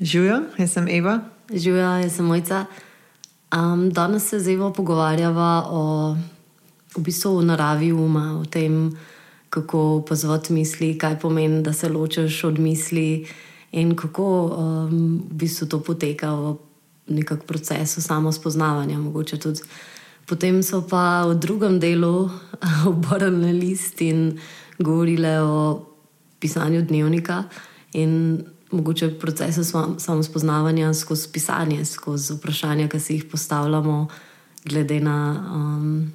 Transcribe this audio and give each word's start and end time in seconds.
Živijo, 0.00 0.40
jaz 0.58 0.72
sem 0.72 0.88
Eva. 0.88 1.20
Živijo, 1.54 1.82
jaz 1.82 2.16
sem 2.16 2.26
Mojca. 2.26 2.64
Um, 3.54 3.90
danes 3.90 4.28
se 4.28 4.40
z 4.40 4.48
Evo 4.48 4.72
pogovarjava 4.72 5.66
o 5.70 6.16
v, 6.96 7.00
bistvu, 7.00 7.36
o 7.36 7.42
naravi 7.42 7.92
uma, 7.92 8.40
o 8.40 8.44
tem, 8.44 8.90
kako 9.50 9.78
opazovati 9.96 10.52
misli, 10.52 10.98
kaj 10.98 11.20
pomeni, 11.20 11.62
da 11.62 11.72
se 11.72 11.88
ločiš 11.88 12.44
od 12.44 12.58
misli 12.58 13.26
in 13.72 13.94
kako 13.96 14.26
um, 14.44 15.22
v 15.30 15.34
bistvu 15.34 15.66
to 15.66 15.80
poteka 15.80 16.34
v 16.34 16.56
nekem 17.06 17.38
procesu 17.46 18.02
samospoznavanja. 18.02 18.98
Potem 20.26 20.62
so 20.62 20.82
pa 20.82 21.22
v 21.26 21.38
drugem 21.38 21.78
delu 21.78 22.30
obrnili 22.90 23.52
list 23.52 24.02
in 24.02 24.38
govorili 24.78 25.38
o 25.38 25.86
pisanju 26.40 26.82
dnevnika. 26.82 27.44
In 27.92 28.42
mogoče 28.74 29.06
v 29.06 29.18
procesu 29.18 29.64
samospoznavanja 29.98 30.94
skozi 30.94 31.28
pisanje, 31.32 31.84
skozi 31.84 32.34
vprašanja, 32.34 32.88
ki 32.88 33.00
si 33.00 33.18
jih 33.18 33.24
postavljamo, 33.30 34.08
glede 34.64 35.00
na, 35.00 35.16
um, 35.54 36.12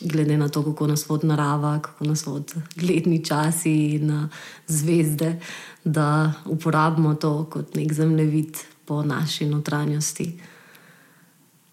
glede 0.00 0.36
na 0.36 0.48
to, 0.48 0.62
kako 0.64 0.86
nas 0.86 1.08
vodi 1.08 1.26
narava, 1.26 1.78
kako 1.82 2.04
nas 2.04 2.26
vodi 2.26 2.60
letni 2.82 3.24
časi 3.24 3.74
in 3.94 4.10
uh, 4.10 4.24
zvezde, 4.66 5.38
da 5.84 6.32
uporabimo 6.44 7.14
to 7.14 7.44
kot 7.50 7.74
nek 7.74 7.92
zemljevid 7.92 8.56
po 8.84 9.02
naši 9.02 9.46
notranjosti. 9.46 10.40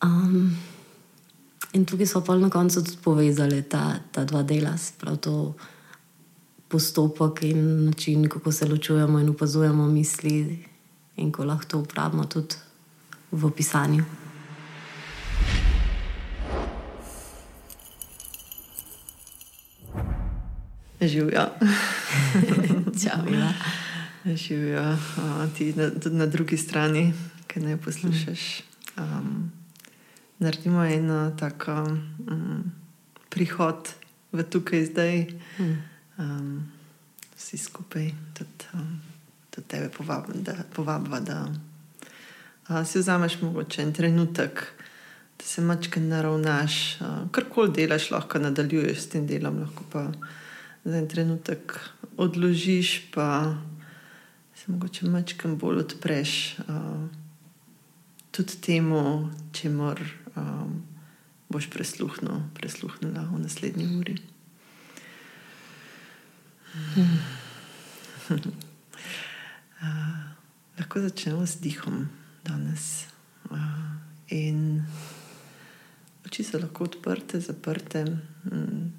Um, 0.04 0.58
in 1.74 1.86
tukaj 1.86 2.08
smo 2.08 2.22
pa 2.22 2.36
na 2.36 2.50
koncu 2.50 2.84
tudi 2.84 2.98
povezali 3.04 3.62
ta, 3.62 4.00
ta 4.12 4.26
dva 4.26 4.44
dela, 4.44 4.76
prav 5.00 5.18
to 5.18 5.54
postopek 6.72 7.44
in 7.44 7.86
način, 7.86 8.30
kako 8.30 8.52
se 8.52 8.66
ločujemo 8.66 9.20
in 9.20 9.30
opazujemo 9.30 9.88
misli, 9.88 10.66
in 11.18 11.32
ko 11.32 11.46
lahko 11.46 11.66
to 11.66 11.80
uporabimo 11.80 12.26
tudi 12.26 12.56
v 13.32 13.52
pisanju. 13.52 14.04
Živijo. 21.02 21.50
Ja. 23.04 23.56
Živijo 24.36 24.98
ti 25.58 25.74
na, 25.74 25.90
tudi 25.90 26.16
na 26.16 26.26
drugi 26.26 26.58
strani, 26.58 27.14
ki 27.48 27.60
ne 27.60 27.78
poslušaš. 27.78 28.62
Um, 28.98 29.52
naredimo 30.40 30.86
eno 30.86 31.32
tako 31.40 31.72
um, 31.72 32.72
prihod 33.30 33.90
v 34.32 34.44
tukaj 34.44 34.86
zdaj. 34.86 35.26
Hmm 35.58 35.91
um, 36.22 36.72
vsi 37.38 37.58
skupaj, 37.58 38.12
tudi, 38.38 38.70
um, 38.74 39.02
tudi 39.50 39.68
tebe 39.68 39.90
povabim, 39.90 40.44
da, 40.44 40.56
povabva, 40.76 41.20
da 41.20 41.40
uh, 42.70 42.86
si 42.86 43.00
vzameš 43.00 43.42
mogoče 43.42 43.82
en 43.82 43.94
trenutek, 43.94 44.64
da 45.40 45.46
se 45.46 45.62
mačke 45.62 46.00
naravnaš, 46.00 46.78
uh, 47.02 47.08
karkoli 47.32 47.74
delaš, 47.76 48.12
lahko 48.12 48.40
nadaljuješ 48.40 49.00
s 49.00 49.10
tem 49.16 49.28
delom, 49.28 49.60
lahko 49.66 49.88
pa 49.92 50.08
za 50.84 50.98
en 50.98 51.08
trenutek 51.08 51.80
odložiš, 52.18 53.12
pa 53.14 53.56
se 54.56 54.72
mogoče 54.72 55.10
mačke 55.10 55.48
bolj 55.48 55.86
odpreš. 55.86 56.60
Uh, 56.68 57.10
Tudi 58.32 58.62
temu, 58.64 59.28
če 59.52 59.70
moraš, 59.70 60.14
um, 60.40 60.78
boš 61.52 61.68
presluhnila 61.68 63.26
v 63.28 63.42
naslednji 63.44 63.90
uri. 64.00 64.16
Hmm. 66.72 67.20
uh, 69.84 70.20
lahko 70.80 71.02
začnemo 71.04 71.44
s 71.48 71.60
dihom 71.60 72.08
danes. 72.44 73.06
Uh, 73.52 74.00
in 74.32 74.84
oči 76.26 76.44
so 76.44 76.60
lahko 76.60 76.88
odprte, 76.88 77.44
zaprte. 77.44 78.06
Hmm. 78.48 78.94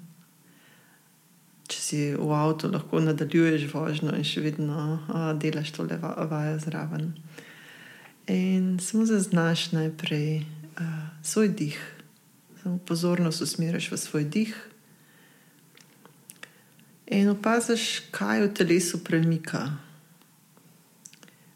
Če 1.65 1.79
si 1.79 1.99
v 2.13 2.29
avtu, 2.37 2.69
lahko 2.69 3.01
nadaljuješ 3.01 3.65
vožnjo 3.71 4.13
in 4.19 4.27
še 4.27 4.43
vedno 4.45 4.99
uh, 5.09 5.31
delaš 5.33 5.73
tole 5.73 5.97
vajo 5.97 6.59
zraven. 6.61 7.13
In 8.29 8.77
samo 8.79 9.07
zaznaš 9.09 9.71
najprej 9.73 10.45
uh, 10.77 11.09
svoj 11.25 11.49
dih, 11.57 11.79
samo 12.61 12.77
pozornost 12.85 13.41
usmeriš 13.41 13.89
v 13.91 13.97
svoj 13.97 14.29
dih. 14.29 14.53
In 17.07 17.29
opaziš, 17.29 18.07
kaj 18.11 18.45
v 18.45 18.53
telesu 18.55 19.03
premika, 19.03 19.77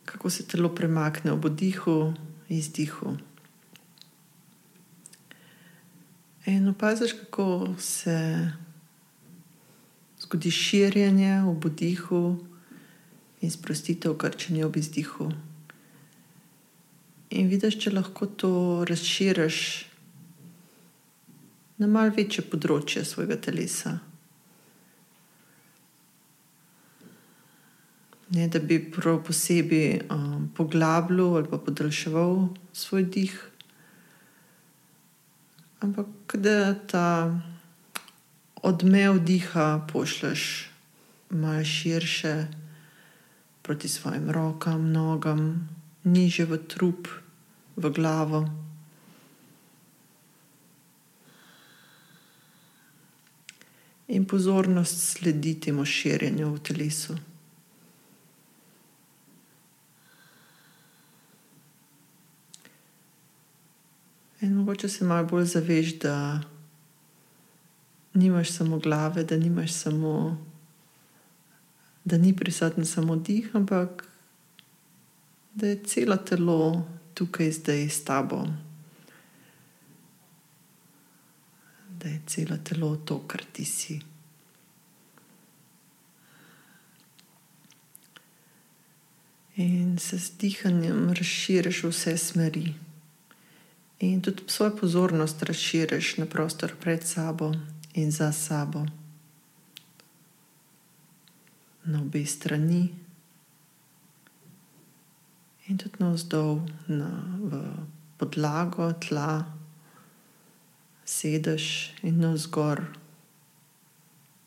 kako 0.05 0.29
se 0.29 0.43
telo 0.47 0.69
premakne 0.75 1.31
ob 1.31 1.47
dihu 1.49 2.13
in 2.49 2.57
izdihu. 2.57 3.17
In 6.45 6.67
opaziš, 6.67 7.13
kako 7.13 7.75
se 7.79 8.51
zgodi 10.19 10.51
širjenje 10.51 11.43
ob 11.47 11.69
dihu 11.75 12.37
in 13.41 13.51
sprostitev 13.51 14.17
krčenja 14.17 14.65
ob 14.67 14.77
izdihu. 14.77 15.31
In 17.29 17.47
vidiš, 17.47 17.79
če 17.83 17.91
lahko 17.91 18.25
to 18.25 18.51
razširiš 18.87 19.85
na 21.77 21.87
malce 21.87 22.15
večje 22.17 22.43
področje 22.51 23.03
svojega 23.05 23.35
telesa. 23.37 23.97
Ne, 28.29 28.47
da 28.47 28.59
bi 28.59 28.91
prav 28.91 29.23
posebej 29.23 30.01
um, 30.11 30.49
poglabljal 30.55 31.35
ali 31.35 31.49
pa 31.49 31.57
podaljševal 31.57 32.47
svoj 32.73 33.03
dih, 33.03 33.49
ampak 35.79 36.35
da 36.35 36.73
ta 36.73 37.41
odmev 38.55 39.19
diha 39.19 39.87
pošleš 39.91 40.69
malo 41.29 41.63
širše 41.63 42.47
proti 43.61 43.87
svojim 43.87 44.31
rokam, 44.31 44.91
nogam, 44.91 45.69
niže 46.03 46.45
v 46.45 46.57
trup, 46.67 47.07
v 47.75 47.89
glavo. 47.91 48.47
In 54.07 54.25
pozornost 54.25 55.03
sledi 55.03 55.59
temu 55.59 55.85
širjenju 55.85 56.53
v 56.53 56.59
telesu. 56.63 57.17
In 64.41 64.53
mogoče 64.53 64.89
se 64.89 65.05
malo 65.05 65.27
bolj 65.27 65.45
zaveš, 65.45 65.99
da 65.99 66.41
nimaš 68.13 68.51
samo 68.51 68.79
glave, 68.79 69.23
da 69.23 69.37
nimaš 69.37 69.73
samo, 69.73 70.37
da 72.05 72.17
ni 72.17 72.35
prisoten 72.35 72.85
samo 72.85 73.15
dih, 73.15 73.49
ampak 73.53 74.07
da 75.53 75.67
je 75.67 75.83
celo 75.83 76.17
telo 76.17 76.87
tukaj 77.13 77.51
zdaj 77.51 77.89
s 77.89 78.03
tabo. 78.03 78.47
Da 81.99 82.09
je 82.09 82.21
celo 82.25 82.57
telo 82.57 82.95
to, 82.95 83.19
kar 83.27 83.41
ti 83.53 83.65
si. 83.65 83.99
In 89.55 89.97
se 89.99 90.17
z 90.17 90.31
dihanjem 90.37 91.09
razširiš 91.13 91.83
v 91.83 91.89
vse 91.89 92.17
smeri. 92.17 92.86
In 93.99 94.21
tudi 94.21 94.43
svojo 94.47 94.75
pozornost 94.77 95.43
razširiš 95.43 96.17
na 96.17 96.25
prostor 96.25 96.75
pred 96.79 97.07
sabo 97.07 97.51
in 97.93 98.11
za 98.11 98.31
sabo, 98.31 98.85
na 101.85 102.01
obe 102.01 102.25
strani, 102.25 102.89
in 105.67 105.77
tudi 105.77 105.95
na 105.99 106.11
vzdolj, 106.13 106.59
na 106.87 107.09
podlago, 108.17 108.93
tla, 108.93 109.45
sedeš 111.05 111.93
in 112.03 112.19
na 112.19 112.31
vzgor 112.33 112.83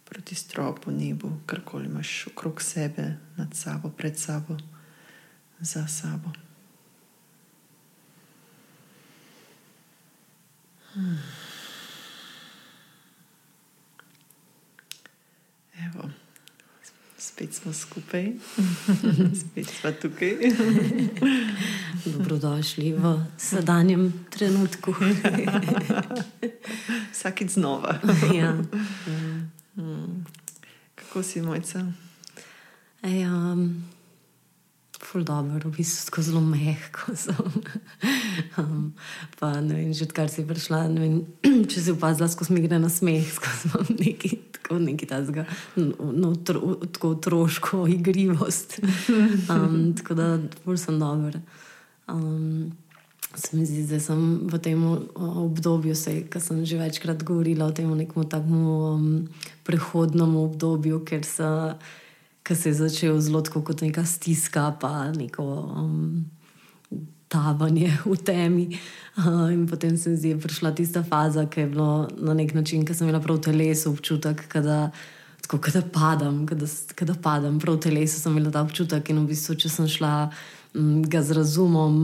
proti 0.05 0.35
stropu, 0.35 0.91
nebu, 0.91 1.31
karkoli 1.47 1.87
imaš 1.87 2.27
okrog 2.27 2.63
sebe, 2.63 3.17
nad 3.37 3.55
sabo, 3.55 3.91
pred 3.91 4.19
sabo, 4.19 4.57
za 5.61 5.87
sabo. 5.89 6.31
Evo, 15.87 16.11
spet 17.19 17.55
smo 17.55 17.73
skupaj, 17.73 18.33
spet 19.41 19.67
smo 19.81 19.93
tukaj. 19.93 20.37
Dobrodošli 22.05 22.93
v 22.93 23.27
sedanjem 23.39 24.27
trenutku. 24.31 24.95
Vsakič 27.13 27.51
znova. 27.51 27.99
ja. 28.35 28.59
hmm. 29.75 30.27
Kako 30.95 31.23
si 31.23 31.43
mojca? 31.43 31.87
Ej, 33.03 33.27
um, 33.27 33.85
ful 35.11 35.25
dobro, 35.27 35.71
v 35.71 35.75
bistvu 35.75 36.07
tako 36.07 36.23
zelo 36.23 36.41
mehko. 36.41 37.11
um, 38.63 38.95
pa 39.41 39.59
ne 39.59 39.75
vem, 39.75 39.91
že 39.91 40.07
odkar 40.07 40.31
si 40.31 40.47
prišla, 40.47 40.87
ne 40.87 41.01
vem, 41.03 41.15
če 41.71 41.83
si 41.83 41.91
opazila, 41.91 42.31
skozi 42.31 42.55
mi 42.55 42.63
gre 42.63 42.79
na 42.79 42.87
smeh, 42.87 43.27
skozi 43.39 43.73
imam 43.73 43.91
neki, 43.99 44.31
tako 44.55 44.79
neki 44.79 45.09
tazga, 45.11 45.47
no, 45.75 46.13
no, 46.15 46.31
tro, 46.39 46.79
tako 46.87 47.17
otroško 47.19 47.89
igrivost. 47.91 48.79
Um, 49.51 49.91
tako 49.99 50.15
da, 50.15 50.27
ful 50.63 50.79
sem 50.79 51.01
dobro. 51.01 51.41
Um, 52.07 52.71
Se 53.31 53.55
mi 53.55 53.63
zdi, 53.63 53.85
da 53.87 54.01
sem 54.03 54.49
v 54.51 54.59
tem 54.59 54.81
obdobju, 55.15 55.95
ki 56.31 56.41
sem 56.43 56.65
že 56.67 56.81
večkrat 56.81 57.23
govorila 57.23 57.69
o 57.71 57.75
tem, 57.75 57.87
nekem 57.95 58.27
takem 58.27 58.59
um, 58.59 59.05
prehodnem 59.63 60.35
obdobju, 60.35 60.99
ker 61.07 61.23
se 61.23 61.47
ki 62.43 62.57
se 62.57 62.69
je 62.69 62.75
začel 62.75 63.21
zelo 63.21 63.43
kot 63.43 63.81
neka 63.81 64.05
stiska, 64.05 64.77
pa 64.81 65.13
neko 65.13 65.45
um, 65.45 66.25
tavanje 67.29 67.93
v 68.05 68.17
temi. 68.17 68.67
Uh, 69.19 69.53
in 69.53 69.67
potem 69.67 69.97
se 69.97 70.11
je 70.11 70.39
prišla 70.39 70.73
tista 70.75 71.03
faza, 71.03 71.47
ki 71.47 71.61
je 71.61 71.67
bila 71.67 72.09
na 72.19 72.35
nek 72.35 72.55
način, 72.55 72.85
ki 72.85 72.95
sem 72.95 73.09
imela 73.09 73.23
prav 73.23 73.39
v 73.39 73.47
telesu 73.51 73.91
občutek, 73.91 74.47
da, 74.57 74.91
tako, 75.43 75.59
da 75.71 75.83
padam, 75.83 76.47
da 76.47 77.15
padam. 77.23 77.61
Prav 77.61 77.77
v 77.77 77.81
telesu 77.81 78.21
sem 78.21 78.33
imela 78.33 78.51
ta 78.51 78.63
občutek 78.63 79.11
in 79.11 79.23
v 79.23 79.31
bistvu, 79.31 79.55
če 79.55 79.69
sem 79.69 79.89
šla. 79.89 80.31
Mm, 80.71 81.03
ga 81.11 81.19
z 81.27 81.35
razumom, 81.35 81.95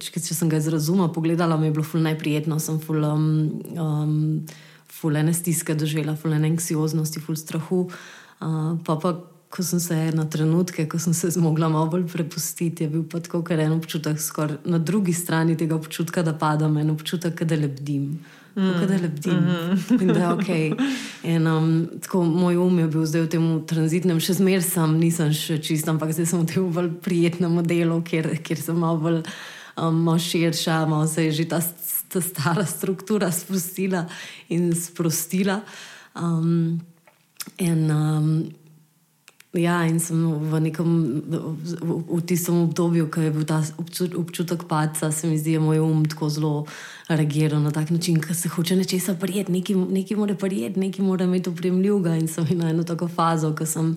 če 0.00 0.32
sem 0.32 0.48
ga 0.48 0.56
z 0.56 0.72
razumom 0.72 1.10
pogledala, 1.12 1.58
mi 1.60 1.68
je 1.68 1.74
bilo 1.76 1.84
ful 1.84 2.00
najprijetno, 2.00 2.56
sem 2.56 2.78
ful, 2.80 3.04
um, 3.04 3.26
um, 3.76 4.14
ful 4.88 5.16
ene 5.20 5.34
stiske 5.36 5.76
doživela, 5.76 6.14
ful 6.16 6.32
ene 6.32 6.48
anksioznosti, 6.48 7.20
ful 7.20 7.36
strahu. 7.36 7.82
Uh, 8.40 8.80
pa 8.88 8.96
pa 8.96 9.12
ko 9.50 9.62
sem 9.62 9.80
se 9.80 9.96
na 10.12 10.24
trenutke, 10.24 10.86
ko 10.88 10.98
sem 10.98 11.14
se 11.14 11.30
zmogla 11.30 11.68
malo 11.68 11.86
bolj 11.90 12.06
prepustiti, 12.12 12.84
je 12.84 12.90
bil 12.90 13.04
pa 13.08 13.20
tako, 13.20 13.42
ker 13.46 13.60
en 13.62 13.76
občutek 13.78 14.20
skoraj 14.20 14.58
na 14.64 14.78
drugi 14.78 15.12
strani 15.12 15.56
tega 15.56 15.76
občutka, 15.76 16.22
da 16.22 16.34
padam, 16.34 16.76
en 16.76 16.90
občutek, 16.90 17.42
da 17.44 17.56
lebdim. 17.56 18.18
Mm. 18.56 18.86
Da 18.88 18.96
lebdim. 19.02 19.34
Mm 19.34 19.46
-hmm. 19.46 20.02
In 20.02 20.08
da 20.08 20.20
je 20.20 20.32
ok. 20.32 20.78
In, 21.22 21.46
um, 21.46 21.88
tako, 22.02 22.24
moj 22.24 22.56
um 22.56 22.78
je 22.78 22.86
bil 22.88 23.06
zdaj 23.06 23.22
v 23.22 23.28
tem 23.28 23.66
tranzitnem, 23.66 24.20
še 24.20 24.32
zmeraj 24.32 24.62
sem, 24.62 24.98
nisem 24.98 25.32
še 25.32 25.58
čist, 25.58 25.88
ampak 25.88 26.12
zdaj 26.12 26.26
sem 26.26 26.40
v 26.40 26.46
tem 26.46 26.72
bolj 26.72 26.90
prijetnem 27.02 27.62
delu, 27.62 28.02
kjer, 28.02 28.38
kjer 28.42 28.58
sem 28.58 28.78
malo 28.78 28.98
bolj 28.98 29.22
um, 29.76 30.18
širša, 30.18 30.86
malo 30.86 31.06
se 31.06 31.24
je 31.24 31.32
že 31.32 31.44
ta, 31.44 31.60
ta 32.08 32.20
stara 32.20 32.66
struktura 32.66 33.32
spustila 33.32 34.06
in 34.48 34.74
sprostila. 34.74 35.60
Um, 36.14 36.80
in, 37.58 37.90
um, 37.90 38.48
Ja, 39.56 39.80
in 39.88 39.96
sem 40.00 40.20
v 40.20 40.60
nekem 40.60 40.88
v, 41.24 42.02
v 42.04 42.20
tistem 42.28 42.68
obdobju, 42.68 43.08
ko 43.08 43.24
je 43.24 43.30
bil 43.32 43.44
ta 43.48 43.62
občutek 44.16 44.68
padca, 44.68 45.08
se 45.12 45.26
mi 45.26 45.38
zdi, 45.38 45.56
da 45.56 45.56
je 45.56 45.64
moj 45.64 45.80
um 45.80 46.04
tako 46.04 46.28
zelo 46.28 46.66
reagiral 47.08 47.62
na 47.62 47.70
tak 47.70 47.90
način, 47.90 48.20
da 48.20 48.34
se 48.34 48.48
hoče 48.48 48.76
nečesa 48.76 49.14
prijeti, 49.14 49.52
nekaj 49.52 50.16
mora 50.16 50.34
prijeti, 50.34 50.80
nekaj 50.80 51.04
mora 51.04 51.24
imeti 51.24 51.50
upremljivega. 51.50 52.16
In 52.16 52.28
sem 52.28 52.46
imel 52.50 52.68
eno 52.68 52.84
tako 52.84 53.08
fazo, 53.08 53.54
ko 53.56 53.66
sem, 53.66 53.96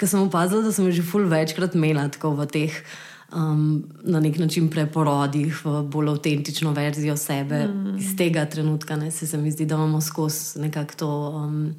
ko 0.00 0.06
sem 0.06 0.20
opazil, 0.20 0.62
da 0.62 0.72
sem 0.72 0.90
že 0.92 1.02
ful 1.02 1.28
večkrat 1.28 1.74
imela 1.74 2.08
tako 2.08 2.34
v 2.34 2.46
teh. 2.46 2.82
Um, 3.28 3.84
na 4.08 4.20
nek 4.24 4.38
način 4.40 4.70
preporodih, 4.72 5.52
v 5.64 5.82
bolj 5.84 6.08
avtentično 6.14 6.72
verzijo 6.72 7.16
sebe, 7.16 7.66
mm. 7.66 7.98
iz 8.00 8.16
tega 8.16 8.46
trenutka, 8.48 8.96
ne, 8.96 9.10
se, 9.10 9.26
se 9.26 9.36
mi 9.36 9.50
zdi, 9.50 9.66
da 9.68 9.76
imamo 9.76 10.00
skozi 10.00 10.60
nekako 10.64 10.94
to, 10.96 11.10
um, 11.36 11.74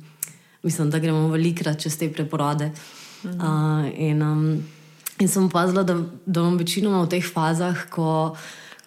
mislim, 0.64 0.90
da 0.90 1.00
gremo 1.00 1.28
velikrat 1.28 1.82
čez 1.82 1.98
te 1.98 2.12
preporode. 2.14 2.70
Uh, 3.24 3.90
in, 3.98 4.22
um, 4.22 4.64
in 5.20 5.28
sem 5.28 5.46
opazila, 5.46 5.84
da, 5.84 5.98
da 6.26 6.42
imam 6.42 6.58
večino 6.58 6.94
v 7.04 7.10
teh 7.12 7.26
fazah, 7.26 7.88
ko, 7.92 8.36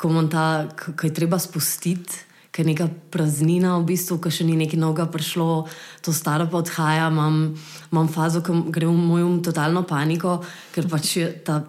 ko, 0.01 0.13
ta, 0.31 0.69
ko 0.77 1.07
je 1.07 1.13
treba 1.13 1.39
spustiti. 1.39 2.29
Ker 2.53 2.67
je 2.67 2.73
neka 2.75 2.87
praznina, 3.09 3.79
v 3.81 3.87
bistvu, 3.89 4.19
ki 4.21 4.29
še 4.29 4.45
ni 4.45 4.59
nekaj 4.61 4.77
novega 4.77 5.07
prišlo, 5.09 5.65
to 6.05 6.13
staro 6.13 6.45
pa 6.53 6.61
odhaja, 6.61 7.07
imam, 7.09 7.55
imam 7.89 8.11
fazo, 8.13 8.43
ki 8.45 8.69
gre 8.69 8.91
v 8.91 8.93
moj 8.93 9.25
um 9.25 9.39
totalno 9.41 9.87
paniko, 9.89 10.43
ker 10.75 10.85
pač 10.85 11.17
je 11.17 11.31
ta 11.47 11.63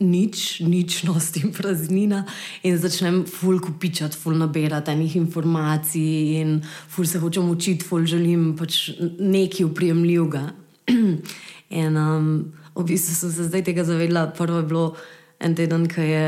nič, 0.00 0.60
ničnost 0.64 1.36
in 1.40 1.52
praznina 1.52 2.24
in 2.64 2.78
začnem 2.80 3.26
ful 3.28 3.60
kupičati, 3.60 4.16
ful 4.16 4.36
nabirati 4.40 4.92
enih 4.92 5.16
informacij 5.20 6.40
in 6.40 6.60
ful 6.64 7.04
se 7.04 7.20
hočem 7.20 7.48
učiti, 7.50 7.84
ful 7.84 8.08
želim 8.08 8.56
pač 8.56 8.90
nekaj 9.20 9.68
uprijemljivega. 9.68 10.44
In 11.70 11.96
um, 11.96 12.30
v 12.74 12.86
bistvu 12.86 13.14
sem 13.14 13.30
se 13.30 13.46
zdaj 13.50 13.64
tega 13.66 13.84
zavedla. 13.86 14.30
Prvo 14.36 14.62
je 14.62 14.66
bilo 14.66 14.86
en 15.40 15.54
teden, 15.54 15.86
ko 15.90 16.00
je 16.00 16.24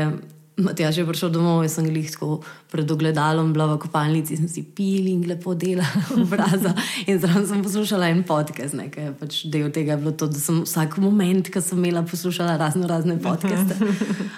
Matjaž 0.53 1.01
prišel 1.01 1.33
domov 1.33 1.63
in 1.65 1.69
sem 1.69 1.85
jih 1.89 2.11
tako 2.13 2.43
pred 2.69 2.85
ogledalom, 2.85 3.53
bila 3.53 3.73
v 3.73 3.81
kopalnici, 3.81 4.37
sem 4.37 4.45
si 4.45 4.61
pil 4.61 5.09
in 5.09 5.25
lepo 5.25 5.57
delala 5.57 6.05
obraza. 6.21 6.75
In 7.09 7.17
zraven 7.17 7.47
sem 7.49 7.63
poslušala 7.65 8.11
en 8.13 8.21
podcast, 8.21 8.77
nekaj 8.77 9.17
pač 9.17 9.49
del 9.49 9.73
tega 9.73 9.97
je 9.97 10.01
bilo 10.05 10.13
to, 10.13 10.29
da 10.29 10.37
sem 10.37 10.61
vsak 10.61 10.99
moment, 11.01 11.49
ko 11.49 11.57
sem 11.57 11.81
imela, 11.81 12.05
poslušala 12.05 12.53
razno 12.61 12.85
razne 12.85 13.17
podcaste. 13.17 13.73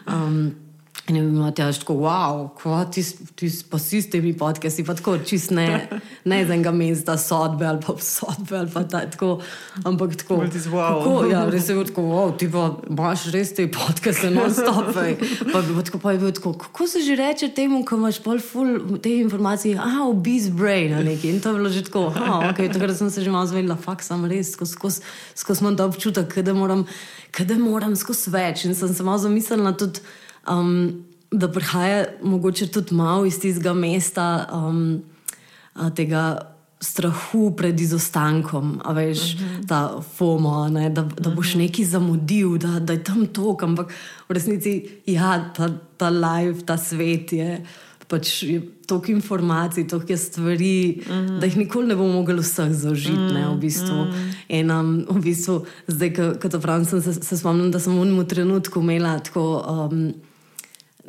Um, 0.06 0.54
In 1.06 1.16
je 1.16 1.22
bilo 1.22 1.52
težko, 1.54 1.84
tako, 1.84 1.96
wow, 2.02 2.48
kva, 2.58 2.80
ti, 2.90 3.04
ti 3.38 3.46
pa 3.70 3.78
si 3.78 4.00
s 4.02 4.10
temi 4.10 4.32
podcasti, 4.34 4.82
pa 4.82 4.96
tako 4.98 5.20
čist 5.22 5.52
ne, 5.54 5.68
ne 6.26 6.40
z 6.42 6.56
enega 6.56 6.72
mesta 6.74 7.14
sodbe 7.22 7.68
ali 7.70 7.78
pa 7.78 7.94
sodbe 8.02 8.58
ali 8.58 8.72
pa 8.74 8.82
ta, 8.90 9.04
tako, 9.14 9.36
ampak 9.86 10.16
tako. 10.24 10.40
Wow. 10.42 11.04
tako 11.04 11.14
ja, 11.30 11.44
res 11.46 11.70
je 11.70 11.76
bilo 11.78 11.86
tako, 11.86 12.08
wow, 12.10 12.34
ti 12.34 12.50
pa 12.50 12.72
imaš 12.90 13.28
res 13.38 13.54
te 13.54 13.68
podcaste, 13.70 14.34
no 14.34 14.48
stop. 14.50 14.98
Pa, 14.98 15.62
tako, 15.62 16.02
pa 16.02 16.16
je 16.16 16.24
bilo 16.26 16.34
tako, 16.34 16.56
kako 16.66 16.90
se 16.90 17.06
že 17.06 17.20
reče 17.22 17.52
temu, 17.54 17.84
ko 17.86 18.02
imaš 18.02 18.24
pol 18.26 18.42
full 18.42 18.98
te 18.98 19.14
informacije, 19.20 19.78
ah, 19.78 20.02
obese 20.10 20.50
brain 20.58 20.98
ali 20.98 21.14
nekaj. 21.14 21.38
In 21.38 21.40
to 21.40 21.54
je 21.54 21.62
bilo 21.62 21.70
že 21.70 21.86
tako, 21.86 22.10
ah, 22.18 22.50
ok, 22.50 22.66
takrat 22.74 22.98
sem 22.98 23.14
se 23.14 23.22
že 23.22 23.30
malo 23.30 23.46
zvedela, 23.46 23.78
fakt 23.78 24.02
sem 24.02 24.26
res, 24.26 24.58
skozi 24.58 25.62
imam 25.62 25.78
ta 25.78 25.86
občutek, 25.86 26.34
da 26.42 26.58
moram, 26.58 26.88
moram 27.62 27.94
skozi 27.94 28.34
več. 28.34 28.66
In 28.66 28.74
sem 28.74 28.90
se 28.90 29.04
malo 29.06 29.22
zamislila 29.22 29.78
tudi 29.78 30.02
um, 30.50 31.06
da 31.32 31.52
prihaja 31.52 32.06
mogoče 32.24 32.68
tudi 32.68 32.96
malo 32.96 33.26
iz 33.26 33.40
tistega 33.40 33.74
mesta, 33.74 34.48
um, 34.54 35.02
tega 35.96 36.56
strahu 36.82 37.50
pred 37.56 37.80
izostankom, 37.80 38.82
veš, 38.96 39.34
uh 39.34 39.42
mhm. 39.42 39.56
-huh. 39.56 39.68
ta 39.68 40.02
FOMO, 40.18 40.70
ne, 40.70 40.90
da, 40.90 41.02
da 41.02 41.30
boš 41.30 41.48
uh 41.48 41.56
mhm. 41.56 41.62
-huh. 41.62 41.68
nekaj 41.68 41.86
zamudil, 41.86 42.58
da, 42.58 42.80
da 42.80 42.94
je 42.94 43.04
tam 43.04 43.28
tok, 43.28 43.64
ampak 43.64 43.94
v 44.30 44.34
resnici 44.34 44.90
ja, 45.06 45.52
ta, 45.58 45.70
ta 45.98 46.10
live, 46.10 46.66
ta 46.66 46.78
svet 46.78 47.34
je. 47.34 47.66
Pač 48.08 48.44
je 48.44 48.62
toliko 48.88 49.12
informacij, 49.12 49.88
toliko 49.88 50.18
stvari, 50.18 51.02
mm 51.08 51.14
-hmm. 51.14 51.40
da 51.40 51.46
jih 51.46 51.58
nikoli 51.58 51.88
ne 51.88 51.96
bomo 51.96 52.14
mogli 52.14 52.40
vseh 52.40 52.72
zaužiti. 52.72 53.18
Mm 53.18 53.28
-hmm. 53.28 53.56
v 53.56 53.60
bistvu. 53.60 54.06
In 54.50 54.72
um, 54.72 55.06
v 55.10 55.22
bistvu, 55.22 55.66
zdaj, 55.88 56.14
ko 56.42 56.50
to 56.50 56.60
pravim, 56.60 56.86
se, 56.86 57.14
se 57.14 57.38
spomnim, 57.38 57.72
da 57.72 57.80
sem 57.80 57.94
v 57.98 58.02
enem 58.02 58.26
trenutku 58.26 58.80
imela 58.80 59.20
tako. 59.20 59.66
Um, 59.92 60.14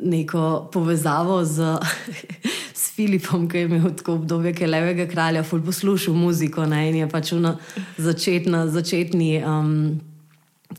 neko 0.01 0.69
povezavo 0.73 1.45
z, 1.45 1.77
z 2.81 2.91
Filipom, 2.95 3.47
ki 3.49 3.57
je 3.57 3.69
imel 3.69 3.89
tako 3.95 4.13
obdobje, 4.13 4.53
ki 4.53 4.63
je 4.63 4.67
levega 4.67 5.07
kralja, 5.07 5.43
ful 5.43 5.61
poslušal 5.61 6.13
muziko 6.13 6.65
ne, 6.65 6.89
in 6.89 7.01
je 7.01 7.09
pač 7.09 7.31
na 7.31 7.57
začetni, 7.97 8.67
začetni 8.69 9.31
um, 9.45 9.99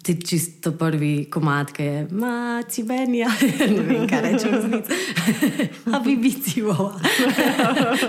ti 0.02 0.14
čisto 0.20 0.72
prvi 0.72 1.28
komat, 1.30 1.72
ki 1.72 1.82
je 1.82 2.06
maci 2.10 2.82
benja, 2.84 3.30
ne 3.76 3.82
vem, 3.82 4.08
kaj 4.08 4.22
rečem 4.22 4.58
z 4.62 4.70
njim, 4.70 4.82
a 5.94 6.00
bi 6.04 6.16
biti 6.16 6.62
vova. 6.62 7.00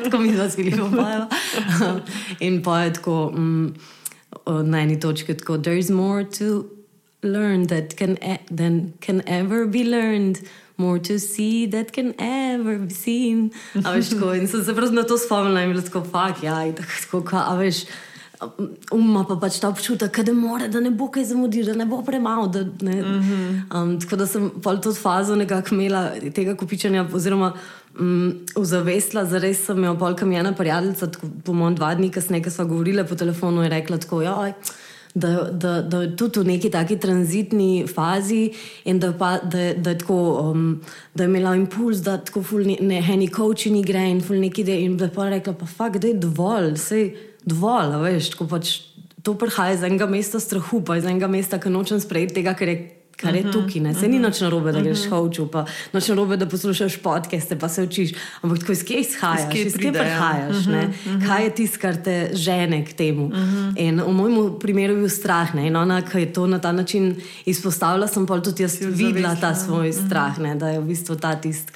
tako 0.03 0.19
mi 0.19 0.33
z 0.35 0.55
Filipom 0.55 0.91
pojejo. 0.91 1.27
in 2.47 2.63
pa 2.63 2.81
je 2.81 2.93
tako 2.93 3.31
um, 3.35 3.73
na 4.45 4.81
eni 4.81 4.99
točki, 4.99 5.33
tako, 5.33 5.57
there 5.57 5.77
is 5.77 5.89
more 5.89 6.23
to 6.23 6.65
learn 7.23 7.67
that 7.67 7.95
can, 7.97 8.17
e 8.21 8.37
than 8.55 8.93
can 8.99 9.21
ever 9.27 9.65
be 9.65 9.83
learned 9.83 10.39
more 10.79 10.99
to 10.99 11.19
see 11.19 11.67
that 11.67 11.91
can 11.91 12.13
ever 12.17 12.77
be 12.77 12.93
seen. 12.93 13.51
A 13.85 13.93
veš, 13.93 14.13
tako, 14.15 14.33
in 14.33 14.47
sem 14.47 14.63
se 14.63 14.75
prav 14.75 14.93
na 14.95 15.03
to 15.03 15.17
spomnila 15.17 15.63
in 15.63 15.73
bila 15.73 15.83
tako, 15.85 16.03
fuck, 16.03 16.43
ja, 16.43 16.61
in 16.65 16.77
tako, 16.79 17.21
ka, 17.21 17.45
a 17.51 17.57
veš. 17.59 17.83
Uma 18.95 19.25
pa 19.27 19.35
pač 19.35 19.57
ta 19.59 19.67
občutek, 19.67 20.21
da, 20.23 20.31
more, 20.31 20.69
da 20.71 20.79
ne 20.79 20.93
bo 20.95 21.09
kaj 21.11 21.25
zamudil, 21.33 21.65
da 21.67 21.73
ne 21.75 21.85
bo 21.85 21.99
premalo. 22.07 22.47
Da, 22.47 22.63
ne. 22.81 23.01
mm 23.01 23.19
-hmm. 23.19 23.81
um, 23.81 23.99
tako 23.99 24.15
da 24.15 24.27
sem 24.27 24.49
pa 24.63 24.75
tudi 24.75 24.99
fazo 24.99 25.35
nekako 25.35 25.75
imela 25.75 26.11
tega 26.35 26.55
kupičanja, 26.55 27.05
oziroma 27.13 27.53
um, 27.99 28.33
ozavestila, 28.55 29.25
zares 29.25 29.65
sem 29.65 29.83
jo 29.83 29.97
polka 29.99 30.25
mi 30.25 30.35
ena 30.35 30.53
prijateljica, 30.53 31.09
po 31.45 31.53
mojem 31.53 31.75
dva 31.75 31.95
dni 31.95 32.09
kasneje, 32.09 32.43
ko 32.43 32.49
smo 32.49 32.65
govorili 32.65 33.07
po 33.07 33.15
telefonu, 33.15 33.63
je 33.63 33.69
rekla 33.69 33.97
tako, 33.97 34.21
ja 34.21 34.53
da, 35.13 35.49
da, 35.51 35.81
da 35.81 36.01
je 36.01 36.15
tudi 36.17 36.39
v 36.39 36.45
neki 36.45 36.69
taki 36.69 36.97
tranzitni 36.97 37.87
fazi 37.87 38.51
in 38.85 38.99
da, 38.99 39.13
pa, 39.13 39.37
da, 39.43 39.73
da, 39.73 39.97
tako, 39.97 40.19
um, 40.51 40.81
da 41.13 41.23
je 41.23 41.29
imela 41.29 41.55
impuls, 41.55 42.03
da 42.05 42.17
tako 42.17 42.43
fulni 42.43 42.77
ne, 42.81 43.01
ne 43.01 43.27
coaching 43.27 43.85
gre 43.85 44.05
in 44.09 44.21
fulni 44.21 44.49
neki 44.49 44.61
ide 44.61 44.77
in 44.81 44.97
da 44.97 45.05
je 45.05 45.13
pa 45.15 45.29
rekla, 45.29 45.53
pa 45.53 45.65
fakt, 45.65 45.97
da 46.01 46.07
je 46.07 46.13
dovolj, 46.13 46.73
vse 46.73 46.99
je 46.99 47.09
dovolj, 47.45 47.97
veš, 48.03 48.29
tako 48.35 48.47
pač 48.47 48.77
to 49.23 49.33
prihaja 49.37 49.73
iz 49.73 49.83
enega 49.83 50.05
mesta 50.07 50.39
strahu, 50.39 50.81
pa 50.85 50.97
iz 50.97 51.05
enega 51.05 51.27
mesta, 51.27 51.59
ki 51.59 51.69
nočem 51.69 51.99
sprejeti 51.99 52.39
tega, 52.39 52.53
ker 52.53 52.67
je 52.67 52.77
kar 53.21 53.35
je 53.35 53.51
tukaj. 53.51 53.81
Ne? 53.81 53.93
Se 53.93 54.07
ni 54.07 54.19
noč 54.19 54.41
narobe, 54.41 54.71
da 54.71 54.81
greš 54.81 55.05
hoču, 55.11 55.47
pa 55.51 55.65
noč 55.93 56.07
narobe, 56.11 56.37
da 56.37 56.47
poslušaš 56.49 56.97
podcaste, 57.03 57.57
pa 57.59 57.69
se 57.69 57.83
učiš. 57.83 58.13
Ampak 58.41 58.59
tako 58.59 58.71
iz 58.71 58.83
kje 58.87 58.99
izhajaš, 58.99 59.55
iz 59.55 59.77
kje 59.77 59.91
prihajaš, 59.93 60.55
uh 60.55 60.73
-huh. 60.73 61.27
kaj 61.27 61.43
je 61.43 61.55
tisto, 61.55 61.79
kar 61.81 61.97
te 62.03 62.29
žene 62.33 62.85
k 62.85 62.93
temu. 62.93 63.25
Uh 63.25 63.33
-huh. 63.33 63.73
In 63.77 64.01
v 64.01 64.13
mojem 64.13 64.59
primeru 64.59 64.93
je 64.93 64.99
bil 64.99 65.09
strah. 65.09 65.55
Ne? 65.55 65.67
In 65.67 65.75
ona, 65.75 66.01
ki 66.01 66.19
je 66.19 66.33
to 66.33 66.47
na 66.47 66.59
ta 66.59 66.71
način 66.71 67.15
izpostavila, 67.45 68.07
sem 68.07 68.25
pa 68.25 68.39
tudi 68.39 68.63
jaz 68.63 68.77
videla 68.81 69.35
ta 69.35 69.55
svoj 69.55 69.93
strah, 69.93 70.39
ne? 70.39 70.55
da 70.55 70.69
je 70.69 70.79
v 70.79 70.85
bistvu 70.85 71.15
ta 71.15 71.35
tist, 71.35 71.71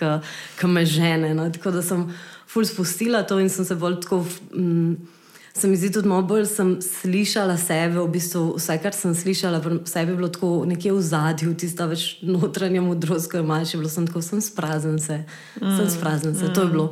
ki 0.59 0.67
me 0.67 0.85
žene. 0.85 1.33
No? 1.33 1.49
Tako 1.49 1.71
da 1.71 1.81
sem 1.81 2.13
ful 2.47 2.65
spustila 2.65 3.23
to 3.23 3.39
in 3.39 3.49
sem 3.49 3.65
se 3.65 3.75
bolj 3.75 3.99
tako. 4.01 4.25
Mm, 4.55 4.93
se 5.53 5.67
mi 5.67 5.75
zdi 5.77 5.91
tudi 5.91 6.07
malo 6.07 6.23
bolj, 6.25 6.45
sem 6.49 6.77
slišala 6.81 7.57
sebe, 7.61 7.99
v 8.01 8.09
bistvu 8.15 8.55
vse, 8.57 8.77
kar 8.81 8.95
sem 8.97 9.13
slišala, 9.15 9.59
vse 9.61 10.01
je 10.01 10.15
bilo 10.15 10.29
tako 10.33 10.63
nekje 10.65 10.93
v 10.95 11.01
zadju, 11.05 11.53
tista 11.53 11.85
več 11.89 12.23
notranja 12.25 12.81
modrost, 12.81 13.29
ko 13.31 13.37
je 13.37 13.45
manjše, 13.45 13.77
bilo 13.77 13.91
sem 13.93 14.07
tako, 14.09 14.23
sem 14.25 14.41
sprazen 14.41 14.97
se, 14.99 15.19
mm. 15.61 15.75
sem 15.77 15.91
sprazen 15.93 16.33
se, 16.33 16.49
mm. 16.49 16.55
to 16.57 16.65
je 16.65 16.71
bilo. 16.73 16.87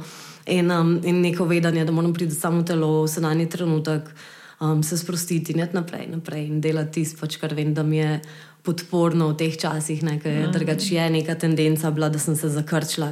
In, 0.46 0.70
um, 0.74 0.94
in 1.06 1.22
neko 1.22 1.46
vedanje, 1.50 1.86
da 1.86 1.94
moram 1.94 2.14
priti 2.14 2.38
samo 2.38 2.62
telo, 2.64 3.08
sedanji 3.10 3.50
trenutek, 3.50 4.14
um, 4.62 4.84
se 4.84 4.98
sprostiti 4.98 5.58
in 5.58 5.66
naprej, 5.74 6.08
naprej 6.14 6.46
in 6.46 6.62
delati 6.62 7.02
tisto, 7.02 7.18
pač, 7.26 7.42
kar 7.42 7.58
vem, 7.58 7.74
da 7.74 7.84
mi 7.84 7.98
je 7.98 8.20
podporno 8.62 9.32
v 9.34 9.40
teh 9.42 9.58
časih, 9.58 10.04
ne, 10.06 10.20
ker 10.22 10.38
je 10.38 10.48
mm. 10.48 10.54
drugače 10.54 11.10
neka 11.10 11.36
tendenca 11.36 11.90
bila, 11.90 12.14
da 12.14 12.22
sem 12.22 12.38
se 12.38 12.50
zakrčila 12.50 13.10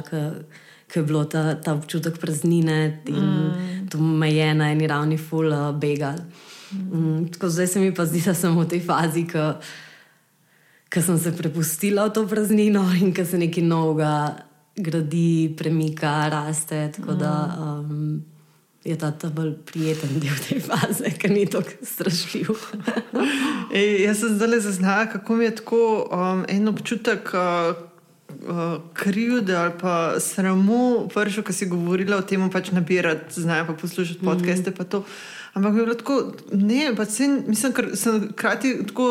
ki 0.90 0.98
je 0.98 1.02
bilo 1.02 1.24
ta, 1.24 1.54
ta 1.54 1.74
občutek 1.74 2.18
praznine 2.18 3.02
in 3.06 3.16
mm. 3.16 3.88
to 3.90 3.98
me 3.98 4.32
je 4.34 4.54
na 4.54 4.70
eni 4.72 4.86
ravni 4.86 5.18
ful 5.18 5.46
uh, 5.46 5.70
begal. 5.74 6.18
Mm. 6.72 7.28
Tako 7.32 7.48
zdaj 7.48 7.66
se 7.66 7.80
mi 7.80 7.94
pa 7.94 8.06
zdi, 8.06 8.22
da 8.26 8.34
sem 8.34 8.58
v 8.58 8.66
tej 8.68 8.80
fazi, 8.80 9.26
ki 10.90 11.02
sem 11.02 11.18
se 11.18 11.32
prepustila 11.36 12.08
v 12.08 12.14
to 12.14 12.26
praznino 12.26 12.82
in 13.02 13.14
ki 13.14 13.24
se 13.24 13.38
nekaj 13.38 13.64
novega 13.64 14.14
gradi, 14.76 15.54
premika, 15.56 16.28
raste. 16.28 16.90
Tako 16.96 17.12
mm. 17.12 17.18
da 17.18 17.34
um, 17.58 18.22
je 18.84 18.96
ta 18.98 19.10
ta 19.10 19.30
bolj 19.30 19.54
prijeten 19.66 20.18
del 20.18 20.38
te 20.48 20.58
faze, 20.60 21.10
ki 21.18 21.28
ni 21.28 21.46
tako 21.46 21.86
strašljiv. 21.86 22.50
Ej, 23.78 24.02
jaz 24.08 24.24
sem 24.24 24.34
zdaj 24.34 24.60
zaznala, 24.66 25.06
kako 25.06 25.36
mi 25.36 25.44
je 25.44 25.54
tako 25.62 26.08
um, 26.10 26.44
en 26.48 26.68
občutek. 26.68 27.30
Uh, 27.34 27.89
uh, 28.48 28.80
krivde 28.92 29.56
ali 29.56 29.72
pa 29.80 30.20
sramu, 30.20 31.08
prvo, 31.14 31.42
ki 31.42 31.52
si 31.52 31.66
govorila 31.66 32.16
o 32.16 32.22
tem, 32.22 32.50
pač 32.50 32.70
nabirati, 32.70 33.40
znajo 33.40 33.66
pa 33.66 33.72
poslušati 33.72 34.24
podcaste. 34.24 34.70
Mm 34.70 34.74
-hmm. 34.74 35.02
Ampak 35.52 35.74
je 35.74 35.82
bilo 35.82 35.94
tako, 35.94 36.32
ne, 36.52 36.92
pa 36.96 37.04
sen, 37.04 37.42
mislim, 37.46 37.72
ker 37.72 37.88
sem 37.98 38.28
hkrati 38.32 38.86
tako 38.86 39.06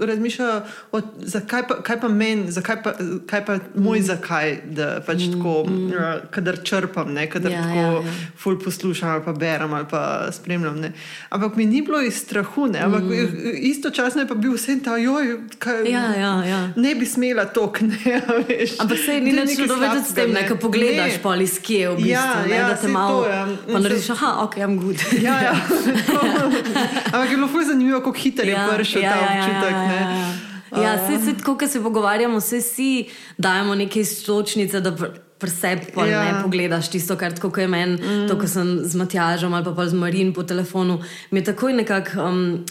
razmišljala, 0.00 0.62
o, 0.92 1.00
zakaj 1.20 1.66
pa, 1.68 1.74
kaj 1.84 2.00
pa 2.00 2.08
meni, 2.08 2.52
zakaj 2.52 2.78
pa, 2.82 2.92
kaj 3.28 3.44
pa 3.44 3.58
moj 3.74 3.98
mm. 3.98 4.02
zakaj, 4.02 4.56
da 4.72 4.86
pač 5.06 5.26
mm. 5.26 5.34
tako, 5.36 5.64
mm. 5.68 5.90
Ja, 5.92 6.14
kadar 6.30 6.56
črpam, 6.64 7.12
ne, 7.12 7.26
kadar 7.30 7.52
ja, 7.52 7.62
tako 7.62 7.76
ja, 7.76 7.90
ja. 8.08 8.14
ful 8.36 8.56
poslušam 8.64 9.10
ali 9.10 9.24
pa 9.24 9.32
berem 9.32 9.72
ali 9.72 9.86
pa 9.90 10.28
spremljam. 10.32 10.80
Ne. 10.80 10.92
Ampak 11.30 11.56
mi 11.56 11.66
ni 11.66 11.82
bilo 11.82 12.00
iz 12.00 12.16
strahu, 12.24 12.66
ne, 12.72 12.80
ampak 12.80 13.02
mm. 13.02 13.52
istočasno 13.60 14.24
je 14.24 14.28
pa 14.28 14.34
bil 14.34 14.56
vse 14.56 14.78
ta, 14.84 14.96
joj, 14.96 15.36
kaj, 15.58 15.84
ja, 15.90 16.06
ja, 16.16 16.32
ja. 16.48 16.62
ne 16.76 16.94
bi 16.94 17.06
smela 17.06 17.44
tok, 17.44 17.80
ne, 17.80 18.16
veš. 18.48 18.78
Ampak 18.80 18.98
se 19.04 19.20
ni 19.20 19.36
nič 19.36 19.60
dovedeti 19.68 20.08
s 20.08 20.16
tem, 20.16 20.32
ne, 20.32 20.48
ko 20.48 20.56
pogledaš 20.56 21.20
pa 21.22 21.36
ali 21.36 21.46
skje 21.46 21.92
v 21.92 22.00
bistvu, 22.00 22.16
ja, 22.16 22.42
ne, 22.48 22.56
ja, 22.56 22.68
da 22.72 22.80
te 22.80 22.88
malo, 22.88 23.22
to, 23.22 23.28
ja. 23.28 23.46
pa 23.72 23.84
narediš, 23.84 24.10
aha, 24.16 24.34
ok, 24.48 24.56
I'm 24.56 24.80
good. 24.80 24.96
Ja, 25.20 25.36
ja. 25.42 25.54
Ampak 27.12 27.30
je 27.30 27.36
bilo 27.36 27.48
zelo 27.48 27.64
zanimivo, 27.64 27.98
kako 27.98 28.12
hitro 28.12 28.44
je 28.44 28.52
ja, 28.52 28.68
prišel 28.74 29.02
ja, 29.02 29.12
ta 29.12 29.18
ja, 29.18 29.34
ja, 29.34 29.44
občutek. 29.44 29.72
Ja, 29.72 29.82
ja, 29.82 30.10
ja. 30.10 30.82
Ja, 30.82 30.94
vse 30.96 31.24
se 31.24 31.36
tako, 31.38 31.58
ko 31.58 31.68
se 31.68 31.82
pogovarjamo, 31.82 32.38
vse 32.38 32.60
si 32.60 33.08
dajemo 33.38 33.74
neke 33.74 34.00
istočnice, 34.00 34.80
da 34.80 34.96
preseb 35.38 35.78
pa 35.94 36.06
ja. 36.06 36.22
ne 36.24 36.42
pogledaš 36.42 36.88
tisto, 36.90 37.16
kar 37.16 37.34
tako 37.34 37.60
je 37.60 37.68
meni, 37.68 37.98
mm. 37.98 38.28
to, 38.28 38.38
ko 38.38 38.48
sem 38.48 38.78
z 38.84 38.96
Matjažom 38.96 39.54
ali 39.54 39.64
pa, 39.64 39.74
pa 39.74 39.88
z 39.88 39.98
Marin 39.98 40.32
po 40.32 40.42
telefonu, 40.42 41.00
mi 41.30 41.40
je 41.40 41.44
takoj 41.44 41.72
nekako 41.72 42.22
um, 42.22 42.64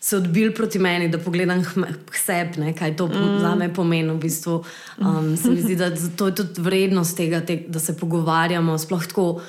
se 0.00 0.16
odbil 0.16 0.52
proti 0.56 0.78
meni, 0.78 1.08
da 1.08 1.18
pogledam 1.18 1.64
k 2.10 2.16
sebi, 2.16 2.72
kaj 2.78 2.96
to 2.96 3.06
mm. 3.06 3.38
za 3.40 3.54
me 3.54 3.68
pomeni. 3.74 4.12
V 4.12 4.18
bistvu. 4.18 4.64
um, 4.98 5.36
se 5.36 5.50
mi 5.50 5.60
zdi, 5.60 5.76
da 5.76 5.90
to 6.16 6.26
je 6.26 6.34
tudi 6.34 6.60
vrednost 6.60 7.16
tega, 7.16 7.40
te, 7.40 7.56
da 7.68 7.80
se 7.80 7.96
pogovarjamo, 7.96 8.78
sploh 8.78 9.06
tako. 9.06 9.40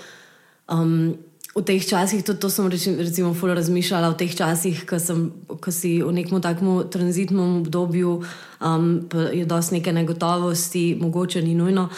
Um, 0.68 1.16
v 1.52 1.62
teh 1.68 1.84
časih, 1.84 2.24
tudi 2.24 2.40
to 2.40 2.50
sem 2.50 2.68
recimo 2.72 3.36
fully 3.36 3.56
razmišljala, 3.60 4.16
v 4.16 4.20
teh 4.24 4.32
časih, 4.32 4.86
ko, 4.88 4.96
sem, 5.00 5.32
ko 5.60 5.72
si 5.72 6.00
v 6.00 6.12
nekem 6.16 6.40
takem 6.40 6.88
tranzitnem 6.88 7.60
obdobju, 7.60 8.24
um, 8.64 8.86
je 9.12 9.44
dosti 9.44 9.80
neke 9.80 9.92
negotovosti, 9.92 10.96
mogoče 10.96 11.44
ni 11.44 11.56
nujno. 11.56 11.90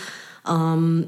Um, 0.49 1.05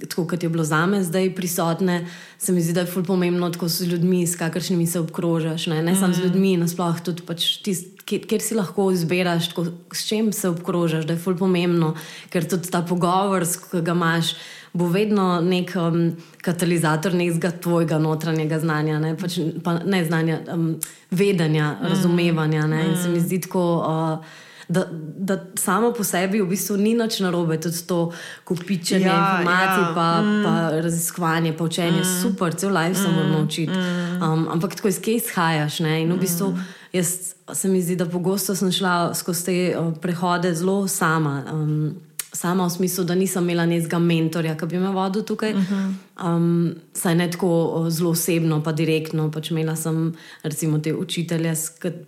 Tako 0.00 0.22
kot 0.24 0.42
je 0.42 0.48
bilo 0.48 0.64
za 0.64 0.86
me 0.86 1.02
zdaj 1.04 1.34
prisotne, 1.34 2.06
se 2.38 2.52
mi 2.52 2.62
zdi, 2.62 2.72
da 2.72 2.80
je 2.80 2.86
fully 2.86 3.04
pomembno, 3.04 3.50
kako 3.52 3.68
z 3.68 3.84
ljudmi, 3.90 4.22
s 4.26 4.38
kakršnimi 4.38 4.86
se 4.86 5.00
obkrožaš. 5.00 5.66
Ne, 5.66 5.82
ne 5.82 5.92
mm. 5.92 5.96
samo 5.98 6.14
z 6.14 6.24
ljudmi, 6.24 6.54
nasplošno 6.56 7.04
tudi 7.04 7.26
pač 7.26 7.58
tist, 7.60 8.00
kjer, 8.06 8.22
kjer 8.30 8.40
si 8.40 8.54
lahko 8.54 8.86
izbiraš, 8.94 9.50
tako, 9.50 9.66
s 9.92 10.06
čim 10.06 10.32
se 10.32 10.48
obkrožaš, 10.48 11.04
da 11.04 11.18
je 11.18 11.20
fully 11.20 11.36
pomembno, 11.42 11.92
ker 12.30 12.46
tudi 12.48 12.70
ta 12.70 12.80
pogovor, 12.86 13.44
ki 13.44 13.82
ga 13.84 13.98
imaš 13.98 14.32
bo 14.72 14.88
vedno 14.88 15.40
nek 15.40 15.72
um, 15.76 16.12
katalizator 16.42 17.14
nekega 17.14 17.50
tvojega 17.50 17.98
notranjega 17.98 18.58
znanja, 18.58 18.98
ne, 18.98 19.16
pač, 19.18 19.38
pa, 19.64 19.78
ne 19.84 20.04
znanja, 20.04 20.38
um, 20.54 20.76
vedenja, 21.10 21.72
mm. 21.72 21.88
razumevanja. 21.88 22.66
Ne, 22.66 22.84
mm. 22.84 22.90
In 22.90 23.02
se 23.02 23.08
mi 23.08 23.18
mm. 23.18 23.26
zdi 23.26 23.40
tako. 23.48 23.66
Uh, 23.88 24.38
Da, 24.70 24.84
da 25.18 25.34
samo 25.58 25.88
po 25.92 26.04
sebi 26.06 26.38
v 26.38 26.46
bistvu 26.46 26.76
ni 26.78 26.92
nič 26.94 27.16
narobe, 27.20 27.56
tudi 27.58 27.80
to 27.90 28.12
kopičenje 28.46 29.08
ja, 29.08 29.16
informacij, 29.18 29.82
ja. 29.82 29.94
Pa, 29.94 30.22
mm. 30.22 30.44
pa 30.44 30.52
raziskovanje, 30.84 31.56
pa 31.58 31.64
učenje, 31.64 32.00
mm. 32.00 32.20
super, 32.22 32.54
cel 32.54 32.70
life 32.70 32.94
mm. 32.94 33.02
se 33.02 33.08
moramo 33.10 33.40
učiti. 33.40 33.72
Mm. 33.72 34.22
Um, 34.22 34.46
ampak 34.52 34.74
tako 34.78 34.88
iz 34.88 35.00
kje 35.02 35.16
izhajaš? 35.16 35.80
Ne? 35.82 36.02
In 36.02 36.12
v 36.12 36.20
bistvu 36.22 36.52
mm. 36.54 36.68
jaz, 36.92 37.34
se 37.52 37.68
mi 37.68 37.82
zdi, 37.82 37.96
da 37.98 38.06
pogosto 38.06 38.54
sem 38.54 38.70
šla 38.70 39.10
skozi 39.14 39.44
te 39.44 39.56
uh, 39.74 39.90
prehode 39.98 40.54
zelo 40.54 40.86
sama. 40.88 41.42
Um, 41.50 41.98
sama 42.32 42.66
v 42.66 42.70
smislu, 42.70 43.04
da 43.04 43.14
nisem 43.14 43.44
imela 43.44 43.66
nekega 43.66 43.98
mentorja, 43.98 44.54
ki 44.56 44.66
bi 44.66 44.78
me 44.78 44.90
vodil 44.94 45.22
tukaj. 45.22 45.52
Uh 45.54 45.58
-huh. 45.58 45.92
um, 46.26 46.74
saj 46.92 47.14
ne 47.14 47.30
tako 47.30 47.86
zelo 47.90 48.10
osebno, 48.10 48.62
pa 48.62 48.72
direktno. 48.72 49.30
Pač 49.30 49.50
imela 49.50 49.76
sem 49.76 50.14
recimo 50.42 50.78
te 50.78 50.94
učitelje, 50.94 51.54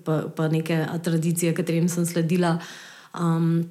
pa, 0.05 0.23
pa 0.37 0.49
neke 0.49 0.87
tradicije, 1.02 1.55
katerim 1.55 1.88
sem 1.88 2.07
sledila. 2.07 2.59
Um, 3.21 3.64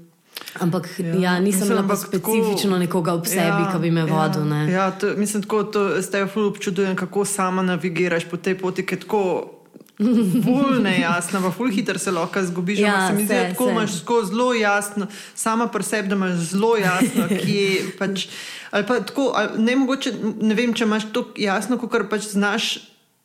Ampak 0.60 1.00
ja. 1.00 1.06
Ja, 1.06 1.40
nisem 1.40 1.60
mislim, 1.60 1.78
imela 1.78 1.96
specifično 1.96 2.70
tako, 2.72 2.80
nekoga 2.80 3.14
v 3.14 3.26
sebi, 3.26 3.42
ja, 3.64 3.72
ki 3.74 3.80
bi 3.80 3.92
me 3.92 4.06
vodil. 4.06 4.52
Ja, 4.52 4.70
ja, 4.70 4.92
to, 4.92 5.14
mislim, 5.18 5.44
da 5.44 6.02
ste 6.02 6.20
jo 6.20 6.48
občudujali, 6.48 6.96
kako 6.96 7.26
sama 7.26 7.62
navigiraš 7.62 8.30
po 8.30 8.38
tej 8.38 8.58
poti, 8.58 8.86
ki 8.86 8.96
je 8.96 9.00
tako 9.00 9.52
Ful 10.44 10.82
ne 10.82 11.00
jasno, 11.00 11.42
pa 11.42 11.52
ful 11.52 11.72
hitro 11.72 12.00
se 12.00 12.12
lahko 12.12 12.42
zgubiš. 12.44 12.80
Ja, 12.80 13.08
se 13.08 13.14
mi 13.16 13.26
zdi, 13.26 13.34
da 13.34 13.72
imaš 13.72 13.92
zelo 14.30 14.54
jasno, 14.54 15.08
sama 15.36 15.68
pri 15.68 15.84
sebi, 15.84 16.10
da 16.10 16.16
imaš 16.16 16.32
zelo 16.32 16.76
jasno, 16.78 17.28
kje 17.44 17.92
pač. 18.00 18.28
Ali 18.72 18.88
pa 18.88 19.00
tako, 19.00 19.32
ali 19.36 19.64
ne, 19.64 19.76
mogoče, 19.76 20.14
ne 20.42 20.56
vem, 20.56 20.74
če 20.74 20.88
imaš 20.88 21.12
to 21.14 21.28
jasno, 21.38 21.78
kot 21.78 22.10
pač 22.10 22.32
znaš. 22.34 22.78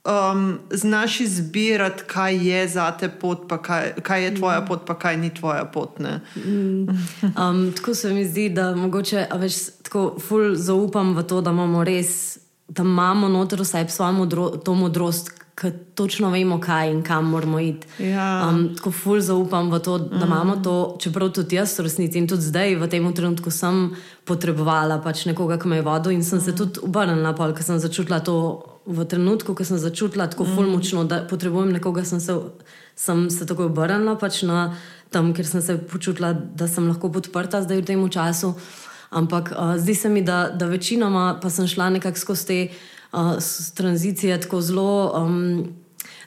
Um, 0.07 0.61
znaš 0.71 1.17
izbirati, 1.21 2.05
kaj 2.07 2.37
je 2.49 2.69
za 2.69 2.85
te 2.95 3.09
pot, 3.11 3.41
kaj, 3.63 3.97
kaj 4.07 4.25
je 4.25 4.35
tvoja 4.37 4.61
pot, 4.63 4.85
pa 4.87 4.95
kaj 4.95 5.17
ni 5.19 5.33
tvoja 5.35 5.65
pot. 5.65 5.99
Mm. 5.99 6.87
Um, 7.35 7.73
tako 7.77 7.95
se 7.95 8.13
mi 8.15 8.23
zdi, 8.23 8.45
da 8.55 8.69
mogoče 8.77 9.25
več 9.35 9.59
tako 9.83 10.05
ful 10.23 10.55
zaupam 10.55 11.11
v 11.17 11.27
to, 11.27 11.41
da 11.43 11.51
imamo 11.51 11.83
res, 11.85 12.39
da 12.69 12.87
imamo 12.87 13.27
noter 13.29 13.65
vse 13.67 13.83
svojo 13.91 14.13
modro, 14.21 14.47
modrost, 14.79 15.33
ki 15.57 15.71
točno 15.95 16.31
vemo, 16.31 16.59
kaj 16.61 16.91
in 16.93 17.03
kam 17.03 17.31
moramo 17.33 17.61
iti. 17.61 17.89
Ja. 17.99 18.49
Um, 18.49 18.75
tako 18.77 18.91
ful 18.93 19.21
zaupam 19.21 19.71
v 19.73 19.79
to, 19.81 19.99
da 19.99 20.27
mm. 20.27 20.29
imamo 20.29 20.57
to, 20.65 20.97
čeprav 21.01 21.31
tudi 21.33 21.57
jaz, 21.57 21.79
v 21.79 21.87
resnici 21.87 22.19
in 22.21 22.29
tudi 22.29 22.45
zdaj, 22.45 22.75
v 22.77 22.89
tem 22.93 23.07
trenutku, 23.15 23.51
sem 23.51 23.95
potrebovala 24.29 24.99
pač 25.01 25.25
nekoga, 25.25 25.57
ki 25.57 25.69
me 25.69 25.79
je 25.79 25.87
vodil 25.87 26.13
in 26.13 26.25
sem 26.25 26.39
mm. 26.39 26.45
se 26.45 26.53
tudi 26.53 26.83
obrnila, 26.85 27.33
ker 27.33 27.65
sem 27.65 27.79
začutila 27.81 28.21
to 28.21 28.37
v 28.85 29.07
trenutku, 29.09 29.55
ko 29.57 29.65
sem 29.65 29.81
začutila 29.81 30.27
tako 30.29 30.45
mm. 30.45 30.57
ful 30.57 30.69
močno, 30.69 31.05
da 31.09 31.23
potrebujem 31.25 31.73
nekoga, 31.73 32.05
sem 32.05 32.21
se, 32.21 32.37
sem 32.95 33.31
se 33.33 33.47
tako 33.49 33.71
obrnila 33.71 34.19
pač 34.21 34.43
na 34.45 34.75
tam, 35.11 35.33
ker 35.33 35.49
sem 35.49 35.65
se 35.65 35.79
počutila, 35.79 36.35
da 36.37 36.69
sem 36.69 36.85
lahko 36.85 37.09
podprta 37.09 37.63
zdaj 37.65 37.81
v 37.81 37.87
tem 37.89 38.05
času. 38.13 38.53
Ampak 39.09 39.55
uh, 39.55 39.79
zdi 39.81 39.95
se 39.95 40.09
mi, 40.13 40.21
da, 40.21 40.51
da 40.51 40.67
večinoma 40.69 41.39
pa 41.41 41.49
sem 41.49 41.65
šla 41.65 41.89
nekako 41.97 42.19
skozi 42.19 42.47
te 42.47 42.59
uh, 43.13 43.33
tranzicije 43.75 44.41
tako 44.41 44.61
zelo 44.61 45.13
um, 45.17 45.67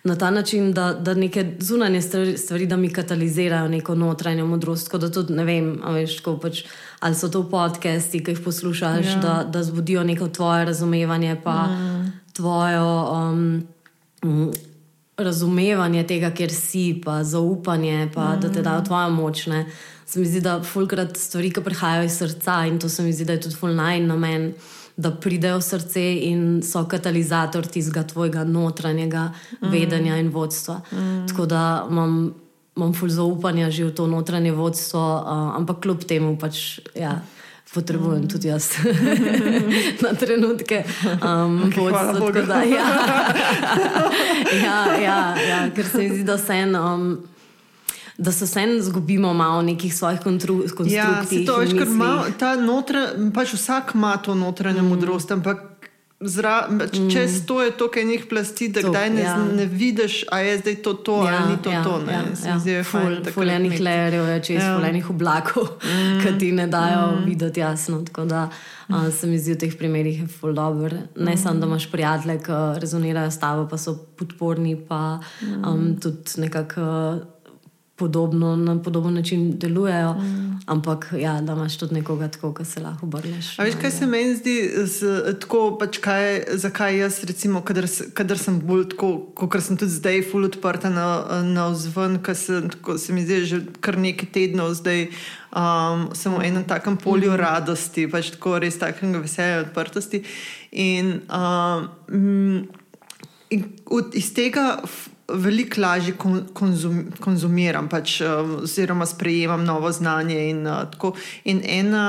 na 0.04 0.16
ta 0.16 0.32
način, 0.32 0.74
da, 0.74 0.94
da 0.94 1.14
neke 1.14 1.56
zunanje 1.60 2.02
stvari, 2.02 2.38
stvari, 2.38 2.66
da 2.66 2.78
mi 2.78 2.94
katalizirajo 2.94 3.68
neko 3.68 3.96
notranjo 3.96 4.46
modrost. 4.46 4.86
Tako 4.86 4.98
da 4.98 5.12
tudi 5.12 5.34
ne 5.34 5.44
vem, 5.44 5.82
veš, 5.94 6.22
pač, 6.42 6.64
ali 7.00 7.16
so 7.16 7.30
to 7.30 7.44
podcasti, 7.50 8.24
ki 8.24 8.32
jih 8.32 8.40
poslušaš, 8.46 9.06
ja. 9.06 9.20
da, 9.22 9.44
da 9.44 9.64
zbudijo 9.64 10.04
neko 10.04 10.28
tvoje 10.28 10.66
razumevanje, 10.66 11.42
pa 11.44 11.52
ja. 11.52 12.06
tvojo. 12.34 13.12
Um, 13.14 13.64
Razumevanje 15.20 16.06
tega, 16.08 16.30
ker 16.32 16.48
si, 16.48 17.02
pa 17.04 17.18
zaupanje, 17.28 18.06
pa, 18.14 18.24
mm. 18.24 18.40
da 18.40 18.52
te 18.52 18.62
dajo 18.62 18.86
tvojo 18.88 19.10
moč. 19.10 19.48
Ne. 19.52 19.66
se 20.06 20.20
mi 20.20 20.26
zdi, 20.26 20.40
da 20.42 20.62
fulkrat 20.64 21.18
stvari, 21.18 21.52
ki 21.52 21.62
prihajajo 21.62 22.06
iz 22.08 22.16
srca 22.18 22.66
in 22.66 22.80
to 22.80 22.90
se 22.90 23.04
mi 23.04 23.12
zdi, 23.14 23.26
da 23.26 23.34
je 23.34 23.42
tudi 23.42 23.56
fulnaj 23.56 24.00
namen. 24.00 24.54
Da 25.00 25.14
pridejo 25.16 25.62
v 25.62 25.64
srce 25.64 26.04
in 26.28 26.60
so 26.66 26.84
katalizator 26.84 27.64
tistega 27.64 28.04
tvojega 28.04 28.44
notranjega 28.44 29.30
mm. 29.32 29.72
vedenja 29.72 30.18
in 30.20 30.30
vodstva. 30.34 30.82
Mm. 30.92 31.28
Tako 31.32 31.46
da 31.48 31.64
imam, 31.88 32.34
imam 32.76 32.94
ful 32.94 33.10
zaupanja 33.10 33.72
že 33.72 33.88
v 33.88 33.96
to 33.96 34.08
notranje 34.12 34.52
vodstvo, 34.52 35.00
uh, 35.00 35.56
ampak 35.56 35.80
kljub 35.88 36.04
temu 36.04 36.36
pač. 36.38 36.80
Ja 36.96 37.22
potrebujem 37.74 38.28
tudi 38.28 38.48
jaz 38.48 38.72
na 40.04 40.14
trenutke. 40.18 40.84
Um, 41.22 41.70
okay, 41.70 41.78
vodstvo, 41.78 42.32
da, 42.32 42.64
ja. 42.66 42.86
ja, 44.66 44.80
ja, 44.98 45.20
ja, 45.50 45.60
ker 45.76 45.86
se 45.86 45.98
mi 45.98 46.10
zdi, 46.10 46.24
da 46.24 46.38
se 46.38 46.54
en. 46.54 46.76
Um, 46.76 47.29
Da 48.20 48.32
se 48.36 48.46
vsem 48.46 48.82
zgubimo 48.84 49.34
malo 49.34 49.62
nekih 49.64 49.96
svojih 49.96 50.20
konstrukcij. 50.20 50.92
Ja, 50.92 51.24
to 51.48 51.62
je, 51.62 51.72
ker 51.72 51.88
ima 51.88 52.26
ta 52.40 52.56
notranja, 52.60 53.32
pač 53.32 53.54
vsak 53.56 53.96
ima 53.96 54.18
to 54.20 54.36
notranjo 54.36 54.84
mm. 54.84 54.90
modrost, 54.92 55.32
ampak 55.32 55.80
Zra, 56.20 56.68
mm. 56.70 57.10
Čez 57.12 57.46
to 57.48 57.64
je 57.64 57.72
toliko 57.72 58.00
enih 58.00 58.26
plasti, 58.30 58.68
da 58.68 58.82
to, 58.82 58.92
ne, 58.92 59.22
ja. 59.22 59.38
ne 59.56 59.66
vidiš, 59.66 60.26
a 60.32 60.40
je 60.40 60.58
zdaj 60.58 60.76
to 60.76 60.94
to 60.94 61.24
ja, 61.24 61.40
ali 61.40 61.52
ni 61.52 61.62
to 61.64 61.72
ja, 61.72 61.84
to. 61.84 62.02
Ne. 62.04 62.14
Ja, 62.46 62.60
ja. 62.66 62.84
Fulejnih 63.34 63.80
lejerjev 63.82 64.28
je 64.28 64.42
čez 64.44 64.60
ja. 64.64 64.76
fulejnih 64.76 65.10
oblakov, 65.10 65.64
mm. 65.80 66.20
ki 66.20 66.36
ti 66.40 66.52
ne 66.52 66.68
dajo 66.68 67.08
mm. 67.12 67.26
videti 67.26 67.60
jasno. 67.60 68.02
Tako 68.04 68.26
da 68.26 68.50
uh, 68.90 69.08
se 69.16 69.28
mi 69.28 69.40
zdi 69.40 69.56
v 69.56 69.60
teh 69.64 69.78
primerih 69.78 70.28
ful 70.28 70.54
dobro. 70.54 70.98
Ne 71.16 71.34
mm. 71.34 71.38
samo, 71.38 71.60
da 71.60 71.72
imaš 71.72 71.88
prijatelje, 71.92 72.38
ki 72.44 72.60
rezonirajo 72.84 73.32
s 73.32 73.40
tabo, 73.40 73.68
pa 73.72 73.78
so 73.78 73.96
podporni, 74.20 74.76
pa 74.76 75.22
um, 75.64 75.96
tudi 76.02 76.36
nekako 76.44 76.84
podobno, 78.00 78.56
na 78.56 78.82
podoben 78.84 79.14
način 79.14 79.60
delujejo, 79.60 80.14
mm. 80.14 80.60
ampak 80.66 81.14
ja, 81.20 81.42
da 81.42 81.54
imaš 81.54 81.78
tudi 81.78 81.94
nekoga 81.94 82.28
tako, 82.28 82.54
ki 82.54 82.66
se 82.66 82.80
lahko 82.80 83.06
obrneš. 83.06 83.58
Veš, 83.60 83.76
kaj 83.82 83.92
se 83.92 84.08
meni 84.08 84.36
zdi, 84.36 84.56
z, 84.86 85.36
tako, 85.42 85.78
pač 85.80 85.98
kaj, 85.98 86.44
zakaj 86.54 86.98
jaz, 86.98 87.24
recimo, 87.24 87.62
kadar, 87.62 87.88
kadar 88.14 88.40
sem 88.40 88.62
bolj 88.62 88.88
tako, 88.94 89.12
kot 89.36 89.60
sem 89.64 89.78
tudi 89.78 89.92
zdaj, 89.92 90.22
full 90.32 90.48
odprta 90.48 90.90
na, 90.94 91.10
na 91.44 91.68
vzven, 91.74 92.20
ker 92.24 92.38
se, 92.38 92.62
se 92.98 93.14
mi 93.14 93.26
zdi 93.28 93.44
že 93.46 93.62
kar 93.84 93.98
nekaj 94.00 94.32
tednov 94.34 94.74
zdaj. 94.80 95.10
Um, 95.50 96.12
sem 96.14 96.30
v 96.30 96.46
enem 96.46 96.64
takem 96.64 96.98
polju 96.98 97.32
mm. 97.32 97.40
radosti, 97.42 98.06
pač 98.08 98.36
tako 98.36 98.60
res 98.62 98.78
takega 98.78 99.18
veselja 99.18 99.60
in 99.60 99.64
odprtosti. 99.66 100.22
In, 100.72 101.16
um, 101.34 102.68
in 103.50 103.64
iz 104.14 104.30
tega 104.38 104.76
veliko 105.34 105.82
lažje 105.82 106.14
konzum, 106.54 107.04
konzumiram, 107.20 107.90
pač, 107.90 108.20
um, 108.22 108.58
oziroma 108.64 109.06
sprejemam 109.06 109.64
novo 109.66 109.92
znanje. 109.92 110.40
In, 110.50 110.68
uh, 110.68 111.30
in 111.44 111.62
ena, 111.66 112.06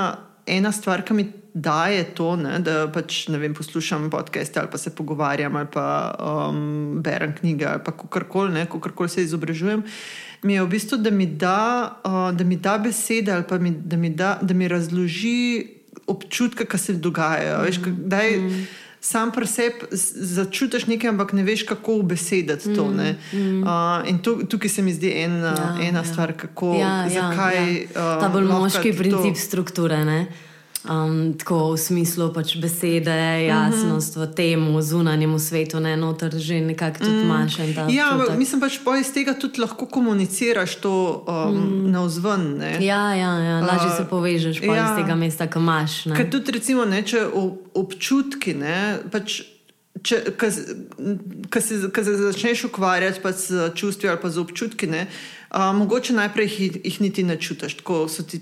ena 0.47 0.73
stvar, 0.73 1.05
ki 1.05 1.15
mi 1.15 1.27
daje 1.55 2.05
to, 2.15 2.37
ne, 2.39 2.59
da 2.63 2.85
pač, 2.93 3.25
vem, 3.29 3.55
poslušam 3.55 4.07
podcaste 4.11 4.61
ali 4.61 4.71
pa 4.71 4.79
se 4.79 4.93
pogovarjam 4.95 5.57
ali 5.57 5.67
pa 5.73 5.87
um, 6.15 7.01
berem 7.03 7.35
knjige 7.35 7.67
ali 7.67 7.83
pa 7.85 7.91
kakorkoli, 7.91 8.67
kakorkoli 8.71 9.09
se 9.09 9.25
izobražujem. 9.25 9.83
Mi 10.43 10.55
je 10.55 10.63
v 10.63 10.69
bistvu, 10.71 10.99
da 11.03 11.11
mi 11.11 11.27
da, 11.27 12.01
uh, 12.05 12.31
da 12.37 12.45
mi 12.45 12.57
da 12.57 12.79
besede 12.79 13.33
ali 13.33 13.45
pa 13.49 13.59
mi, 13.59 13.71
da, 13.71 13.97
mi 13.97 14.11
da, 14.11 14.39
da 14.43 14.55
mi 14.55 14.69
razloži 14.69 15.67
občutke, 16.07 16.65
ki 16.67 16.79
se 16.79 16.95
dogajajo. 16.95 17.59
Mm. 17.59 17.67
Veš, 17.67 17.83
kdaj, 17.87 18.39
mm 18.39 18.63
sam 19.01 19.33
pri 19.33 19.47
sebi 19.47 19.89
začutiš 19.91 20.87
nekaj, 20.87 21.11
ampak 21.11 21.33
ne 21.33 21.43
veš, 21.43 21.65
kako 21.69 22.03
besediti 22.03 22.75
to. 22.77 22.85
Mm, 22.85 23.17
mm. 23.33 23.63
Uh, 23.63 24.09
in 24.09 24.19
to, 24.19 24.37
tukaj 24.45 24.71
se 24.71 24.83
mi 24.83 24.93
zdi 24.93 25.13
en, 25.25 25.41
ja, 25.43 25.77
ena 25.83 25.99
ja. 25.99 26.05
stvar, 26.05 26.33
kako, 26.37 26.75
ja, 26.75 27.09
zakaj. 27.09 27.57
Ja, 27.57 27.79
ja. 27.95 28.21
Ta 28.21 28.29
bolj 28.29 28.45
moški 28.45 28.93
princip 28.93 29.35
to... 29.35 29.41
strukture. 29.41 30.05
Ne? 30.05 30.27
Um, 30.81 31.35
tako 31.37 31.73
v 31.73 31.77
smislu 31.77 32.31
pač 32.33 32.55
besede, 32.57 33.45
jasnost 33.45 34.17
uh 34.17 34.23
-huh. 34.23 34.33
v 34.33 34.35
tem 34.35 34.83
zunanjem 34.83 35.39
svetu, 35.39 35.81
ne 35.81 35.97
noter, 35.97 36.33
že 36.39 36.61
nekako 36.61 36.99
tudi 36.99 37.11
mm. 37.11 37.21
imaš. 37.21 37.59
Ja, 37.89 38.17
čutek. 38.19 38.39
mislim 38.39 38.61
pač, 38.61 38.81
da 38.85 38.97
iz 38.97 39.13
tega 39.13 39.35
tudi 39.35 39.61
lahko 39.61 39.87
komuniciraš 39.87 40.75
to 40.75 41.25
um, 41.29 41.57
mm. 41.57 41.91
na 41.91 42.05
vzven. 42.05 42.63
Ja, 42.81 43.15
ja, 43.15 43.39
ja, 43.39 43.61
lažje 43.61 43.89
uh, 43.89 43.97
se 43.97 44.05
povežeš 44.11 44.63
ja. 44.63 44.85
iz 44.85 45.05
tega 45.05 45.15
mesta, 45.15 45.47
ki 45.47 45.59
imaš. 45.59 46.03
Ker 46.17 46.31
tudi, 46.31 46.53
recimo, 46.53 46.85
ne, 46.85 47.03
če 47.03 47.27
občutki. 47.75 48.55
Ne, 48.55 48.99
pač, 49.13 49.43
Ko 51.51 51.61
se, 51.61 51.91
se 52.05 52.17
začneš 52.17 52.65
ukvarjati 52.65 53.21
pač 53.21 53.37
z 53.37 53.75
čustvi 53.75 54.09
ali 54.09 54.31
z 54.31 54.39
občutki, 54.39 54.87
ne, 54.87 55.07
a, 55.51 55.73
mogoče 55.73 56.13
najprej 56.13 56.47
jih, 56.47 56.81
jih 56.85 57.01
niti 57.01 57.23
ne 57.23 57.37
čutiš, 57.37 57.75
tako 57.75 58.09
so 58.09 58.23
ti 58.23 58.41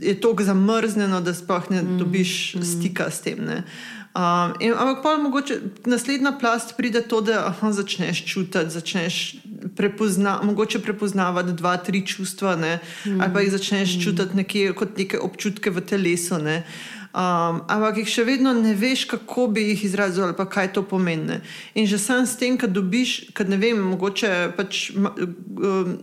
je 0.00 0.20
tako 0.20 0.44
zamrznjeno, 0.44 1.20
da 1.20 1.34
sploh 1.34 1.70
ne 1.70 1.82
mm, 1.82 1.98
dobiš 1.98 2.54
mm. 2.54 2.62
stika 2.62 3.10
s 3.10 3.20
tem. 3.20 3.40
Um, 3.40 4.52
in, 4.60 4.72
ampak 4.76 5.02
pa 5.02 5.16
mogoče 5.16 5.60
naslednja 5.86 6.32
plast 6.40 6.74
pride 6.76 7.00
to, 7.00 7.20
da 7.20 7.46
aha, 7.46 7.72
začneš 7.72 8.24
čutiti, 8.24 8.70
začneš 8.70 9.36
prepozna, 9.76 10.40
prepoznavati 10.84 11.52
dva, 11.52 11.76
tri 11.76 12.06
čustva, 12.06 12.56
mm. 12.56 13.20
ali 13.20 13.32
pa 13.32 13.40
jih 13.40 13.52
začneš 13.52 13.96
mm. 13.96 14.00
čutiti 14.00 14.36
nekje, 14.36 14.72
kot 14.72 14.98
neke 14.98 15.18
občutke 15.18 15.70
v 15.70 15.80
telesu. 15.80 16.38
Ne? 16.38 16.58
Uh, 16.58 17.01
Um, 17.12 17.58
ampak 17.68 17.98
jih 18.00 18.08
še 18.08 18.22
vedno 18.24 18.54
ne 18.56 18.72
veš, 18.72 19.04
kako 19.10 19.50
bi 19.52 19.66
jih 19.66 19.82
izrazil 19.84 20.24
ali 20.24 20.36
kaj 20.48 20.70
to 20.72 20.82
pomeni. 20.82 21.42
In 21.76 21.84
že 21.86 21.98
sam 22.00 22.24
s 22.26 22.38
tem, 22.40 22.56
kad 22.56 22.72
dobiš, 22.72 23.34
kad 23.36 23.52
ne 23.52 23.58
vem, 23.60 23.76
mogoče 23.92 24.30
pač. 24.56 24.90
Um, 24.96 25.98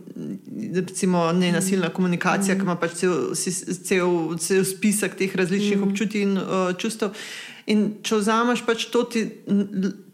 recimo, 0.76 1.32
ne 1.32 1.50
nasilna 1.52 1.90
komunikacija, 1.90 2.54
ki 2.54 2.62
ima 2.62 2.76
pač 2.78 3.00
cel, 3.02 3.34
cel, 3.34 4.38
cel 4.38 4.62
spisek 4.64 5.18
teh 5.18 5.34
različnih 5.34 5.80
mm. 5.80 5.88
občutij 5.90 6.22
in 6.28 6.38
uh, 6.38 6.70
čustev. 6.78 7.18
In 7.66 7.84
če 8.06 8.22
vzameš 8.22 8.62
pač 8.66 8.86
to, 8.94 9.02
ti, 9.10 9.26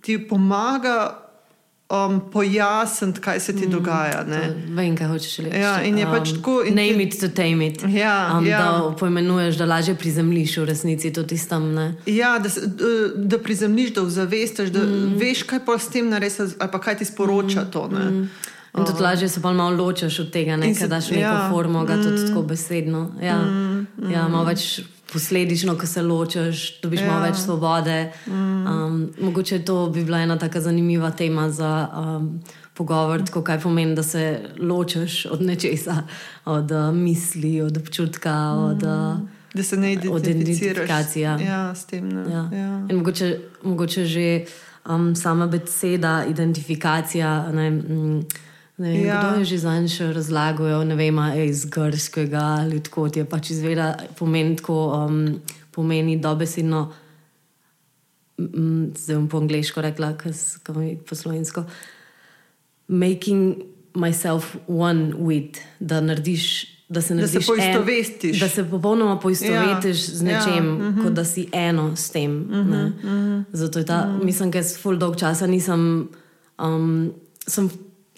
ti 0.00 0.16
pomaga 0.16 1.25
um, 1.90 2.20
pojasniti, 2.32 3.20
kaj 3.20 3.40
se 3.40 3.56
ti 3.56 3.66
mm, 3.66 3.70
dogaja. 3.70 4.24
Vem, 4.68 4.96
kaj 4.96 5.06
hočeš 5.06 5.36
reči. 5.38 5.60
Ja, 5.60 5.82
in 5.82 5.98
je 5.98 6.06
pač 6.06 6.30
um, 6.30 6.36
tako. 6.36 6.56
Name 6.64 7.02
it 7.02 7.20
to 7.20 7.28
tame 7.28 7.66
it. 7.66 7.82
Ja, 7.88 8.34
um, 8.38 8.46
ja. 8.46 8.58
Da 8.58 8.96
pojmenuješ, 8.98 9.56
da 9.56 9.66
lažje 9.66 9.94
prizemliš 9.94 10.56
v 10.56 10.64
resnici 10.64 11.12
to 11.12 11.22
tistam. 11.22 11.74
Ja, 12.06 12.38
da, 12.38 12.50
da 13.16 13.38
prizemliš, 13.38 13.94
da 13.94 14.02
ozavestiš, 14.02 14.70
da 14.70 14.82
mm. 14.82 15.14
veš, 15.20 15.42
kaj 15.42 15.64
pa 15.64 15.78
s 15.78 15.88
tem 15.88 16.10
narediš, 16.10 16.56
ali 16.58 16.70
pa 16.72 16.80
kaj 16.80 16.98
ti 16.98 17.04
sporoča 17.04 17.62
mm. 17.62 17.70
to. 17.70 17.88
Mm. 17.88 18.28
In 18.76 18.84
tudi 18.84 19.02
lažje 19.02 19.28
se 19.28 19.42
pa 19.42 19.52
malo 19.52 19.84
ločiš 19.84 20.18
od 20.18 20.30
tega, 20.30 20.56
ne, 20.56 20.74
da 20.80 20.86
daš 20.86 21.10
neko 21.10 21.20
ja, 21.20 21.48
formo, 21.50 21.84
ga 21.84 21.96
mm, 21.96 22.02
tudi 22.02 22.26
tako 22.26 22.42
besedno. 22.42 23.10
Ja, 23.22 23.38
mm, 23.38 23.86
mm, 23.96 24.10
ja 24.10 24.28
malo 24.28 24.44
več 24.44 24.82
posledično, 25.12 25.78
ko 25.78 25.86
se 25.86 26.02
ločiš, 26.02 26.80
dobiš 26.80 27.00
ja. 27.00 27.06
malo 27.06 27.26
več 27.26 27.36
svobode. 27.36 28.12
Mm. 28.26 28.66
Um, 28.66 29.10
mogoče 29.20 29.58
to 29.64 29.90
bi 29.90 30.04
bila 30.04 30.20
ena 30.20 30.38
tako 30.38 30.60
zanimiva 30.60 31.10
tema 31.10 31.50
za 31.50 31.88
um, 31.98 32.42
pogovor, 32.74 33.22
tako 33.24 33.42
kaj 33.42 33.60
pomeni, 33.60 33.94
da 33.94 34.02
se 34.02 34.40
ločiš 34.60 35.26
od 35.26 35.42
nečesa, 35.42 36.02
od 36.44 36.70
uh, 36.70 36.94
misli, 36.94 37.60
od 37.62 37.76
občutka. 37.76 38.34
Mm. 38.54 38.64
Od, 38.64 38.82
uh, 38.82 39.28
Da 39.56 39.62
se 39.62 39.76
ne 39.76 39.92
identificiraš 39.92 41.16
ja, 41.16 41.74
s 41.74 41.86
tem. 41.86 42.10
Ja. 42.10 42.48
Ja. 42.52 42.80
Mogoče, 42.92 43.38
mogoče 43.62 44.04
že 44.04 44.44
um, 44.88 45.14
sama 45.16 45.46
beseda, 45.46 46.24
identifikacija. 46.28 47.52
Ne, 47.52 47.70
mm, 47.70 48.20
Ne, 48.76 49.02
ja. 49.02 49.20
Kdo 49.20 49.40
je 49.40 49.44
že 49.44 49.58
za 49.58 49.72
en 49.72 49.88
še 49.88 50.12
razlagal, 50.12 50.84
ne 50.84 50.96
vem, 50.98 51.16
iz 51.48 51.64
grškega 51.64 52.60
ali 52.60 52.80
tako 52.84 53.08
je 53.08 53.24
pač 53.24 53.50
izveda, 53.56 53.96
pomeni 54.18 54.56
tako, 54.56 54.92
um, 54.92 55.40
pomeni 55.72 56.18
dobesedno, 56.20 56.92
zdaj 58.36 59.16
bom 59.16 59.28
po 59.32 59.40
angliško 59.40 59.80
rekla, 59.80 60.12
kaj 60.20 60.32
je 60.84 60.98
po 61.08 61.16
slovensko. 61.16 61.64
Making 62.88 63.64
myself 63.96 64.56
one 64.68 65.16
with, 65.16 65.56
da 65.80 66.00
narediš. 66.00 66.72
Da 66.88 67.00
se, 67.02 67.16
da 67.18 67.26
se 67.26 67.40
poistovetiš. 67.40 68.36
En, 68.36 68.40
da 68.44 68.48
se 68.48 68.64
popolnoma 68.64 69.16
poistovetiš 69.18 70.08
ja. 70.08 70.14
z 70.14 70.22
nečem, 70.22 70.66
ja. 70.66 70.72
uh 70.72 70.94
-huh. 70.94 71.02
kot 71.02 71.12
da 71.12 71.24
si 71.24 71.48
eno 71.52 71.96
s 71.96 72.10
tem. 72.10 72.30
Uh 72.42 72.56
-huh. 72.56 72.86
Uh 72.86 73.02
-huh. 73.02 73.44
Zato 73.52 73.78
je 73.78 73.84
ta, 73.86 74.06
uh 74.06 74.20
-huh. 74.20 74.24
mislim, 74.24 74.50
da 74.50 74.58
jaz 74.58 74.76
full 74.78 74.98
dolg 74.98 75.16
časa 75.16 75.46
nisem. 75.46 76.08
Um, 76.58 77.12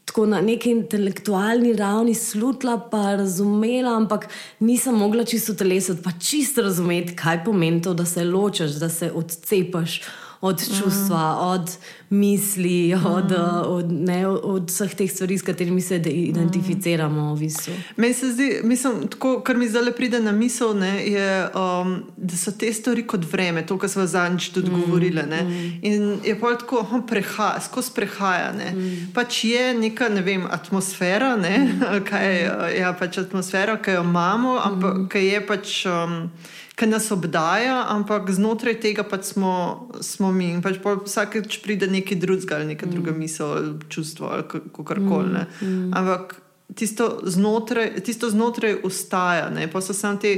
tako 0.09 0.27
na 0.27 0.41
neki 0.41 0.71
intelektualni 0.71 1.75
ravni 1.77 2.15
slutila, 2.15 2.79
pa 2.91 3.15
razumela, 3.17 3.97
ampak 3.97 4.29
nisem 4.59 4.95
mogla 4.95 5.25
čisto 5.25 5.55
telesati, 5.55 6.03
pa 6.03 6.11
čisto 6.21 6.63
razumeti, 6.63 7.17
kaj 7.17 7.45
pomeni 7.45 7.83
to, 7.83 7.95
da 7.95 8.07
se 8.07 8.25
ločiš, 8.25 8.81
da 8.81 8.89
se 8.89 9.13
odcepiš 9.13 10.01
od 10.41 10.79
čustva, 10.79 11.35
mm. 11.35 11.47
od 11.47 11.77
misli, 12.11 12.95
mm. 12.97 13.07
od, 13.07 13.33
od, 13.67 13.93
ne, 13.93 14.27
od 14.27 14.71
vseh 14.71 14.95
teh 14.95 15.11
stvari, 15.11 15.39
s 15.39 15.43
katerimi 15.43 15.81
se 15.81 15.97
identificiramo. 15.97 17.35
V 17.35 17.39
bistvu. 17.39 17.75
Meni 17.97 18.15
se 18.15 18.33
zdi, 18.33 18.61
mislim, 18.65 19.09
tako, 19.09 19.41
kar 19.41 19.57
mi 19.57 19.69
zdaj 19.69 19.93
pride 19.93 20.21
na 20.21 20.33
misel, 20.33 20.79
ne, 20.79 21.07
je, 21.07 21.49
um, 21.55 22.03
da 22.17 22.37
so 22.37 22.53
te 22.53 22.73
stvari 22.73 23.07
kot 23.07 23.33
vreme, 23.33 23.67
to, 23.67 23.79
kar 23.79 23.91
smo 23.91 24.07
zadnjič 24.07 24.49
tudi 24.49 24.71
mm. 24.71 24.81
govorili. 24.81 25.23
Mm. 25.23 25.79
In 25.83 26.19
je 26.25 26.41
pa 26.41 26.55
tako, 26.59 26.87
da 26.93 27.03
prehaja, 27.07 27.61
skozi 27.61 27.91
prehaja. 27.95 28.53
Mm. 28.53 29.11
Pač 29.15 29.45
je 29.45 29.75
neka 29.75 30.09
ne 30.09 30.23
vem, 30.23 30.47
atmosfera, 30.51 31.37
ne, 31.37 31.59
mm. 31.59 32.05
kaj 32.09 32.37
je 32.37 32.79
ja, 32.79 32.93
pač 32.99 33.19
atmosfera, 33.19 33.77
ki 33.83 33.99
jo 33.99 34.07
imamo, 34.07 34.59
ampak 34.65 34.95
mm. 34.95 35.09
ki 35.09 35.27
je 35.27 35.47
pač. 35.47 35.83
Um, 35.87 36.31
ki 36.79 36.87
nas 36.87 37.11
obdaja, 37.11 37.81
ampak 37.91 38.31
znotraj 38.31 38.77
tega 38.81 39.03
pač 39.03 39.33
smo, 39.35 39.89
smo 40.01 40.31
mi. 40.33 40.53
Pač 40.63 40.79
Vsakeč 40.79 41.59
pride 41.65 41.89
nekaj 41.91 42.21
drugega, 42.23 42.63
neka 42.65 42.87
mm. 42.87 42.93
druga 42.95 43.15
misel, 43.17 43.73
čustvo 43.91 44.31
ali 44.31 44.47
kar 44.47 45.03
koli. 45.03 45.43
Mm. 45.43 45.67
Mm. 45.67 45.91
Ampak 45.99 46.39
tisto 46.79 47.19
znotraj, 47.27 47.99
tisto 48.07 48.31
znotraj 48.31 48.79
ustaja, 48.87 49.51
ne? 49.51 49.67
pa 49.67 49.81
so 49.83 49.97
samo 49.97 50.21
te 50.23 50.37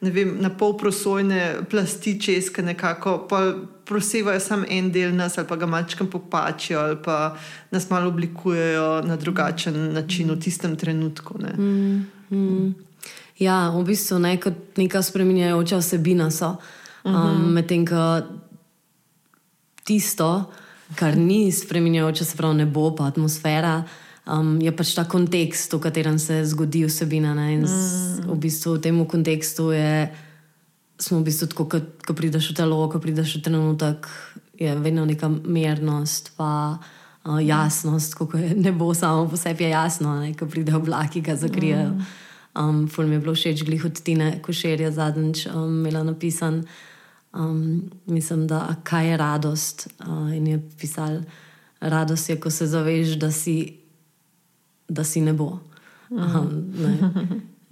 vem, 0.00 0.36
na 0.40 0.50
pol 0.50 0.76
prosojne 0.78 1.66
plasti 1.70 2.16
česke, 2.20 2.62
nekako 2.62 3.28
prosevajo 3.84 4.40
samo 4.40 4.64
en 4.70 4.92
del 4.92 5.14
nas, 5.14 5.38
ali 5.38 5.46
pa 5.48 5.56
ga 5.56 5.66
mačkam 5.66 6.10
popačijo, 6.10 6.80
ali 6.80 6.96
pa 7.04 7.36
nas 7.70 7.90
malo 7.90 8.08
oblikujejo 8.08 9.02
na 9.06 9.16
drugačen 9.16 9.92
način 9.92 10.30
v 10.30 10.40
tistem 10.40 10.76
trenutku. 10.76 11.38
Mm. 11.58 12.06
Mm. 12.30 12.74
Ja, 13.38 13.70
v 13.70 13.84
bistvu 13.84 14.18
ne, 14.18 14.36
kot 14.40 14.76
neka 14.76 15.02
spremenjajoča 15.02 15.76
osebina 15.76 16.30
so. 16.30 16.56
Um, 17.04 17.14
uh 17.14 17.20
-huh. 17.20 17.52
Medtem 17.52 17.86
ko 17.86 18.22
tisto, 19.84 20.50
kar 20.94 21.16
ni 21.16 21.52
spremenjajoče, 21.52 22.24
se 22.24 22.36
pravi 22.36 22.54
nebo, 22.54 22.90
pa 22.96 23.06
atmosfera, 23.06 23.84
um, 24.26 24.60
je 24.60 24.72
pač 24.76 24.94
ta 24.94 25.04
kontekst, 25.04 25.72
v 25.72 25.80
katerem 25.80 26.18
se 26.18 26.44
zgodi 26.44 26.84
osebina. 26.84 27.34
Ne, 27.34 27.54
in 27.54 27.64
uh 27.64 27.70
-huh. 27.70 28.34
v, 28.34 28.38
bistvu 28.38 28.74
v 28.74 28.80
tem 28.80 29.06
kontekstu 29.06 29.70
je, 29.70 30.14
smo 31.00 31.18
v 31.18 31.22
bistvu 31.22 31.46
tako, 31.46 31.68
ko 32.06 32.14
prideš 32.14 32.50
v 32.50 32.54
telo, 32.54 32.88
ko 32.88 32.98
prideš 32.98 33.36
v 33.36 33.42
trenutek, 33.42 34.08
je 34.58 34.74
vedno 34.74 35.04
neka 35.04 35.28
mernost. 35.28 36.32
Pa, 36.36 36.78
Uh, 37.24 37.38
jasnost, 37.46 38.14
kako 38.14 38.36
je 38.36 38.54
nebo 38.54 38.94
samo 38.94 39.28
po 39.28 39.36
sebi 39.36 39.64
jasno, 39.64 40.20
ne, 40.20 40.34
ko 40.34 40.46
pridejo 40.46 40.78
oblaki, 40.78 41.12
ki 41.12 41.20
ga 41.20 41.36
zakrijejo. 41.36 41.88
Mm. 41.88 42.02
Um, 42.54 42.88
Ful 42.88 43.06
mi 43.06 43.14
je 43.14 43.20
bilo 43.20 43.34
všeč, 43.34 43.62
glih 43.64 43.84
od 43.84 44.00
Tine 44.02 44.42
Košerja 44.42 44.90
zadnjič 44.90 45.46
um, 45.46 45.80
imela 45.80 46.02
napisan. 46.02 46.64
Um, 47.32 47.90
mislim, 48.06 48.46
da 48.46 48.76
kaj 48.84 49.10
je 49.10 49.16
radost. 49.16 49.88
Uh, 50.00 50.36
in 50.36 50.46
je 50.46 50.60
pisal, 50.80 51.22
radost 51.80 52.28
je, 52.28 52.40
ko 52.40 52.50
se 52.50 52.66
zaveš, 52.66 53.16
da 53.18 53.30
si, 53.32 53.76
da 54.88 55.04
si 55.04 55.20
nebo. 55.20 55.58
Um, 56.10 56.72
ne. 56.76 57.12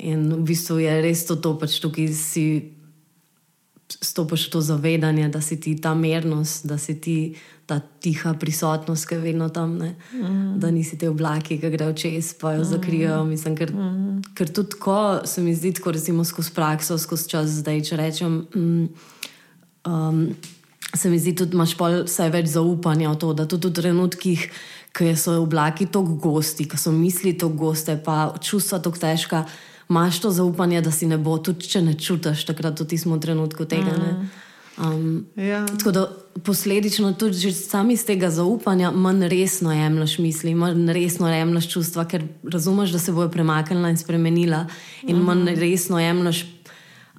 In 0.01 0.33
v 0.33 0.43
bistvu 0.49 0.79
je 0.81 1.01
res 1.05 1.27
to, 1.29 1.37
to 1.37 1.59
pač 1.61 1.77
tukaj 1.81 2.09
si 2.17 2.73
stopiš 3.91 4.49
v 4.49 4.53
to 4.55 4.61
zavedanje, 4.65 5.29
da 5.29 5.41
si 5.45 5.61
ti 5.61 5.77
ta 5.77 5.95
mernost, 5.95 6.65
da 6.67 6.79
si 6.79 6.95
ti 7.01 7.35
ta 7.71 7.79
tiha 8.03 8.35
prisotnost, 8.35 9.07
ki 9.07 9.15
je 9.15 9.21
vedno 9.23 9.49
tam, 9.55 9.77
mm. 9.79 10.59
da 10.59 10.71
nisi 10.75 10.99
te 10.99 11.09
oblaki, 11.09 11.61
ki 11.61 11.71
grejo 11.71 11.95
čez, 11.95 12.33
pa 12.41 12.57
jo 12.57 12.65
zakrijejo. 12.67 13.23
Mm. 13.25 13.31
Mislim, 13.31 13.57
ker, 13.57 13.71
mm. 13.75 14.35
ker 14.35 14.51
tudi 14.51 14.79
ko 14.83 14.99
se 15.25 15.43
mi 15.43 15.55
zdi, 15.55 15.73
ko 15.79 15.95
recimo 15.95 16.27
skozi 16.27 16.55
prakso, 16.57 16.99
skozi 16.99 17.31
čas 17.31 17.61
zdaj, 17.61 17.85
če 17.91 18.01
rečem. 18.01 18.41
Mm, 18.55 18.89
um, 19.87 20.25
Se 20.91 21.07
mi 21.07 21.21
zdi, 21.23 21.31
da 21.39 21.45
imaš 21.55 21.77
vse 21.79 22.25
več 22.35 22.49
zaupanja 22.51 23.13
v 23.13 23.19
to, 23.23 23.29
da 23.39 23.45
tudi 23.47 23.69
v 23.69 23.77
trenutkih, 23.77 24.47
ko 24.91 25.13
so 25.15 25.37
oblaki 25.39 25.87
tako 25.87 26.17
gosti, 26.19 26.67
ko 26.67 26.75
so 26.75 26.91
misli 26.91 27.37
tako 27.39 27.55
goste, 27.61 27.95
pa 27.95 28.33
čustva 28.43 28.81
tako 28.83 28.99
težka, 28.99 29.45
imaš 29.87 30.19
to 30.25 30.33
zaupanje, 30.35 30.83
da 30.83 30.91
si 30.91 31.07
ne 31.07 31.15
bo, 31.15 31.37
tudi 31.39 31.71
če 31.71 31.85
ne 31.87 31.95
čutiš 31.95 32.43
takrat 32.49 32.83
v 32.83 32.89
tistem 32.91 33.15
trenutku 33.23 33.71
tega. 33.71 33.95
Mm. 33.95 34.50
Um, 34.79 35.27
ja. 35.37 35.67
Tako 35.67 35.91
da 35.91 36.17
posledično 36.45 37.13
tudi 37.13 37.53
sami 37.53 37.95
iz 37.95 38.05
tega 38.07 38.31
zaupanja 38.31 38.91
manj 38.91 39.29
resno 39.29 39.73
jemliš 39.73 40.19
misli, 40.19 40.55
manj 40.55 40.93
resno 40.93 41.29
jemliš 41.29 41.73
čustva, 41.73 42.05
ker 42.09 42.25
razumeš, 42.43 42.91
da 42.91 42.99
se 42.99 43.13
bojo 43.13 43.29
premaknila 43.29 43.91
in 43.91 43.99
spremenila, 43.99 44.67
in 45.03 45.17
mm. 45.17 45.25
manj 45.25 45.55
resno 45.55 46.01
jemliš 46.01 46.45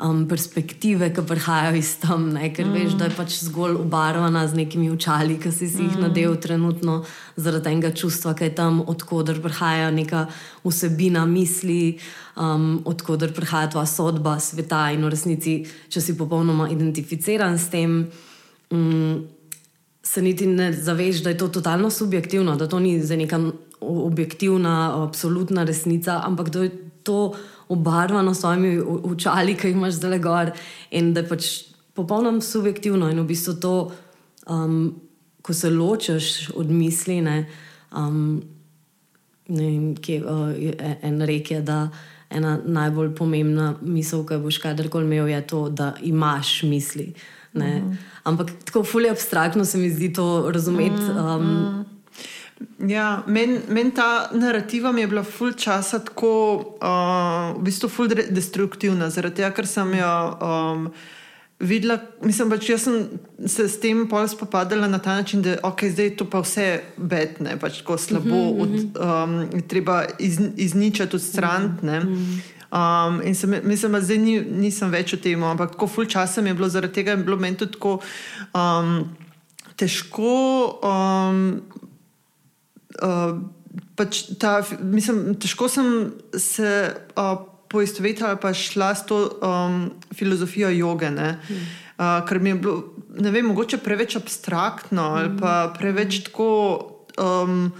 um, 0.01 0.27
perspektive, 0.27 1.09
ki 1.13 1.23
prihajajo 1.27 1.77
iz 1.77 1.93
tam, 2.01 2.29
ne? 2.33 2.49
ker 2.53 2.65
mm. 2.65 2.73
veš, 2.75 2.95
da 2.99 3.07
je 3.07 3.15
pač 3.15 3.37
zgolj 3.45 3.77
obarvana 3.83 4.43
z 4.47 4.57
nekimi 4.57 4.89
očali, 4.91 5.37
ki 5.41 5.51
si, 5.53 5.69
si 5.69 5.85
jih 5.85 5.97
mm. 5.97 6.05
nadel 6.07 6.35
trenutno 6.41 7.01
zaradi 7.35 7.69
tega 7.69 7.93
čustva, 7.95 8.33
ki 8.37 8.49
je 8.49 8.55
tam, 8.57 8.81
odkuder 8.91 9.41
prihaja 9.43 9.91
neka 9.93 10.25
vsebina 10.65 11.25
misli, 11.29 11.97
um, 12.35 12.81
odkuder 12.89 13.33
prihaja 13.37 13.71
tvoja 13.75 13.89
sodba 13.89 14.37
sveta 14.41 14.87
in 14.95 15.05
v 15.05 15.13
resnici, 15.13 15.57
če 15.91 16.01
si 16.01 16.17
popolnoma 16.17 16.71
identificiran 16.73 17.59
s 17.59 17.69
tem. 17.73 18.01
Um, 18.71 19.29
Se 20.01 20.17
niti 20.17 20.47
ne 20.49 20.71
zaveš, 20.73 21.19
da 21.21 21.29
je 21.29 21.37
to 21.37 21.47
totalno 21.53 21.91
subjektivno, 21.93 22.55
da 22.57 22.65
to 22.67 22.79
ni 22.81 22.95
neka 22.97 23.37
objektivna, 23.81 25.03
absolutna 25.03 25.61
resnica, 25.63 26.15
ampak 26.25 26.49
da 26.49 26.63
je 26.65 26.71
to 27.03 27.33
obarvano 27.71 28.33
s 28.33 28.43
svojimi 28.43 28.79
očali, 29.03 29.55
ki 29.55 29.71
jih 29.71 29.75
imaš 29.75 29.99
zdaj 29.99 30.19
gor. 30.19 30.51
In 30.91 31.13
da 31.13 31.23
je 31.23 31.29
pač 31.29 31.49
popolnoma 31.93 32.41
subjektivno. 32.41 33.09
In 33.09 33.19
v 33.19 33.27
bistvu 33.31 33.53
to, 33.63 33.75
um, 34.47 34.95
ko 35.41 35.53
se 35.53 35.69
ločiš 35.69 36.49
od 36.55 36.71
misli, 36.71 37.21
ne, 37.21 37.45
um, 37.95 38.41
ne 39.47 39.65
vem, 39.65 39.93
kje, 39.95 40.21
uh, 40.23 40.51
en 41.01 41.21
rek 41.27 41.51
je, 41.51 41.61
da 41.61 41.89
ena 42.31 42.57
najbolj 42.63 43.15
pomembna 43.15 43.73
misel, 43.81 44.23
ki 44.27 44.39
boš 44.43 44.61
kadarkoli 44.63 45.07
imel, 45.07 45.27
je 45.31 45.41
to, 45.47 45.69
da 45.69 45.93
imaš 46.01 46.63
misli. 46.63 47.13
Uh 47.53 47.63
mhm. 47.63 47.67
-huh. 47.67 47.95
Ampak 48.23 48.51
tako 48.65 48.83
fully 48.83 49.11
abstraktno 49.11 49.65
se 49.65 49.77
mi 49.77 49.89
zdi 49.89 50.13
to 50.13 50.51
razumeti. 50.51 51.01
Mhm, 51.01 51.17
um, 51.17 51.25
uh 51.25 51.41
mhm. 51.41 51.90
-huh. 52.61 52.89
Ja, 52.89 53.23
Meni 53.27 53.59
men 53.69 53.91
ta 53.91 54.29
narativa 54.33 54.89
je 54.99 55.07
bila 55.07 55.23
ful 55.23 55.53
časa 55.53 55.99
tako, 55.99 56.55
uh, 56.81 57.59
v 57.59 57.63
bistvu 57.63 57.89
ful 57.89 58.07
destruktivna, 58.07 59.09
zaradi 59.09 59.35
tega, 59.35 59.51
ker 59.51 59.67
sem 59.67 59.93
jo 59.93 60.37
um, 60.41 60.91
videla. 61.59 61.99
Mislim, 62.21 62.49
pač 62.49 62.69
jaz 62.69 62.81
sem 62.81 63.09
se 63.45 63.69
s 63.69 63.79
tem 63.79 64.07
pol 64.09 64.27
spopadala 64.27 64.87
na 64.87 64.99
ta 64.99 65.15
način, 65.15 65.41
da 65.41 65.57
okay, 65.63 65.91
zdaj 65.91 66.05
je 66.05 66.15
to 66.17 66.25
pa 66.25 66.41
vse 66.41 66.81
betne, 66.97 67.59
pač 67.59 67.77
tako 67.77 67.97
slabo, 67.97 68.29
mm 68.29 68.57
-hmm. 68.57 68.61
od, 68.61 68.71
um, 69.53 69.61
treba 69.67 70.05
iz, 70.19 70.39
izničiti, 70.57 71.15
odstraniti. 71.15 71.85
Mm 71.85 71.89
-hmm. 71.89 72.39
Um, 72.71 73.21
in 73.27 73.35
sem, 73.35 73.55
mislim, 73.63 73.91
da 73.91 74.01
zdaj 74.01 74.17
ni, 74.17 74.41
nisem 74.41 74.89
več 74.89 75.13
v 75.13 75.17
tem, 75.17 75.43
ampak 75.43 75.71
tako 75.71 75.87
ful 75.87 76.05
časa 76.05 76.41
mi 76.41 76.49
je 76.49 76.53
bilo, 76.53 76.69
zaradi 76.69 76.93
tega 76.93 77.11
je 77.11 77.17
bilo 77.17 77.37
meni 77.37 77.57
tudi 77.57 77.71
tako 77.71 77.99
um, 78.55 79.09
težko. 79.75 80.79
Um, 80.83 81.61
uh, 82.99 83.37
pač 83.95 84.23
ta, 84.41 84.59
mislim, 84.81 85.35
težko 85.39 85.69
sem 85.71 86.11
se 86.35 86.71
uh, 87.15 87.37
poistovetila, 87.71 88.35
pa 88.35 88.53
šla 88.53 88.91
s 88.95 89.05
to 89.07 89.21
um, 89.39 89.91
filozofijo 90.15 90.69
joge. 90.75 91.07
Hmm. 91.07 91.63
Uh, 92.01 92.19
ker 92.27 92.39
mi 92.39 92.51
je 92.51 92.59
bilo, 92.65 92.83
ne 93.19 93.31
vem, 93.31 93.45
mogoče 93.45 93.79
preveč 93.83 94.17
abstraktno 94.19 95.07
hmm. 95.07 95.17
ali 95.17 95.33
pa 95.39 95.73
preveč 95.77 96.23
tako. 96.29 96.51
Um, 97.17 97.71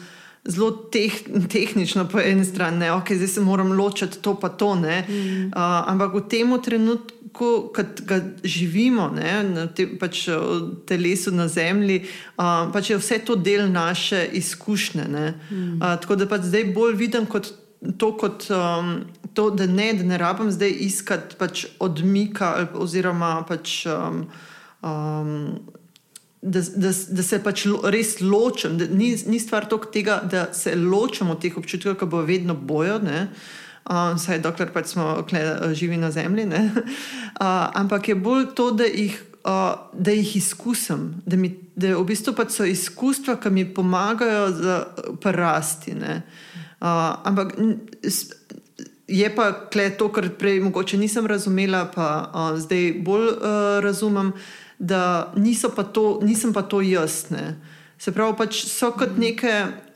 Zelo 0.42 0.72
teh, 0.90 1.14
tehnično, 1.54 2.08
po 2.10 2.18
eni 2.18 2.42
strani, 2.42 2.80
da 2.82 2.96
okay, 2.96 3.28
se 3.30 3.44
moram 3.46 3.76
ločiti 3.78 4.18
to, 4.26 4.34
pa 4.42 4.50
to. 4.50 4.72
Mm. 4.74 5.52
Uh, 5.54 5.54
ampak 5.86 6.16
v 6.18 6.22
tem 6.26 6.56
trenutku, 6.58 7.21
ko 7.42 7.74
ga 8.06 8.20
živimo, 8.44 9.08
ne, 9.16 9.32
na 9.44 9.66
tem 9.68 9.96
pač, 10.00 10.28
telesu 10.86 11.34
na 11.34 11.48
zemlji, 11.50 12.04
uh, 12.38 12.70
pač 12.74 12.92
je 12.94 13.00
vse 13.02 13.18
to 13.26 13.36
del 13.36 13.66
naše 13.72 14.28
izkušnje. 14.38 15.08
Mm. 15.10 15.82
Uh, 15.82 15.96
tako 16.04 16.20
da 16.22 16.30
pač 16.30 16.46
zdaj 16.52 16.70
bolj 16.76 16.96
vidim 17.00 17.26
kot 17.26 17.50
to, 17.98 18.12
kot, 18.18 18.46
um, 18.54 18.94
to 19.34 19.50
da, 19.50 19.66
ne, 19.66 19.90
da 19.98 20.06
ne 20.06 20.22
rabim 20.22 20.52
zdaj 20.54 20.76
iskati 20.86 21.40
pač 21.40 21.66
odmika 21.80 22.54
oziroma 22.78 23.40
pač. 23.50 23.84
Um, 23.90 24.26
um, 24.86 25.38
Da, 26.42 26.58
da, 26.58 26.90
da 26.90 27.22
se 27.22 27.38
pač 27.38 27.68
lo, 27.70 27.84
res 27.94 28.16
ločim, 28.18 28.74
da 28.80 28.88
ni, 28.90 29.12
ni 29.30 29.38
stvar 29.38 29.68
tega, 29.94 30.16
da 30.26 30.48
se 30.58 30.72
ločim 30.74 31.30
od 31.30 31.38
teh 31.38 31.54
občutkov, 31.54 32.00
ki 32.00 32.08
bo 32.10 32.24
vedno 32.26 32.56
bojo. 32.58 32.96
Uh, 32.98 33.44
vsaj 33.90 34.40
dokler 34.44 34.72
pač 34.74 34.94
smo 34.94 35.24
kle, 35.30 35.42
uh, 35.42 35.74
živi 35.74 35.98
na 35.98 36.12
zemlji. 36.12 36.46
Uh, 36.46 36.78
ampak 37.82 38.10
je 38.10 38.16
bolj 38.16 38.52
to, 38.56 38.72
da 38.72 38.86
jih, 38.86 39.18
uh, 39.46 39.90
da 39.94 40.12
jih 40.12 40.36
izkusim, 40.38 41.22
da, 41.26 41.38
mi, 41.38 41.56
da 41.76 41.96
v 41.98 42.06
bistvu 42.08 42.36
pač 42.38 42.56
so 42.58 42.68
izkustva, 42.68 43.40
ki 43.42 43.50
mi 43.50 43.66
pomagajo 43.74 44.52
za 44.52 44.78
prasti. 45.22 45.96
Uh, 45.98 46.22
ampak 47.26 47.56
je 49.12 49.36
pa 49.36 49.52
kle 49.74 49.90
to, 49.98 50.08
kar 50.14 50.30
prej 50.40 50.62
mogoče 50.64 50.98
nisem 50.98 51.28
razumela, 51.28 51.86
pa 51.96 52.08
uh, 52.32 52.56
zdaj 52.60 52.94
bolj 53.04 53.28
uh, 53.28 53.80
razumem, 53.84 54.34
da 54.80 55.34
pa 55.76 55.84
to, 55.84 56.20
nisem 56.24 56.54
pa 56.54 56.62
to 56.62 56.82
jaz. 56.82 57.30
Ne. 57.30 57.58
Se 58.02 58.10
pravi, 58.10 58.34
pač 58.34 58.64
so 58.66 58.88
kot 58.98 59.14
neke, 59.22 59.52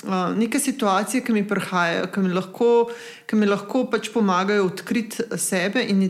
uh, 0.05 0.27
neke 0.37 0.59
situacije, 0.61 1.23
ki 1.25 1.33
mi 1.33 1.41
prihajajo, 1.47 2.05
ki 2.13 2.21
mi 2.21 2.29
lahko, 2.35 2.67
ki 3.25 3.37
mi 3.39 3.47
lahko 3.49 3.79
pač 3.89 4.11
pomagajo 4.13 4.67
odkriti 4.67 5.23
sebe 5.41 5.81
in 5.89 6.03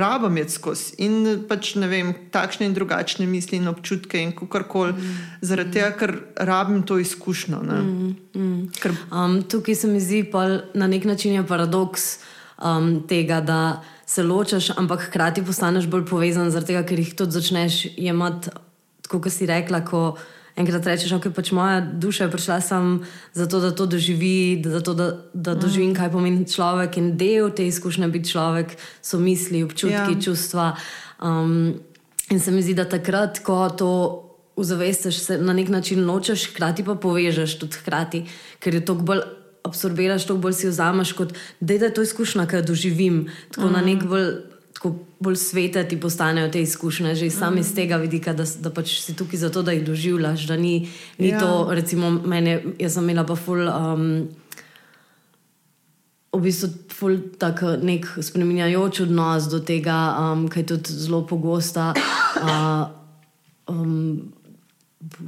rabam 0.00 0.38
je 0.40 0.46
skozi. 0.54 0.94
In 1.04 1.42
pač 1.48 1.74
ne 1.76 1.90
vem, 1.90 2.14
takšne 2.32 2.64
in 2.70 2.76
drugačne 2.78 3.26
misli 3.28 3.60
in 3.60 3.68
občutke 3.68 4.16
in 4.16 4.32
kar 4.32 4.64
koli, 4.64 4.94
mm. 4.96 5.18
zaradi 5.44 5.74
tega, 5.74 5.90
ker 6.00 6.14
rabim 6.48 6.86
to 6.88 6.96
izkušnjo. 7.04 7.60
Mm, 7.60 8.14
mm. 8.32 8.62
Ker... 8.80 8.94
Um, 9.12 9.42
tukaj 9.44 9.76
se 9.82 9.90
mi 9.92 10.00
zdi 10.00 10.22
pa 10.32 10.46
na 10.72 10.88
nek 10.88 11.04
način 11.04 11.36
paradoks 11.44 12.06
um, 12.56 13.02
tega, 13.12 13.42
da 13.44 13.82
se 14.08 14.24
ločaš, 14.24 14.70
ampak 14.80 15.10
hkrati 15.10 15.44
postaneš 15.44 15.84
bolj 15.92 16.06
povezan, 16.08 16.48
tega, 16.64 16.80
ker 16.80 17.04
jih 17.04 17.12
tudi 17.20 17.36
začneš 17.36 17.82
jemati, 17.92 18.54
kot 19.12 19.28
si 19.28 19.44
rekla 19.52 19.84
enkrat 20.56 20.86
rečeš, 20.86 21.12
da 21.12 21.18
okay, 21.20 21.32
pač 21.34 21.52
moja 21.52 21.80
duša 21.80 22.26
je 22.26 22.32
prišla 22.32 22.60
sem 22.64 22.92
zato, 23.36 23.60
da 23.60 23.70
to 23.76 23.86
doživi, 23.86 24.62
da, 24.64 24.80
da, 24.80 25.08
da 25.34 25.54
mm. 25.54 25.60
doživim, 25.60 25.94
kaj 25.94 26.10
pomeni 26.12 26.46
človek 26.48 26.96
in 26.96 27.12
del 27.20 27.50
te 27.52 27.66
izkušnje 27.68 28.08
biti 28.08 28.32
človek, 28.32 28.76
so 29.02 29.20
misli, 29.20 29.64
občutki, 29.64 30.16
ja. 30.16 30.22
čustva. 30.24 30.72
Um, 31.20 31.76
in 32.30 32.40
se 32.40 32.50
mi 32.50 32.64
zdi, 32.64 32.74
da 32.74 32.88
takrat, 32.88 33.42
ko 33.44 33.68
to 33.68 33.92
uzavestiš, 34.56 35.18
se 35.20 35.38
na 35.38 35.52
nek 35.52 35.68
način 35.68 36.06
ločeš, 36.08 36.50
hkrati 36.54 36.84
pa 36.84 36.96
povežeš 36.96 37.58
tudi 37.60 37.82
hkrati, 37.82 38.24
ker 38.60 38.80
je 38.80 38.84
to 38.84 38.94
bolj. 38.94 39.24
Absorbiraš 39.66 40.28
to, 40.28 40.36
bolj 40.38 40.52
si 40.54 40.68
vzameš, 40.70 41.10
kot 41.18 41.32
da 41.58 41.74
je 41.74 41.88
to 41.90 42.04
izkušnja, 42.06 42.44
ki 42.46 42.60
jo 42.60 42.66
doživim. 42.68 43.16
Tako 43.50 43.66
mm. 43.66 43.72
na 43.74 43.80
nek 43.82 44.04
bolj 44.06 44.28
tako 44.76 44.94
bolj 45.20 45.36
svete 45.36 45.88
ti 45.88 45.96
postanejo 46.00 46.50
te 46.52 46.60
izkušnje, 46.62 47.14
že 47.14 47.30
sami 47.30 47.60
iz 47.60 47.72
mm. 47.72 47.74
tega 47.74 47.96
vidika, 47.96 48.32
da, 48.36 48.44
da 48.60 48.70
pač 48.70 48.98
si 49.00 49.14
tukaj 49.16 49.38
zato, 49.38 49.62
da 49.62 49.72
jih 49.72 49.86
doživljaš. 49.86 50.44
Da 50.46 50.56
ni, 50.56 50.88
ni 51.18 51.28
ja. 51.28 51.40
to, 51.40 51.68
recimo, 51.72 52.10
meni, 52.10 52.58
jaz 52.78 52.98
sem 52.98 53.08
imela 53.08 53.24
pa 53.26 53.36
ful. 53.36 53.64
Um, 53.68 54.28
V 56.36 56.42
bistvu 56.44 57.08
je 57.08 57.20
tako 57.40 57.78
nek 57.80 58.04
spremenjajoč 58.20 59.00
odnos 59.06 59.46
do 59.48 59.62
tega, 59.64 59.94
um, 60.20 60.42
kaj 60.52 60.62
je 60.62 60.66
tudi 60.74 60.92
zelo 60.92 61.22
pogosta. 61.26 61.94
Uh, 62.36 62.92
um, 63.72 64.20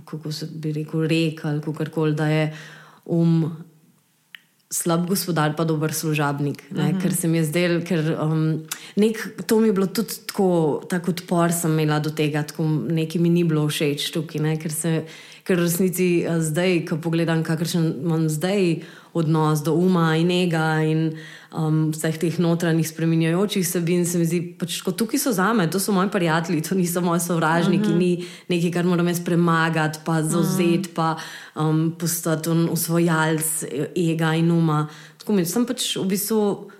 kako 0.04 0.32
se 0.32 0.50
bi 0.52 0.72
rekel, 0.72 1.06
reka 1.08 1.48
ali 1.48 1.62
kako 1.64 1.84
koli, 1.94 2.14
da 2.14 2.26
je 2.28 2.52
um 3.06 3.48
slab 4.70 5.06
gospodar, 5.08 5.54
pa 5.56 5.64
dober 5.64 5.92
služabnik. 5.94 6.62
Uh 6.70 6.76
mhm. 6.76 6.86
-huh. 6.86 7.02
Ker 7.02 7.14
se 7.14 7.28
mi 7.28 7.38
je 7.38 7.44
zdelo, 7.44 7.80
ker 7.80 8.18
um, 8.22 8.62
nek, 8.96 9.28
to 9.46 9.60
mi 9.60 9.68
je 9.68 9.72
bilo 9.72 9.86
tudi 9.86 10.14
tako, 10.26 10.82
tako 10.88 11.10
odpor, 11.10 11.52
sem 11.52 11.70
imela 11.70 11.98
do 11.98 12.10
tega, 12.10 12.42
tako 12.42 12.64
nekaj 12.88 13.20
mi 13.20 13.28
ni 13.28 13.44
bilo 13.44 13.68
všeč 13.68 14.10
tukaj. 14.10 14.40
Ne? 14.40 14.56
Ker, 14.56 14.72
se, 14.72 15.04
ker 15.44 15.56
v 15.56 15.62
resnici 15.62 16.26
zdaj, 16.38 16.86
ko 16.88 16.96
pogledam, 16.96 17.44
kakšen 17.44 17.94
imam 18.02 18.28
zdaj 18.28 18.82
odnos 19.18 19.62
do 19.64 19.74
uma 19.74 20.16
in 20.16 20.30
ega 20.30 20.82
in 20.84 21.12
um, 21.52 21.90
vseh 21.92 22.18
teh 22.18 22.38
notranjih 22.38 22.88
spremenjajočih 22.88 23.66
sebin, 23.66 24.06
se 24.06 24.18
mi 24.18 24.26
zdi, 24.28 24.40
pač, 24.58 24.80
tukaj 24.82 25.20
so 25.20 25.32
zame, 25.32 25.68
to 25.70 25.80
so 25.80 25.92
moji 25.92 26.10
prijatelji, 26.12 26.62
to 26.62 26.74
niso 26.78 27.00
moji 27.00 27.20
sovražniki, 27.20 27.88
uh 27.88 27.94
-huh. 27.94 27.98
ni 27.98 28.26
nekaj, 28.48 28.70
kar 28.70 28.84
moram 28.84 29.08
jaz 29.08 29.20
premagati, 29.24 29.98
pa 30.04 30.22
zauzeti, 30.22 30.88
uh 30.88 30.94
-huh. 30.94 30.94
pa 30.94 31.16
um, 31.56 31.94
postati 31.98 32.50
usvojalec 32.50 33.64
ega 33.96 34.34
in 34.34 34.50
uma. 34.50 34.88
Tako 35.18 35.32
mi 35.32 35.44
sem 35.44 35.66
pač 35.66 35.96
v 35.96 36.04
bistvu. 36.04 36.70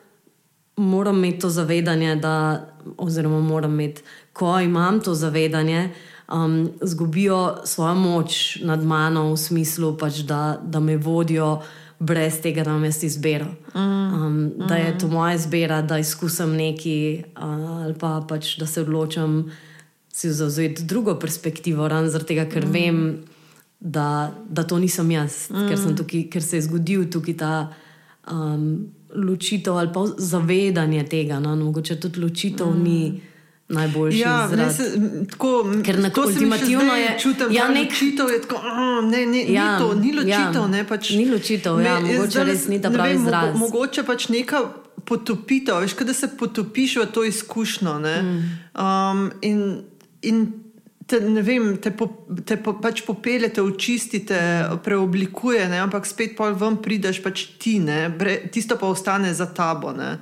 Moram 0.76 1.16
imeti 1.18 1.38
to 1.38 1.50
zavedanje, 1.50 2.16
da, 2.16 2.68
oziroma 2.96 3.40
moram 3.40 3.72
imeti, 3.72 4.02
ko 4.32 4.60
imam 4.60 5.00
to 5.00 5.14
zavedanje, 5.14 5.90
um, 6.32 6.70
zgubijo 6.80 7.56
svojo 7.64 7.94
moč 7.94 8.56
nad 8.62 8.84
mano, 8.84 9.32
v 9.32 9.36
smislu, 9.36 9.96
pač, 9.96 10.14
da, 10.16 10.60
da 10.62 10.80
me 10.80 10.96
vodijo 10.96 11.62
brez 11.98 12.40
tega, 12.42 12.64
da 12.64 12.70
imam 12.70 12.84
jaz 12.84 13.02
izbiro. 13.04 13.46
Mm. 13.74 13.80
Um, 14.14 14.52
da 14.68 14.76
je 14.76 14.98
to 14.98 15.08
moja 15.08 15.34
izbira, 15.34 15.82
da 15.82 15.98
izkusim 15.98 16.56
nekaj, 16.56 17.18
uh, 17.18 17.70
ali 17.84 17.94
pa 17.98 18.24
pač, 18.28 18.56
da 18.58 18.66
se 18.66 18.80
odločim 18.80 19.50
si 20.12 20.32
zauzeti 20.32 20.84
drugo 20.84 21.18
perspektivo, 21.18 21.88
zaradi 21.88 22.26
tega, 22.26 22.46
ker 22.50 22.66
mm. 22.66 22.72
vem, 22.72 23.18
da, 23.80 24.32
da 24.48 24.64
to 24.66 24.78
nisem 24.78 25.10
jaz, 25.10 25.48
mm. 25.50 25.68
ker, 25.68 25.96
tukaj, 25.96 26.28
ker 26.32 26.42
se 26.42 26.56
je 26.56 26.68
zgodil 26.68 27.10
tukaj 27.10 27.36
ta. 27.36 27.56
Um, 28.30 28.92
Ločitev 29.08 29.72
ali 29.80 29.88
pa 29.88 30.02
zavedanje 30.20 31.00
tega, 31.08 31.38
no, 31.40 31.54
mogoče 31.56 31.94
tudi 31.96 32.20
ločitev 32.20 32.66
mm. 32.68 32.82
ni 32.82 33.20
najboljši 33.68 34.18
ja, 34.18 34.48
izraz. 34.52 34.76
Se, 34.76 35.00
tako, 35.30 35.72
Ker 35.84 35.98
na 35.98 36.10
ultimativno 36.26 36.96
je 36.96 37.18
čutiti, 37.18 37.54
ja, 37.54 37.68
nek... 37.68 38.02
je 38.02 38.40
tako, 38.42 38.62
ne, 39.02 39.26
ne, 39.26 39.52
ja, 39.52 39.72
ni 39.72 39.78
to, 39.78 39.94
ni 39.94 40.12
ločitev. 40.12 40.62
Ja, 40.62 40.66
ne, 40.68 40.84
pač, 40.88 41.10
ni 41.10 41.30
ločitev, 41.30 41.80
ja, 41.80 42.00
me, 42.00 42.12
mogoče 42.12 42.44
res 42.44 42.68
ni 42.68 42.80
ta 42.82 42.90
pravi 42.90 43.16
vem, 43.16 43.26
izraz. 43.26 43.52
Mogo, 43.52 43.58
mogoče 43.58 44.04
pač 44.08 44.28
neka 44.32 44.62
potopitev, 45.04 45.82
veš, 45.84 45.96
da 46.04 46.14
se 46.14 46.30
potopiš 46.36 46.96
v 46.96 47.10
to 47.12 47.24
izkušnjo. 47.24 47.98
Mm. 47.98 48.40
Um, 48.72 49.28
in, 49.42 49.60
in 50.22 50.42
te, 51.08 51.20
ne 51.20 51.42
vem, 51.42 51.70
te, 51.76 51.92
po, 51.96 52.08
te 52.44 52.56
po, 52.60 52.74
pač 52.80 53.02
popelje, 53.06 53.52
te 53.56 53.64
očisti, 53.64 54.24
te 54.28 54.40
preoblikuje, 54.84 55.68
ne, 55.68 55.80
ampak 55.84 56.08
spet 56.08 56.36
pa 56.36 56.50
ven 56.56 56.80
prideš 56.84 57.22
pač 57.24 57.46
ti, 57.60 57.78
ne, 57.84 58.06
bre, 58.12 58.40
tisto 58.52 58.76
pa 58.80 58.88
ostane 58.88 59.32
za 59.34 59.48
tabo. 59.52 59.92
Ne. 59.96 60.16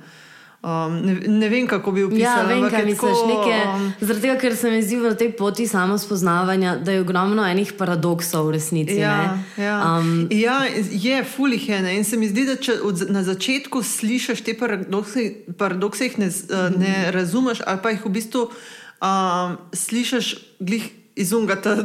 Um, 0.67 0.95
ne, 0.99 1.13
ne 1.27 1.49
vem, 1.49 1.67
kako 1.67 1.91
bi 1.91 2.03
opisal. 2.03 2.43
Ja, 2.43 2.47
vem, 2.47 2.65
kaj 2.69 2.85
misliš. 2.85 3.19
Nekaj, 3.27 3.59
um, 3.71 3.83
zaradi 4.01 4.21
tega, 4.25 4.33
ker 4.41 4.55
se 4.59 4.71
mi 4.71 4.81
zdi 4.83 4.97
v 4.99 5.13
tej 5.15 5.29
poti 5.39 5.67
samo 5.67 5.95
spoznavanja, 5.97 6.73
da 6.83 6.91
je 6.91 7.05
ogromno 7.05 7.45
enih 7.47 7.71
paradoksov 7.77 8.49
v 8.49 8.57
resnici. 8.57 8.97
Ja, 8.99 9.37
ja. 9.55 9.77
Um, 9.87 10.27
ja 10.27 10.57
je, 10.91 11.21
fulih 11.23 11.69
je. 11.69 11.79
Ne? 11.81 11.95
In 11.95 12.03
se 12.03 12.19
mi 12.19 12.27
zdi, 12.27 12.43
da 12.49 12.57
če 12.59 12.81
od, 12.83 13.05
na 13.15 13.23
začetku 13.23 13.79
slišiš 13.79 14.43
te 14.43 14.57
paradokse, 14.59 15.29
paradokse 15.55 16.09
jih 16.09 16.19
ne, 16.19 16.27
uh, 16.27 16.67
ne 16.75 16.95
razumeš, 17.15 17.63
ali 17.63 17.83
pa 17.83 17.95
jih 17.95 18.03
v 18.03 18.13
bistvu 18.19 18.43
um, 18.51 19.55
slišiš 19.71 20.35
glih 20.59 20.91
iz 21.17 21.33
unga 21.33 21.55
ta, 21.61 21.75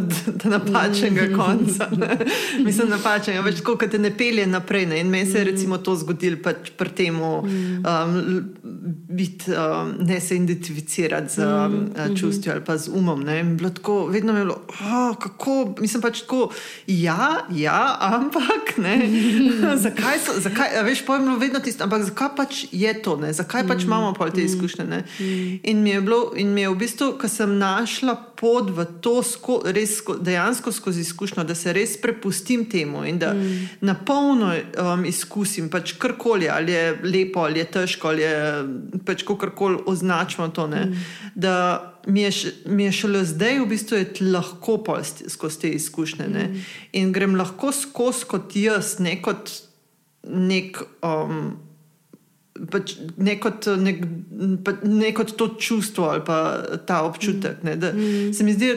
ta 0.42 0.48
napačnega 0.48 1.22
mm. 1.22 1.36
konca. 1.36 1.88
Ne? 1.96 2.16
Mislim, 2.66 2.90
napačnega, 2.92 3.40
več 3.40 3.62
kot 3.64 3.84
te 3.90 3.98
ne 3.98 4.10
pelje 4.16 4.44
naprej. 4.46 4.86
Ne? 4.90 5.00
In 5.00 5.10
meni 5.12 5.30
se 5.30 5.40
je 5.40 5.46
recimo 5.48 5.78
to 5.80 5.94
zgodilo 5.96 6.36
pač 6.44 6.72
pri 6.76 6.92
tem, 6.96 7.16
mm. 7.16 7.80
um, 7.80 8.18
um, 8.68 9.94
ne 10.04 10.18
se 10.20 10.36
identificirati 10.36 11.34
z 11.34 11.46
um, 11.46 11.76
mm. 11.88 12.16
čustvi 12.18 12.52
ali 12.52 12.64
pa 12.64 12.76
z 12.76 12.92
umom. 12.92 13.24
Tako, 13.72 14.06
vedno 14.12 14.36
je 14.36 14.44
bilo, 14.44 14.58
oh, 14.68 15.16
kako, 15.20 15.74
mislim 15.80 16.02
pač 16.04 16.24
tako, 16.26 16.50
ja, 16.86 17.46
ja 17.56 17.96
ampak 18.00 18.76
ne. 18.82 18.98
zakaj 19.86 20.20
so, 20.26 20.36
zakaj, 20.44 20.82
veš, 20.84 21.06
pojmo 21.06 21.38
vedno 21.40 21.62
tisto, 21.64 21.88
ampak 21.88 22.04
zakaj 22.10 22.34
pač 22.36 22.64
je 22.72 22.92
to, 23.02 23.16
ne? 23.16 23.32
zakaj 23.32 23.64
pač 23.68 23.88
imamo 23.88 24.12
pol 24.18 24.34
te 24.34 24.44
izkušnje. 24.44 25.02
In 25.62 25.82
mi 25.82 25.96
je 25.96 26.04
bilo, 26.04 26.20
in 26.36 26.52
mi 26.52 26.66
je 26.66 26.74
v 26.74 26.78
bistvu, 26.84 27.14
ko 27.20 27.28
sem 27.30 27.56
našla 27.58 28.31
pot 28.42 28.70
v 28.74 28.84
to, 29.00 29.20
sko, 29.22 29.60
res 29.70 30.00
sko, 30.00 30.16
dejansko 30.18 30.72
skozi 30.74 31.04
izkušnjo, 31.06 31.44
da 31.46 31.54
se 31.54 31.70
res 31.72 31.94
prepustim 32.02 32.64
temu 32.70 33.04
in 33.06 33.20
da 33.22 33.30
mm. 33.38 33.68
na 33.86 33.94
polno 33.94 34.50
um, 34.50 35.04
izkusim, 35.06 35.68
pač 35.70 35.94
karkoli, 36.02 36.48
ali 36.50 36.74
je 36.74 36.98
lepo, 37.06 37.46
ali 37.46 37.62
je 37.62 37.68
težko, 37.78 38.10
ali 38.10 38.26
je 38.26 38.34
pač 39.06 39.22
karkoli 39.22 39.78
označimo 39.86 40.48
to. 40.50 40.66
Mm. 40.66 40.98
Da 41.34 41.54
mi 42.06 42.26
je, 42.26 42.32
mi 42.66 42.88
je 42.88 42.92
šele 42.98 43.24
zdaj 43.30 43.60
v 43.62 43.68
bistvu 43.70 44.04
lahko 44.34 44.80
skozi 45.28 45.60
te 45.60 45.70
izkušnje 45.78 46.26
mm. 46.28 46.62
in 46.98 47.12
grem 47.14 47.38
lahko 47.38 47.70
skozi 47.72 48.26
kot 48.26 48.56
jaz, 48.58 48.96
ne 48.98 49.20
kot 49.22 49.54
nek. 50.26 50.82
Um, 51.06 51.54
pač 52.70 52.94
neko 53.16 53.50
pa 54.64 54.72
neko 54.82 55.24
to 55.24 55.48
čustvo 55.58 56.04
ali 56.04 56.24
pa 56.26 56.62
ta 56.86 57.02
občutek. 57.02 57.62
Ne, 57.62 57.76
mm. 57.76 58.32
Se 58.34 58.44
mi 58.44 58.52
zdi, 58.52 58.74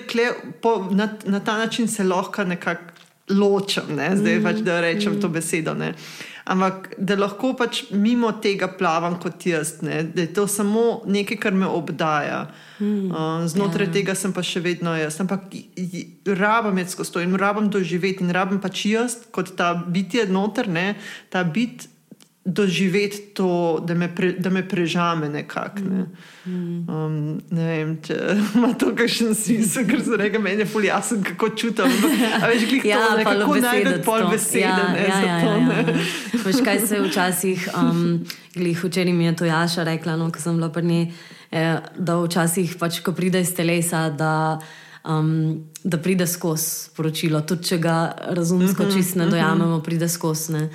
da 0.63 0.75
na, 0.91 1.09
na 1.25 1.39
ta 1.39 1.57
način 1.57 1.87
se 1.87 2.03
lahko 2.03 2.43
nekako 2.43 2.95
ločim, 3.29 3.95
ne, 3.95 4.11
zdaj 4.15 4.39
mm. 4.39 4.43
pač 4.43 4.61
da 4.61 4.81
rečem 4.81 5.13
mm. 5.13 5.21
to 5.21 5.29
besedo. 5.29 5.73
Ne. 5.73 5.93
Ampak 6.45 6.91
da 6.97 7.15
lahko 7.17 7.55
pač 7.57 7.87
mimo 7.89 8.29
tega 8.41 8.67
plavam 8.77 9.17
kot 9.21 9.47
jaz, 9.49 9.79
ne, 9.81 10.03
da 10.13 10.21
je 10.21 10.33
to 10.33 10.45
samo 10.47 11.01
nekaj, 11.09 11.39
kar 11.41 11.57
me 11.57 11.65
obdaja. 11.65 12.45
Mm. 12.79 13.09
Uh, 13.09 13.47
znotraj 13.49 13.87
yeah. 13.87 13.89
Ja. 13.89 13.93
tega 13.97 14.15
sem 14.19 14.33
pa 14.33 14.43
še 14.45 14.61
vedno 14.61 14.93
jaz. 14.93 15.17
Ampak 15.23 15.49
rabim 16.37 16.77
jaz 16.83 16.93
skozi 16.93 17.15
to 17.15 17.25
in 17.25 17.33
rabim 17.39 17.71
doživeti 17.73 18.21
in 18.25 18.33
rabim 18.35 18.61
pač 18.61 18.85
jaz 18.91 19.17
kot 19.33 19.55
ta 19.57 19.73
bitje 19.73 20.27
noter, 20.29 20.69
ne, 20.69 20.93
ta 21.33 21.43
bit 21.43 21.89
doživeti 22.45 23.21
to, 23.33 23.79
da 23.87 23.93
me, 23.93 24.15
pre, 24.15 24.31
da 24.31 24.49
me 24.49 24.67
prežame 24.69 25.29
nekako. 25.29 25.79
Ne. 25.79 26.05
Um, 26.45 27.41
ne 27.49 27.67
vem, 27.67 27.95
če 28.05 28.17
ima 28.55 28.69
to 28.77 28.91
kakšen 28.95 29.33
smisel, 29.35 29.87
ker 29.89 30.03
se 30.05 30.19
reka, 30.21 30.39
meni 30.39 30.61
je 30.61 30.67
fulj 30.69 30.85
jasno, 30.91 31.17
kako 31.25 31.49
čutim. 31.57 31.89
A 32.41 32.45
veš, 32.47 32.67
glih 32.69 32.85
Ja, 32.91 32.99
to, 33.07 33.17
ne, 33.17 33.23
kako 33.25 33.57
najdeš 33.65 34.05
pol 34.05 34.27
besede, 34.29 34.61
Ja, 34.61 34.77
ne, 34.93 35.07
ja, 35.09 35.19
ja, 35.25 35.39
to, 35.41 35.51
ja, 35.51 35.57
ne. 35.57 35.97
ja. 35.97 36.43
Veš, 36.45 36.61
kaj 36.65 36.85
se 36.85 37.01
včasih, 37.01 37.69
um, 37.81 38.19
glih 38.53 38.83
včeraj 38.83 39.13
mi 39.13 39.25
je 39.25 39.35
to 39.41 39.49
Jaša 39.49 39.83
rekla, 39.89 40.13
no, 40.15 40.29
ko 40.31 40.39
sem 40.39 40.61
bila 40.61 40.69
pri 40.69 40.85
njej, 40.85 41.05
eh, 41.51 41.79
da 41.97 42.19
včasih, 42.21 42.77
pač, 42.79 43.01
ko 43.01 43.15
pride 43.17 43.41
iz 43.41 43.55
telesa, 43.57 44.09
da, 44.13 44.59
um, 45.07 45.63
da 45.83 45.97
pride 45.97 46.27
skozi 46.27 46.89
poročilo. 46.95 47.41
Tudi 47.41 47.63
če 47.63 47.77
ga 47.77 47.95
razumsko 48.29 48.83
Mhm, 48.83 48.91
čist 48.91 49.15
ne 49.15 49.27
dojamemo, 49.27 49.81
pride 49.81 50.09
skozi, 50.09 50.53
ne. 50.53 50.69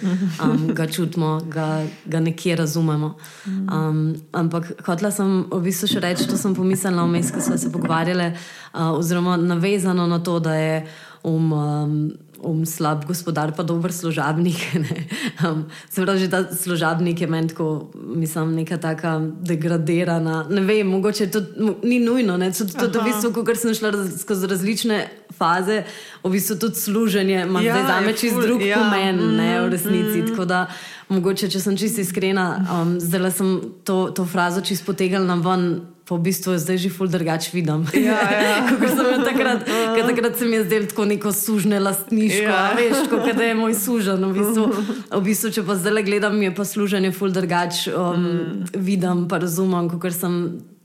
um, 0.44 0.68
ga 0.74 0.86
čutimo, 0.86 1.40
ga, 1.48 1.84
ga 2.06 2.20
nekje 2.20 2.56
razumemo. 2.56 3.14
Um, 3.46 4.14
ampak 4.32 4.72
hotela 4.86 5.10
sem 5.10 5.44
v 5.50 5.60
bistvu 5.62 5.88
še 5.88 6.00
reči, 6.00 6.28
to 6.28 6.36
sem 6.38 6.54
pomislila 6.54 7.04
vmes, 7.04 7.30
ko 7.30 7.40
smo 7.40 7.58
se 7.58 7.72
pogovarjali, 7.72 8.32
uh, 8.74 8.98
oziroma 8.98 9.36
navezano 9.36 10.06
na 10.06 10.18
to, 10.18 10.38
da 10.40 10.54
je 10.54 10.86
um, 11.22 11.52
um, 11.52 12.12
um 12.42 12.66
slab 12.66 13.04
gospodar, 13.04 13.52
pa 13.56 13.62
dober 13.62 13.92
služabnik. 13.92 14.74
ne. 14.84 15.06
Um, 15.44 15.66
se 15.90 16.02
pravi, 16.02 16.18
že 16.18 16.30
ta 16.30 16.44
služabnik 16.44 17.20
je 17.20 17.26
meni 17.26 17.48
tako, 17.48 17.90
mislim, 17.94 18.54
neka 18.54 18.76
taka 18.76 19.20
degradirana. 19.40 20.46
Ne 20.50 20.60
vem, 20.60 20.86
mogoče 20.86 21.30
to 21.30 21.40
ni 21.82 21.98
nujno. 21.98 22.36
Ne, 22.36 22.52
tudi, 22.52 22.72
tudi 22.72 22.98
v 22.98 23.04
bistvu, 23.04 23.32
ko 23.32 23.54
sem 23.54 23.74
šla 23.74 23.90
raz, 23.90 24.20
skozi 24.20 24.46
različne 24.46 25.08
faze, 25.36 25.84
v 26.24 26.30
bistvu 26.30 26.58
tudi 26.58 26.76
služenje 26.76 27.44
ima 27.46 27.62
Ja, 27.62 27.74
zdaj 27.74 27.86
za 27.86 28.00
me 28.00 28.12
je 28.12 28.16
čist 28.16 28.36
drug 28.40 28.62
ja, 28.62 28.78
pomen, 28.78 29.36
ne, 29.36 29.60
v 29.60 29.66
mm, 29.66 29.70
resnici. 29.70 30.26
Tako 30.32 30.44
da, 30.44 30.66
mogoče, 31.08 31.48
če 31.50 31.60
sem 31.60 31.76
čisto 31.76 32.00
iskrena, 32.00 32.48
um, 32.60 32.98
zdaj 33.00 33.30
sem 33.30 33.56
to, 33.84 34.10
to 34.16 34.24
frazo 34.24 34.60
čist 34.60 34.86
potegnila 34.86 35.40
ven. 35.40 35.89
Pa 36.10 36.18
v 36.18 36.26
bistvu 36.26 36.58
zdaj 36.58 36.78
že 36.82 36.90
ful 36.90 37.06
drugače 37.06 37.54
vidim. 37.54 37.86
Ja, 37.94 38.18
ja. 38.18 38.54
Kako 38.70 38.86
sem 38.90 39.06
jo 39.14 39.18
takrat, 39.22 39.60
ker 39.62 40.02
takrat 40.10 40.34
se 40.34 40.44
mi 40.44 40.56
je 40.58 40.64
zdelo 40.64 40.86
tako 40.90 41.04
neko 41.06 41.30
sužne 41.30 41.78
lastniško, 41.78 42.50
Ja. 42.50 42.74
veš, 42.74 43.06
kot 43.06 43.30
da 43.30 43.44
je 43.46 43.54
moj 43.54 43.74
sužen. 43.78 44.24
V 44.26 44.32
bistvu, 44.34 44.64
v 45.20 45.22
bistvu, 45.22 45.52
če 45.54 45.62
pa 45.62 45.76
zdaj 45.78 46.02
gledam, 46.02 46.34
je 46.42 46.50
pa 46.50 46.66
služenje 46.66 47.12
ful 47.14 47.30
drugače, 47.30 47.94
um, 47.94 48.26
mm. 48.26 48.66
vidim 48.74 49.28
pa 49.30 49.38
razumem, 49.38 49.86
kot 49.86 50.10
sem 50.10 50.34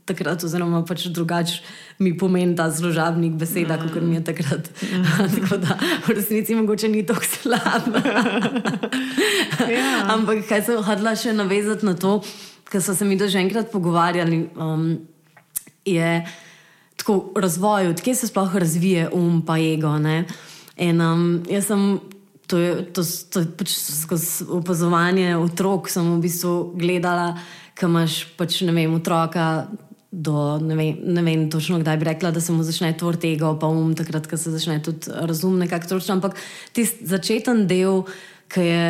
takrat, 0.06 0.44
oziroma 0.46 0.84
pač 0.86 1.08
drugače 1.10 1.58
mi 1.98 2.12
pomeni 2.14 2.54
ta 2.54 2.68
služabnik 2.70 3.34
beseda, 3.34 3.80
mm. 3.82 3.90
kot 3.90 4.06
mi 4.06 4.14
je 4.20 4.22
takrat. 4.30 4.70
Mm. 4.78 5.10
tako 5.40 5.58
da 5.58 5.74
v 6.06 6.14
resnici 6.14 6.54
mogoče 6.54 6.92
ni 6.92 7.02
tako 7.02 7.26
slab. 7.26 7.90
Ja. 9.66 10.06
Ampak 10.14 10.46
kaj 10.46 10.62
sem 10.70 10.86
hodila 10.86 11.16
še 11.18 11.34
navezati 11.34 11.82
na 11.82 11.98
to, 11.98 12.20
ker 12.70 12.78
so 12.78 12.94
se 12.94 13.02
mi 13.02 13.18
do 13.18 13.26
že 13.26 13.42
enkrat 13.42 13.74
pogovarjali. 13.74 14.54
Um, 14.54 15.15
je 15.86 16.26
tako 16.96 17.32
razvoj, 17.36 17.88
odkje 17.88 18.14
se 18.14 18.26
sploh 18.26 18.56
razvije 18.56 19.08
um, 19.12 19.42
pa 19.46 19.58
ego. 19.58 19.98
Ne? 19.98 20.24
In 20.76 21.00
um, 21.00 21.42
jaz 21.50 21.66
sem. 21.66 22.00
To 22.46 22.58
je, 22.58 22.92
to, 22.94 23.02
to 23.30 23.40
je 23.42 23.46
pač 23.58 23.72
skozi 23.74 24.44
opazovanje 24.54 25.32
otrok, 25.34 25.88
sem 25.90 26.06
v 26.06 26.20
bistvu 26.22 26.52
gledala, 26.78 27.32
kam 27.74 27.96
imaš 27.96 28.20
pač, 28.38 28.60
vem, 28.62 28.94
otroka. 28.94 29.66
Do, 30.14 30.60
ne, 30.62 30.76
vem, 30.78 31.00
ne 31.10 31.24
vem 31.26 31.42
točno, 31.50 31.80
kdaj 31.82 31.98
bi 31.98 32.06
rekla, 32.06 32.30
da 32.30 32.40
se 32.40 32.54
mu 32.54 32.62
začne 32.62 32.92
tvori 32.94 33.32
ego, 33.34 33.50
pa 33.58 33.66
um, 33.66 33.90
takrat, 33.98 34.30
ko 34.30 34.38
se 34.38 34.54
začne 34.54 34.78
tudi 34.78 35.10
razum, 35.10 35.58
nekako 35.58 35.96
točno. 35.96 36.20
Ampak 36.20 36.38
tisti 36.72 37.10
začeten 37.10 37.66
del, 37.66 38.04
ki 38.46 38.62
je 38.62 38.86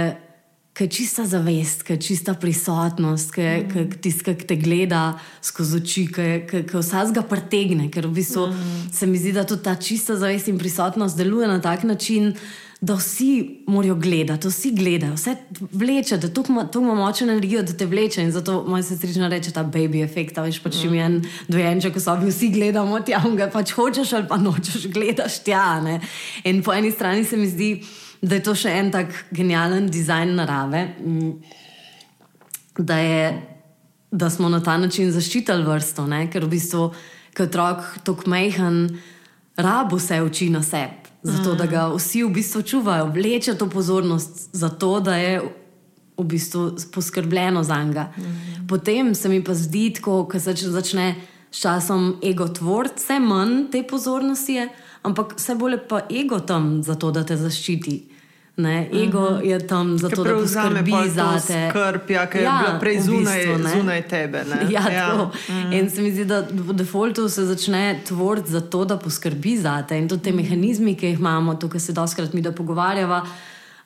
ki 0.77 0.85
je 0.85 0.89
čista 0.89 1.25
zavest, 1.25 1.83
ki 1.83 1.95
je 1.95 2.01
čista 2.01 2.35
prisotnost, 2.35 3.33
ki 3.33 3.41
je 3.41 3.57
mm. 3.65 3.97
tisti, 4.05 4.35
ki 4.37 4.45
te 4.47 4.59
gleda 4.61 5.17
skozi 5.43 5.81
oči, 5.81 6.05
ki 6.13 6.61
vsak 6.69 7.15
ga 7.17 7.25
pretegne. 7.25 7.89
Ker 7.93 8.11
v 8.11 8.19
bistvu 8.19 8.51
mm. 8.51 8.93
se 8.93 9.09
mi 9.09 9.17
zdi, 9.19 9.33
da 9.33 9.47
tudi 9.49 9.65
ta 9.65 9.75
čista 9.81 10.19
zavest 10.21 10.53
in 10.53 10.61
prisotnost 10.61 11.17
deluje 11.17 11.49
na 11.49 11.61
tak 11.65 11.89
način. 11.89 12.35
Da 12.77 12.93
vsi 12.93 13.65
morajo 13.73 13.95
gledati, 13.97 14.51
vsi 14.53 14.71
gledajo, 14.77 15.15
vse 15.17 15.33
vleče, 15.73 16.19
da 16.21 16.29
tukaj 16.29 16.67
ima 16.77 16.95
močno 16.95 17.33
energijo, 17.33 17.63
da 17.65 17.73
te 17.73 17.87
vleče. 17.89 18.23
In 18.23 18.33
zato 18.33 18.67
moj 18.69 18.83
sestrična 18.85 19.31
reče 19.33 19.51
ta 19.51 19.65
baby 19.65 20.05
efekt, 20.05 20.37
veš, 20.37 20.61
pač 20.61 20.83
mm. 20.85 20.99
en 21.01 21.23
dojenček, 21.49 21.97
ko 21.97 22.05
so 22.05 22.19
bi 22.21 22.29
vsi 22.29 22.53
gledamo 22.53 23.01
tja, 23.01 23.23
ga 23.37 23.49
pač 23.49 23.73
hočeš 23.73 24.13
ali 24.13 24.29
pa 24.29 24.37
nočeš, 24.37 24.91
gledaš 24.93 25.41
tja. 25.41 25.81
Ne? 25.81 26.03
In 26.45 26.61
po 26.63 26.77
eni 26.77 26.93
strani 26.93 27.25
se 27.25 27.41
mi 27.41 27.49
zdi, 27.49 27.79
da 27.81 28.06
je 28.35 28.43
to 28.43 28.55
še 28.55 28.73
en 28.79 28.91
tak 28.91 29.13
genijalen 29.31 29.91
dizajn 29.91 30.35
narave, 30.35 30.83
mm, 30.99 31.33
da, 32.79 32.97
je, 32.99 33.43
da 34.11 34.31
smo 34.31 34.49
na 34.49 34.63
ta 34.63 34.77
način 34.79 35.13
zaščitili 35.13 35.65
vrsto, 35.65 36.07
ne? 36.07 36.27
ker 36.31 36.45
v 36.45 36.55
bistvu, 36.57 36.89
je 37.37 37.45
otrok 37.45 37.85
tako 38.05 38.31
mehen, 38.33 38.99
rabo 39.57 39.99
se 39.99 40.23
uči 40.23 40.51
na 40.51 40.63
sebi. 40.63 41.05
Zato, 41.27 41.57
da 41.59 41.67
ga 41.67 41.89
vsi 41.91 42.23
v 42.23 42.31
bistvu 42.31 42.63
čuvajo, 42.63 43.09
vleče 43.11 43.57
to 43.59 43.67
pozornost, 43.71 44.49
zato 44.55 45.01
da 45.01 45.17
je 45.17 45.41
v 46.17 46.25
bistvu 46.25 46.77
poskrbljeno 46.95 47.65
za 47.67 47.83
njega. 47.83 48.13
Mm. 48.17 48.67
Potem 48.69 49.15
se 49.15 49.29
mi 49.29 49.45
pa 49.45 49.55
zdi, 49.55 49.93
ko 50.01 50.29
se 50.39 50.55
začne 50.55 51.15
s 51.51 51.61
časom 51.61 52.17
ego 52.25 52.49
tvoriti, 52.49 53.03
vse 53.03 53.19
manj 53.21 53.71
te 53.73 53.83
pozornosti 53.83 54.53
je, 54.53 54.69
ampak 55.03 55.35
vse 55.37 55.55
bolj 55.55 55.73
je 55.73 55.89
pa 55.89 56.01
ego 56.11 56.41
tam, 56.41 56.83
zato 56.83 57.11
da 57.11 57.25
te 57.25 57.37
zaščiti. 57.37 58.16
Ne, 58.57 58.89
ego 58.93 59.21
mm 59.31 59.37
-hmm. 59.37 59.45
je 59.45 59.67
tam 59.67 59.99
zato, 59.99 60.25
da 60.25 60.35
poskrbi 60.35 60.93
za 61.15 61.41
te. 61.47 61.71
Skrb, 61.71 62.11
ja, 62.11 62.27
ki 62.27 62.39
je 62.39 62.45
Ja, 62.45 62.63
bila 62.67 62.79
prej 62.79 62.99
v 62.99 63.03
zunaj, 63.03 63.39
bistvu, 63.39 63.59
ne. 63.59 63.71
zunaj 63.71 64.03
tebe. 64.03 64.45
Ne? 64.45 64.67
Ja, 64.71 64.91
ja. 64.91 65.31
Mm. 65.49 65.73
In 65.73 65.91
se 65.91 66.03
mi 66.03 66.13
zdi, 66.13 66.25
da 66.25 66.41
v 66.51 66.73
defaultu 66.73 67.29
se 67.29 67.45
začne 67.45 68.01
tvoriti 68.07 68.51
zato, 68.51 68.85
da 68.85 68.97
poskrbi 68.97 69.57
za 69.59 69.83
te. 69.83 69.99
In 69.99 70.09
tudi 70.09 70.23
te 70.23 70.33
mehanizmi, 70.33 70.95
ki 70.95 71.07
jih 71.07 71.19
imamo, 71.19 71.55
tukaj 71.55 71.81
se 71.81 71.93
doskrat 71.93 72.33
mi 72.33 72.43
da 72.43 72.53
pogovarjava. 72.53 73.27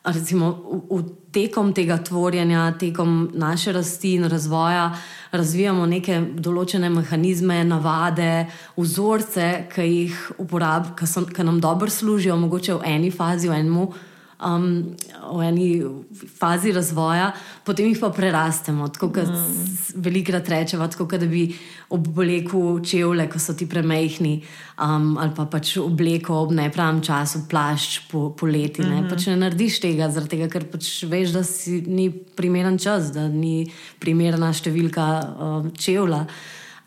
Recimo, 0.05 0.51
v, 0.91 0.97
v 0.97 1.05
tekom 1.33 1.73
tega 1.73 1.99
tvorjenja, 1.99 2.73
tekom 2.79 3.31
naše 3.35 3.73
rasti 3.73 4.15
in 4.15 4.25
razvoja, 4.25 4.95
razvijamo 5.33 5.87
neke 5.87 6.21
določene 6.35 6.91
mehanizme, 6.91 7.65
navade, 7.65 8.47
vzorce, 8.77 9.67
ki 9.75 9.83
jih 9.83 10.31
uporabljamo, 10.39 11.27
ki 11.35 11.43
nam 11.45 11.61
dobro 11.61 11.91
služijo, 11.91 12.37
mogoče 12.37 12.75
v 12.75 12.81
eni 12.85 13.11
fazi, 13.11 13.49
v 13.49 13.53
enem 13.53 13.89
um, 14.41 14.97
v 15.37 15.43
eni 15.45 15.69
fazi 16.39 16.73
razvoja, 16.73 17.31
potem 17.65 17.91
jih 17.91 18.01
pa 18.01 18.11
prerastemo. 18.15 18.89
Tako 18.89 19.11
kot 19.15 19.29
mm. 19.29 19.97
velikrat 20.03 20.49
rečemo, 20.49 20.89
tako 20.89 21.07
kot 21.11 21.21
da 21.21 21.29
bi 21.31 21.47
oblekel 21.91 22.81
čevlje, 22.87 23.27
ko 23.31 23.41
so 23.43 23.55
ti 23.59 23.69
premehni, 23.69 24.41
um, 24.81 25.13
ali 25.21 25.35
pa 25.37 25.47
pač 25.51 25.77
obleko 25.83 26.39
ob 26.45 26.55
nepravem 26.57 27.03
času, 27.05 27.45
plašč 27.51 28.07
po, 28.11 28.31
poleti. 28.31 28.85
Ne? 28.87 29.03
Mm. 29.03 29.11
Pač 29.11 29.29
ne 29.31 29.37
narediš 29.41 29.81
tega, 29.85 30.11
zaradi 30.13 30.37
tega, 30.37 30.51
ker 30.53 30.69
pač 30.71 30.93
veš, 31.11 31.35
da 31.37 31.45
si 31.47 31.83
ni 31.87 32.09
primeren 32.11 32.81
čas, 32.81 33.13
da 33.15 33.29
ni 33.29 33.69
primerna 34.01 34.53
številka 34.57 35.11
um, 35.21 35.71
čevlja. 35.77 36.25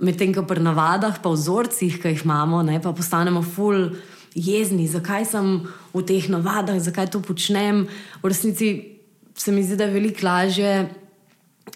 Medtem 0.03 0.33
ko 0.35 0.41
pri 0.47 0.59
navadah, 0.63 1.21
pa 1.23 1.31
vzorcih, 1.31 2.01
ki 2.01 2.11
jih 2.11 2.25
imamo, 2.25 2.63
ne, 2.65 2.81
pa 2.83 2.91
postanemo 2.95 3.43
ful 3.45 3.93
jezni, 4.36 4.88
zakaj 4.88 5.26
sem 5.26 5.67
v 5.93 6.02
teh 6.02 6.30
navadah, 6.30 6.80
zakaj 6.80 7.12
to 7.12 7.22
počnem. 7.22 7.88
V 8.24 8.28
resnici 8.28 8.98
se 9.36 9.52
mi 9.52 9.63
zdi, 9.63 9.76
da 9.76 9.84
je 9.84 9.93
veliko 9.93 10.26
lažje 10.26 10.89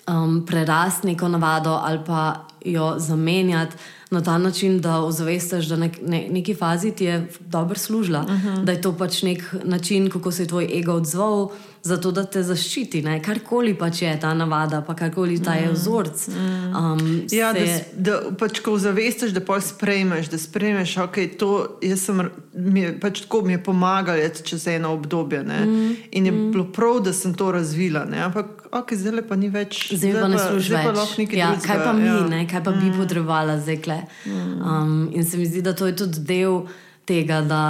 um, 0.08 0.46
prerasti 0.46 1.08
neko 1.08 1.28
navado 1.28 1.80
ali 1.84 2.00
pa 2.06 2.48
jo 2.65 2.96
zamenjati 2.98 3.76
na 4.12 4.22
ta 4.24 4.38
način, 4.38 4.82
da 4.82 5.00
ozavestiš, 5.00 5.65
da 5.65 5.76
nek, 5.76 5.98
ne, 6.02 6.28
neki 6.32 6.56
fazi 6.56 6.91
ti 6.91 7.06
je 7.06 7.30
dobro 7.39 7.76
služila, 7.76 8.20
uh 8.20 8.28
-huh. 8.28 8.63
da 8.63 8.72
je 8.72 8.82
to 8.82 8.98
pač 8.98 9.22
nek 9.24 9.56
način, 9.63 10.10
kako 10.10 10.32
se 10.32 10.43
je 10.43 10.48
tvoj 10.48 10.80
ego 10.80 10.93
odzval. 10.93 11.50
Zato, 11.83 12.11
da 12.11 12.23
te 12.25 12.43
zaščiti, 12.43 13.01
ne? 13.01 13.21
karkoli 13.23 13.73
pač 13.77 14.01
je 14.01 14.19
ta 14.19 14.33
navada, 14.33 14.81
pa 14.81 14.95
karkoli 14.95 15.39
ta 15.39 15.53
je 15.53 15.71
vzorc. 15.71 16.27
Um, 16.27 17.21
Ja, 17.31 17.53
da, 17.53 17.59
se- 17.59 17.77
s- 17.77 17.93
da 17.95 18.21
pač, 18.37 18.59
ko 18.59 18.77
zavestiš, 18.77 19.31
da 19.31 19.39
pol 19.39 19.61
sprejmeš, 19.61 20.27
da 20.29 20.37
sprejmeš, 20.37 20.95
okay, 20.97 21.29
to 21.37 21.79
sem, 21.95 22.29
mi 22.53 22.81
je, 22.81 22.99
pač 22.99 23.21
tako 23.21 23.41
mi 23.41 23.53
je 23.53 23.63
pomagalo 23.63 24.19
čez 24.43 24.67
eno 24.67 24.93
obdobje. 24.93 25.43
Mm, 25.43 25.95
in 26.11 26.25
je 26.25 26.31
mm. 26.31 26.51
bilo 26.51 26.65
prav, 26.65 26.99
da 26.99 27.13
sem 27.13 27.33
to 27.33 27.51
razvila. 27.51 28.05
Ne? 28.05 28.19
Ampak 28.19 28.67
okay, 28.71 28.97
zdaj 28.97 29.23
pa 29.27 29.35
ni 29.35 29.49
več. 29.49 29.93
Zdaj 29.93 30.13
pa 30.21 30.27
ne 30.27 30.37
služi 30.39 30.67
zdaj 30.67 30.83
pa 30.83 30.91
več. 30.91 31.17
nekaj 31.17 31.39
Ja, 31.39 31.51
drugega, 31.51 31.67
kaj 31.67 31.83
pa 31.83 31.93
mi, 31.93 32.07
ja. 32.07 32.19
ne, 32.27 32.47
kaj 32.47 32.63
pa 32.63 32.71
bi 32.71 32.91
potrebovali 32.91 33.61
zdaj? 33.61 33.77
kle. 33.77 34.01
Um, 34.25 35.09
in 35.13 35.25
se 35.25 35.37
mi 35.37 35.45
zdi, 35.45 35.61
da 35.61 35.73
to 35.73 35.85
je 35.87 35.95
tudi 35.95 36.19
del 36.19 36.65
tega, 37.05 37.41
da, 37.41 37.61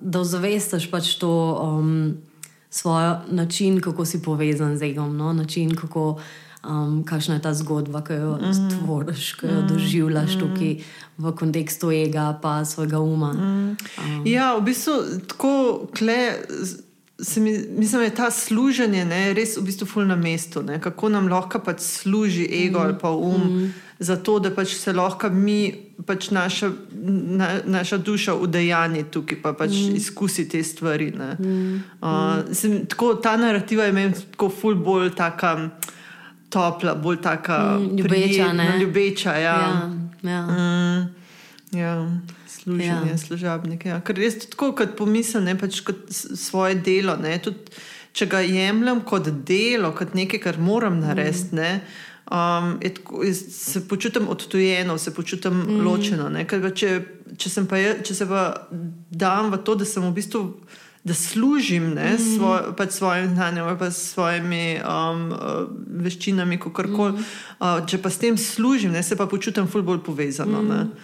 da 0.00 0.20
ozavestiš 0.20 0.90
pač 0.90 1.14
to 1.18 1.30
um, 1.56 2.14
svoj 2.74 3.16
način, 3.30 3.80
kako 3.80 4.04
si 4.04 4.22
povezan 4.22 4.78
z 4.78 4.82
egom, 4.82 5.16
no? 5.16 5.32
način, 5.32 5.76
kako. 5.76 6.20
Um, 6.68 7.04
kakšna 7.04 7.34
je 7.34 7.42
ta 7.42 7.50
zgodba, 7.54 8.00
ki 8.00 8.12
jo 8.12 8.38
mm. 8.40 8.52
stvoriš, 8.54 9.32
ki 9.36 9.46
jo 9.46 9.62
doživljaš 9.68 10.36
mm. 10.36 10.40
tukaj 10.40 10.70
v 11.18 11.32
kontekstu 11.36 11.90
ega, 11.92 12.38
pa 12.42 12.64
svojega 12.64 13.00
uma. 13.04 13.32
Mm. 13.32 13.76
Ja, 14.24 14.54
v 14.56 14.62
bistvu 14.64 14.94
tako 15.28 15.86
kle. 15.98 16.32
se 17.20 17.40
mi, 17.40 17.52
mislim, 17.68 18.00
da 18.00 18.04
je 18.04 18.14
ta 18.14 18.30
služenje 18.30 19.04
ne, 19.04 19.34
res 19.34 19.56
v 19.56 19.66
bistvu 19.68 19.86
ful 19.86 20.08
na 20.08 20.16
mestu. 20.16 20.62
Ne, 20.62 20.80
kako 20.80 21.08
nam 21.08 21.28
lahko 21.28 21.60
pač 21.60 21.80
služi 21.80 22.48
ego 22.64 22.78
mm. 22.78 22.82
ali 22.82 22.98
pa 23.00 23.10
um, 23.10 23.44
mm. 23.44 23.74
Za 23.98 24.16
to, 24.16 24.38
da 24.38 24.50
pač 24.50 24.74
se 24.78 24.92
lahko 24.92 25.30
mi, 25.30 25.74
pač 26.06 26.30
naša, 26.30 26.70
na, 27.40 27.48
naša 27.64 27.98
duša 27.98 28.34
udejani 28.34 29.04
tukaj, 29.10 29.38
pa 29.42 29.52
pač 29.52 29.70
mm. 29.70 29.96
izkusi 29.96 30.48
te 30.48 30.62
stvari. 30.64 31.12
Mm. 31.14 31.82
Uh, 32.00 32.54
sem, 32.54 32.86
tako, 32.86 33.14
ta 33.14 33.36
narativa 33.36 33.84
je 33.84 33.92
meni 33.92 34.14
tako 34.32 34.50
ful 34.50 34.74
bolj 34.74 35.14
taka. 35.16 35.56
Topla, 36.54 36.92
bolj 36.94 37.16
taka 37.18 37.56
mm, 37.80 37.96
ljubeča. 37.98 38.08
Prijetna, 38.08 38.76
ljubeča 38.78 39.32
ja. 39.42 39.54
Ja, 40.22 40.30
ja. 40.30 40.42
Mm, 40.46 41.78
ja 41.78 41.94
služenje, 42.64 43.10
ja. 43.10 43.18
služabnike. 43.18 43.88
Ja. 43.88 44.00
Ker 44.00 44.16
res 44.16 44.38
tako, 44.46 44.72
kot 44.78 44.96
pomislim, 44.98 45.44
ne 45.48 45.56
pač 45.58 45.82
kot 45.84 46.06
svoje 46.10 46.78
delo. 46.84 47.16
Ne, 47.20 47.36
tudi, 47.44 47.74
če 48.16 48.28
ga 48.30 48.40
jemljem 48.44 49.02
kot 49.08 49.28
delo, 49.46 49.92
kot 49.96 50.14
nekaj, 50.16 50.40
kar 50.46 50.60
moram 50.62 51.00
narediti, 51.02 51.52
mm. 51.58 52.12
Um, 52.30 52.80
tako, 52.80 53.24
se 53.50 53.88
počutim 53.88 54.28
odtujeno, 54.28 54.98
se 54.98 55.14
počutim 55.14 55.52
mm. 55.52 55.86
ločeno. 55.86 56.28
Ne, 56.28 56.46
če, 56.46 57.00
če, 57.36 57.50
pa 57.68 57.78
je, 57.78 57.98
če 58.04 58.14
se 58.14 58.28
pa 58.28 58.68
dam 59.10 59.52
v 59.52 59.62
to, 59.64 59.74
da 59.74 59.84
sem 59.84 60.02
v 60.02 60.14
bistvu. 60.14 60.48
Da 61.04 61.12
služim 61.12 61.90
ne, 61.98 62.14
mm. 62.14 62.20
svoj, 62.24 62.60
pač 62.78 62.94
svojim 62.96 63.34
znanjem, 63.34 63.66
pa 63.76 63.90
svojimi 63.92 64.78
um, 64.80 65.26
veščinami, 66.00 66.56
kako 66.56 66.86
koli. 66.96 67.12
Mm. 67.12 67.26
Uh, 67.60 67.82
če 67.84 68.00
pa 68.00 68.08
s 68.08 68.22
tem 68.22 68.38
služim, 68.40 68.94
ne, 68.96 69.02
se 69.04 69.12
pa 69.12 69.26
počutim 69.28 69.68
ful 69.68 69.84
bolj 69.84 70.00
povezano. 70.06 70.62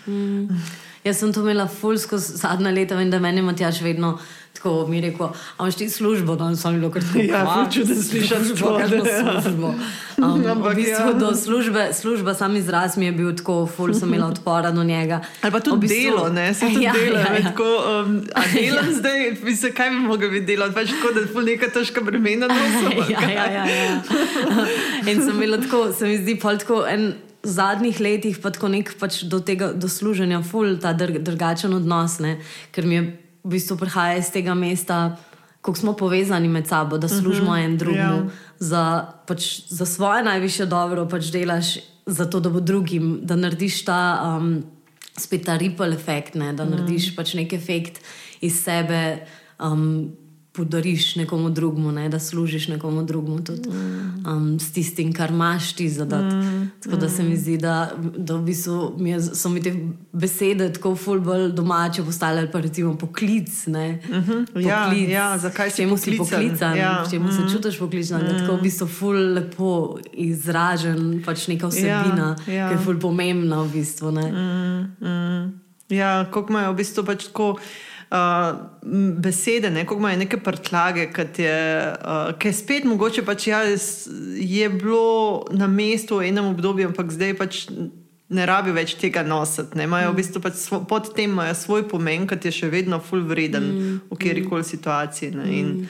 Mm. 0.09 0.63
Jaz 1.05 1.21
sem 1.21 1.33
to 1.33 1.45
imela 1.45 1.69
fulsko 1.69 2.17
zadnja 2.17 2.73
leta, 2.73 2.97
vem, 2.97 3.13
da 3.13 3.21
meni 3.21 3.45
Matjaš 3.45 3.83
vedno 3.85 4.19
tako 4.61 4.87
mi 4.89 5.01
rekel, 5.01 5.27
a 5.27 5.65
imaš 5.65 5.75
ti 5.75 5.89
službo, 5.91 6.37
da 6.37 6.57
sem 6.57 6.75
bilo 6.75 6.91
kar 6.91 7.03
tako. 7.03 7.19
Ja, 7.19 7.45
hoče 7.45 7.85
da 7.85 7.95
slišiš 7.95 8.29
službo. 8.29 9.75
Um, 10.19 10.47
Ampak 10.47 10.73
v 10.73 10.77
bistvu 10.77 11.07
ja. 11.07 11.13
do 11.13 11.35
službe, 11.35 11.89
služba 11.95 12.35
sam 12.35 12.57
izraz 12.57 12.97
mi 12.97 13.07
je 13.07 13.13
bil 13.13 13.37
tako, 13.37 13.67
ful 13.67 13.95
sem 13.95 14.09
imela 14.09 14.27
odpora 14.27 14.71
do 14.71 14.85
njega. 14.85 15.21
Ali 15.43 15.53
pa 15.53 15.61
tudi 15.61 15.87
bistvu, 15.87 16.11
delo, 16.11 16.29
ne, 16.29 16.55
se 16.55 16.67
tudi 16.67 16.85
ja, 16.89 16.93
delo. 16.93 17.19
Ja, 17.19 17.33
ja. 17.33 17.43
Tako, 17.43 17.65
um, 17.65 18.21
a 18.35 18.43
delam 18.53 18.87
ja. 18.87 18.93
zdaj, 18.99 19.37
mislim, 19.43 19.73
kaj 19.73 19.91
bi 19.91 19.97
mogel 19.97 20.31
biti 20.31 20.47
delati, 20.47 20.75
pač 20.75 20.91
tako, 20.91 21.15
da 21.15 21.21
je 21.21 21.27
ful 21.33 21.43
neka 21.43 21.71
težka 21.73 22.01
bremena. 22.01 22.47
ja, 23.15 23.31
ja, 23.31 23.47
ja, 23.53 23.65
ja. 23.65 24.03
In 25.07 25.25
sem 25.25 25.35
imela 25.37 25.57
tako, 25.57 25.93
se 25.93 26.07
mi 26.07 26.21
zdi 26.21 26.37
pol 26.37 26.61
tako 26.61 26.85
en 26.89 27.15
v 27.41 27.49
zadnjih 27.49 28.01
letih 28.01 28.37
pa 28.43 28.51
tako 28.53 28.69
nek 28.69 28.93
pač 29.01 29.23
do 29.25 29.41
tega 29.41 29.73
do 29.73 29.89
služenja, 29.89 30.43
ful 30.45 30.77
ta 30.77 30.93
dr, 30.93 31.17
drugačen 31.25 31.73
odnos, 31.73 32.21
ne? 32.21 32.37
ker 32.77 32.85
mi 32.85 32.95
je 32.95 33.30
v 33.45 33.51
bistvu 33.57 33.77
prihaja 33.77 34.19
iz 34.19 34.31
tega 34.33 34.55
mesta, 34.55 35.17
kako 35.61 35.79
smo 35.79 35.93
povezani 35.93 36.49
med 36.49 36.69
sabo, 36.69 36.99
da 36.99 37.09
služimo 37.09 37.51
uh 37.51 37.57
mhm, 37.57 37.63
-huh, 37.63 37.65
en 37.65 37.77
drugemu. 37.77 38.17
Ja. 38.17 38.31
za, 38.59 39.07
pač, 39.27 39.61
za 39.69 39.87
svoje 39.87 40.23
najviše 40.23 40.67
dobro, 40.67 41.09
pač 41.09 41.25
delaš 41.25 41.79
za 42.07 42.27
to, 42.31 42.41
da 42.41 42.51
bo 42.51 42.61
drugim, 42.61 43.21
da 43.23 43.37
narediš 43.37 43.85
ta 43.85 44.37
um, 44.39 44.63
spet 45.17 45.45
ta 45.45 45.57
ripple 45.57 45.89
efekt, 45.89 46.35
ne? 46.35 46.53
da 46.53 46.63
uh 46.63 46.69
mhm. 46.69 46.79
-huh. 46.79 46.81
narediš 46.81 47.17
pač 47.17 47.35
nek 47.35 47.53
efekt 47.53 48.01
iz 48.41 48.65
sebe. 48.65 49.27
Um, 49.61 50.17
podariš 50.53 51.17
nekomu 51.17 51.51
drugemu, 51.51 51.93
ne, 51.93 52.09
da 52.09 52.19
služiš 52.19 52.69
nekomu 52.69 53.03
drugemu, 53.03 53.45
tudi 53.45 53.69
um, 53.69 54.61
s 54.61 54.73
tistim, 54.73 55.13
kar 55.13 55.31
imaš 55.31 55.73
ti 55.73 55.89
zadati. 55.89 56.35
Mm, 56.35 56.71
tako 56.83 56.97
da 56.97 57.09
se 57.09 57.23
mi 57.23 57.37
zdi, 57.37 57.59
da, 57.59 57.93
da 58.17 58.35
v 58.35 58.43
bistvu 58.43 58.95
mi 58.99 59.11
je, 59.11 59.23
so 59.23 59.49
mi 59.49 59.63
te 59.63 59.75
besede 60.13 60.73
tako 60.73 60.97
fulbol 60.97 61.49
domače 61.49 62.03
postale, 62.03 62.51
pa 62.53 62.61
recimo 62.61 62.97
poklic. 62.99 63.67
Ne, 63.67 63.93
mm 63.93 64.15
-hmm. 64.15 64.47
poklic 64.47 64.67
ja, 64.67 64.93
ja, 65.33 65.39
zakaj 65.39 65.71
si 65.71 65.87
poklican? 66.19 66.77
Ja. 66.77 67.05
Če 67.11 67.19
mm. 67.19 67.31
se 67.31 67.57
čutiš 67.57 67.79
poklican, 67.79 68.23
mm. 68.23 68.27
je 68.27 68.39
tako 68.39 68.57
v 68.57 68.63
bistvu 68.63 68.87
ful 68.87 69.33
lepo 69.35 69.99
izražen, 70.13 71.23
pač 71.25 71.49
neka 71.49 71.67
vsebina, 71.67 72.37
ja, 72.47 72.55
ja. 72.55 72.69
ki 72.69 72.75
je 72.75 72.85
ful 72.85 72.99
pomembna 72.99 73.63
v 73.63 73.69
bistvu. 73.73 74.11
Mm, 74.11 75.07
mm. 75.07 75.61
Ja, 75.89 76.25
kako 76.25 76.51
imajo 76.51 76.73
v 76.73 76.77
bistvu 76.77 77.05
pač 77.05 77.25
tako 77.25 77.59
uh, 78.11 78.59
besede, 79.19 79.71
ne, 79.71 79.85
kako 79.85 79.99
imajo 79.99 80.19
neke 80.19 80.37
prtlage, 80.37 81.07
ki 81.13 81.43
je, 81.43 81.95
uh, 82.05 82.45
je 82.45 82.53
spet 82.53 82.85
mogoče 82.85 83.25
pač 83.25 83.47
ja, 83.47 83.63
je 84.37 84.69
bilo 84.69 85.45
na 85.51 85.67
mestu 85.67 86.19
v 86.19 86.29
enem 86.29 86.53
obdobju, 86.55 86.91
ampak 86.91 87.13
zdaj 87.13 87.37
pač. 87.39 87.67
Ne 88.31 88.45
rabijo 88.47 88.77
več 88.77 88.93
tega 88.95 89.25
nositi, 89.27 89.75
imajo 89.83 90.13
mm. 90.13 90.15
v 90.15 90.17
bistvu 90.21 90.41
pač 90.45 90.55
svo, 90.55 90.79
pod 90.87 91.09
tem 91.17 91.35
svoj 91.59 91.83
pomen, 91.91 92.29
ki 92.31 92.37
je 92.47 92.53
še 92.61 92.69
vedno 92.71 93.01
full 93.03 93.25
vreden 93.27 93.67
mm. 93.67 93.97
v 94.07 94.19
kjer 94.23 94.39
koli 94.47 94.63
situaciji. 94.69 95.33
Ne? 95.35 95.47
In 95.51 95.73
mm. 95.81 95.89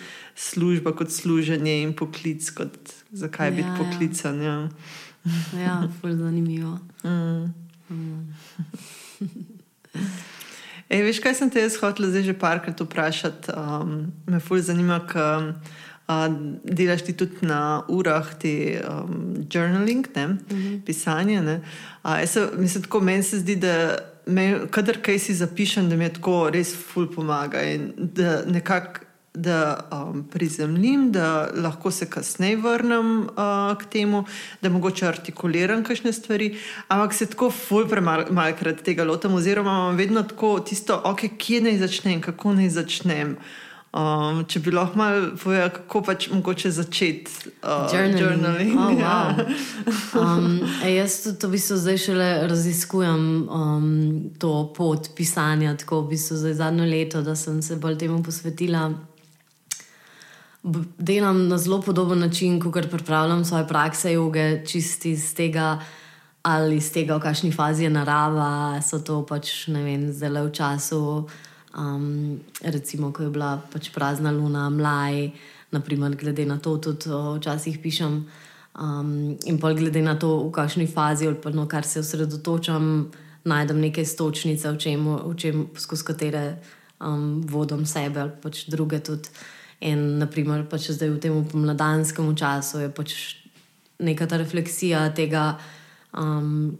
služba 0.49 0.95
kot 0.97 1.13
služenje 1.13 1.75
in 1.83 1.93
poklic, 1.93 2.49
kot 2.57 2.95
zakaj 3.13 3.53
ja, 3.53 3.57
biti 3.59 3.69
ja. 3.69 3.77
poklican. 3.77 4.41
Ja, 4.41 4.57
ja 5.61 5.77
full 6.01 6.17
zanimivo. 6.17 6.79
Mm. 7.05 7.53
Mm. 7.93 8.25
Ej, 10.91 11.05
veš, 11.07 11.21
kaj 11.23 11.37
sem 11.39 11.51
te 11.51 11.63
jaz 11.63 11.77
hotel 11.79 12.09
zdaj 12.11 12.25
že 12.27 12.35
parkrat 12.35 12.81
vprašati? 12.83 13.53
Um, 13.55 14.11
me 14.27 14.41
fulj 14.43 14.65
zanima, 14.73 14.99
kaj 15.07 15.53
uh, 16.11 16.25
delaš 16.67 17.05
ti 17.07 17.15
tudi 17.15 17.47
na 17.47 17.85
urah, 17.89 18.33
ti 18.35 18.75
um, 18.83 19.47
journaling, 19.47 20.09
ne? 20.17 20.27
Mm 20.27 20.39
-hmm. 20.51 20.81
pisanje. 20.85 21.43
Ne? 21.43 21.61
Uh, 22.03 22.25
se, 22.27 22.49
mislim, 22.59 22.83
tako, 22.83 23.01
meni 23.01 23.23
se 23.23 23.39
zdi, 23.39 23.57
da 23.57 23.99
me, 24.27 24.67
kadar 24.71 24.99
kaj 25.03 25.19
si 25.19 25.35
zapišem, 25.35 25.89
da 25.89 25.97
mi 25.97 26.05
je 26.05 26.13
tako 26.13 26.51
res 26.51 26.75
fulj 26.75 27.15
pomaga 27.15 27.63
in 27.63 27.93
da 27.97 28.43
nekako 28.47 29.10
da 29.35 29.89
um, 29.93 30.25
prizemljim, 30.25 31.13
da 31.13 31.51
lahko 31.55 31.91
se 31.91 32.11
kasneje 32.11 32.57
vrnem 32.57 33.21
uh, 33.21 33.29
k 33.79 33.85
temu, 33.91 34.25
da 34.63 34.69
mogoče 34.69 35.07
artikuliram 35.07 35.85
kakšne 35.85 36.13
stvari, 36.13 36.57
ampak 36.89 37.15
se 37.15 37.27
tako 37.27 37.51
ful 37.51 37.87
premalkrat 37.89 38.83
tega 38.83 39.05
lotam, 39.05 39.35
oziroma 39.35 39.71
imam 39.71 39.97
vedno 39.97 40.23
tako 40.23 40.59
tisto, 40.61 41.03
ok, 41.05 41.21
kje 41.39 41.61
naj 41.61 41.79
začnem, 41.79 42.21
kako 42.21 42.55
naj 42.59 42.69
začnem. 42.69 43.37
Um, 43.91 44.45
če 44.47 44.61
bi 44.63 44.71
lahko 44.71 44.99
malo 44.99 45.33
povedal, 45.35 45.71
kako 45.75 46.03
pač 46.07 46.29
mogoče 46.31 46.71
začeti 46.71 47.51
uh, 47.67 47.89
journaling. 47.91 48.21
journaling. 48.21 48.77
Oh, 48.79 48.93
ja. 48.95 49.15
wow. 50.15 50.21
um, 50.23 50.61
jaz 50.87 51.17
to, 51.25 51.33
to 51.35 51.51
v 51.51 51.57
bistvu 51.57 51.79
zdaj 51.83 51.99
šele 51.99 52.29
raziskujem, 52.51 53.25
um, 53.51 53.89
to 54.39 54.53
pot 54.77 55.11
pisanja, 55.19 55.75
tako 55.75 56.05
v 56.05 56.15
bistvu 56.15 56.39
zdaj 56.39 56.55
zadnjo 56.63 56.87
leto, 56.87 57.23
da 57.27 57.35
sem 57.35 57.59
se 57.67 57.81
bolj 57.83 57.99
temu 57.99 58.23
posvetila 58.23 58.93
delam 60.99 61.49
na 61.49 61.59
zelo 61.59 61.81
podoben 61.81 62.19
način, 62.19 62.61
kot 62.61 62.91
pripravljam 62.91 63.45
svoje 63.45 63.69
prakse 63.69 64.13
joge, 64.13 64.67
čisti 64.67 65.11
iz 65.11 65.35
tega, 65.35 65.81
ali 66.43 66.77
iz 66.77 66.93
tega, 66.93 67.17
v 67.17 67.21
kakšni 67.21 67.53
fazi 67.53 67.85
je 67.85 67.91
narava, 67.91 68.81
so 68.83 68.99
to 68.99 69.23
pač 69.27 69.69
ne 69.69 69.83
vem, 69.85 70.13
zelo 70.13 70.45
v 70.49 70.53
času. 70.53 71.29
Um, 71.79 72.41
recimo, 72.63 73.13
ko 73.13 73.23
je 73.23 73.31
bila 73.31 73.61
pač 73.73 73.91
prazna 73.95 74.31
luna, 74.31 74.71
mlaj, 74.71 75.31
naprimer, 75.71 76.17
glede 76.17 76.47
na 76.47 76.59
to, 76.59 76.77
tudi 76.79 77.09
včasih 77.09 77.79
pišem. 77.79 78.25
Um, 78.81 79.37
in 79.47 79.59
pa 79.59 79.73
glede 79.73 80.03
na 80.03 80.15
to, 80.19 80.49
v 80.49 80.53
kakšni 80.53 80.87
fazi 80.87 81.27
ali 81.27 81.37
pa 81.37 81.51
no, 81.51 81.67
kar 81.67 81.85
se 81.85 82.01
osredotočam, 82.01 83.11
najdem 83.45 83.81
neke 83.81 84.05
stočnice, 84.05 84.71
v 84.71 84.79
čem, 84.79 85.07
v 85.07 85.35
čem 85.37 85.67
skozi 85.77 86.05
katere 86.05 86.45
um, 87.01 87.41
vodim 87.47 87.87
sebe 87.87 88.21
ali 88.21 88.37
pač 88.43 88.67
druge 88.69 89.01
tudi. 89.01 89.29
In, 89.81 90.21
naprimer, 90.21 90.67
pač 90.69 90.91
zdaj 90.93 91.09
v 91.09 91.21
tem 91.23 91.37
pomladanskem 91.49 92.29
času 92.37 92.85
je 92.85 92.89
pač 92.93 93.41
neka 94.01 94.27
ta 94.29 94.37
refleksija 94.37 95.07
tega, 95.17 95.57
um, 96.13 96.77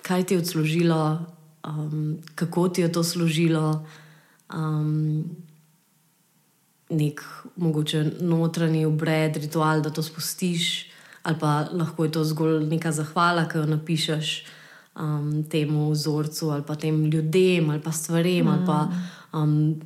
kaj 0.00 0.24
ti 0.24 0.34
je 0.34 0.40
odslužilo, 0.40 1.02
um, 1.68 2.16
kako 2.34 2.68
ti 2.68 2.80
je 2.80 2.92
to 2.92 3.04
služilo, 3.04 3.84
um, 4.54 5.24
nek 6.90 7.20
mogoče 7.56 8.04
notranji 8.20 8.86
obred, 8.86 9.36
ritual, 9.36 9.84
da 9.84 9.92
to 9.92 10.02
spustiš, 10.02 10.88
ali 11.22 11.36
pa 11.38 11.68
lahko 11.72 12.04
je 12.04 12.12
to 12.16 12.24
zgolj 12.24 12.64
neka 12.66 12.92
zahvala, 12.92 13.44
ki 13.48 13.60
jo 13.60 13.66
napišeš 13.68 14.32
um, 14.96 15.44
temu 15.44 15.90
vzorcu 15.90 16.50
ali 16.50 16.64
pa 16.66 16.74
tem 16.74 17.04
ljudem 17.04 17.70
ali 17.70 17.82
pa 17.82 17.92
stvarem. 17.92 18.46
Mm. 18.46 18.48
Ali 18.48 18.66
pa, 18.66 18.88
um, 19.38 19.80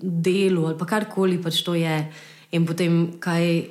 delu 0.00 0.66
ali 0.66 0.86
karkoli 0.86 1.40
pač 1.42 1.62
to 1.62 1.74
je, 1.74 1.96
in 2.52 2.66
potem 2.66 3.18
kaj, 3.20 3.66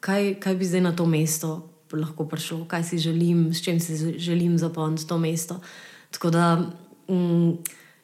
kaj, 0.00 0.36
kaj 0.40 0.54
bi 0.56 0.64
zdaj 0.64 0.80
na 0.80 0.92
to 0.96 1.06
mesto 1.06 1.76
lahko 1.92 2.26
prišlo, 2.28 2.64
kaj 2.68 2.84
si 2.84 2.98
želim, 2.98 3.54
s 3.54 3.62
čim 3.62 3.80
si 3.80 4.18
želim 4.18 4.58
zapolniti 4.58 5.06
to 5.06 5.18
mesto. 5.18 5.60
Tako 6.10 6.30
da, 6.30 6.56
mm, 7.08 7.52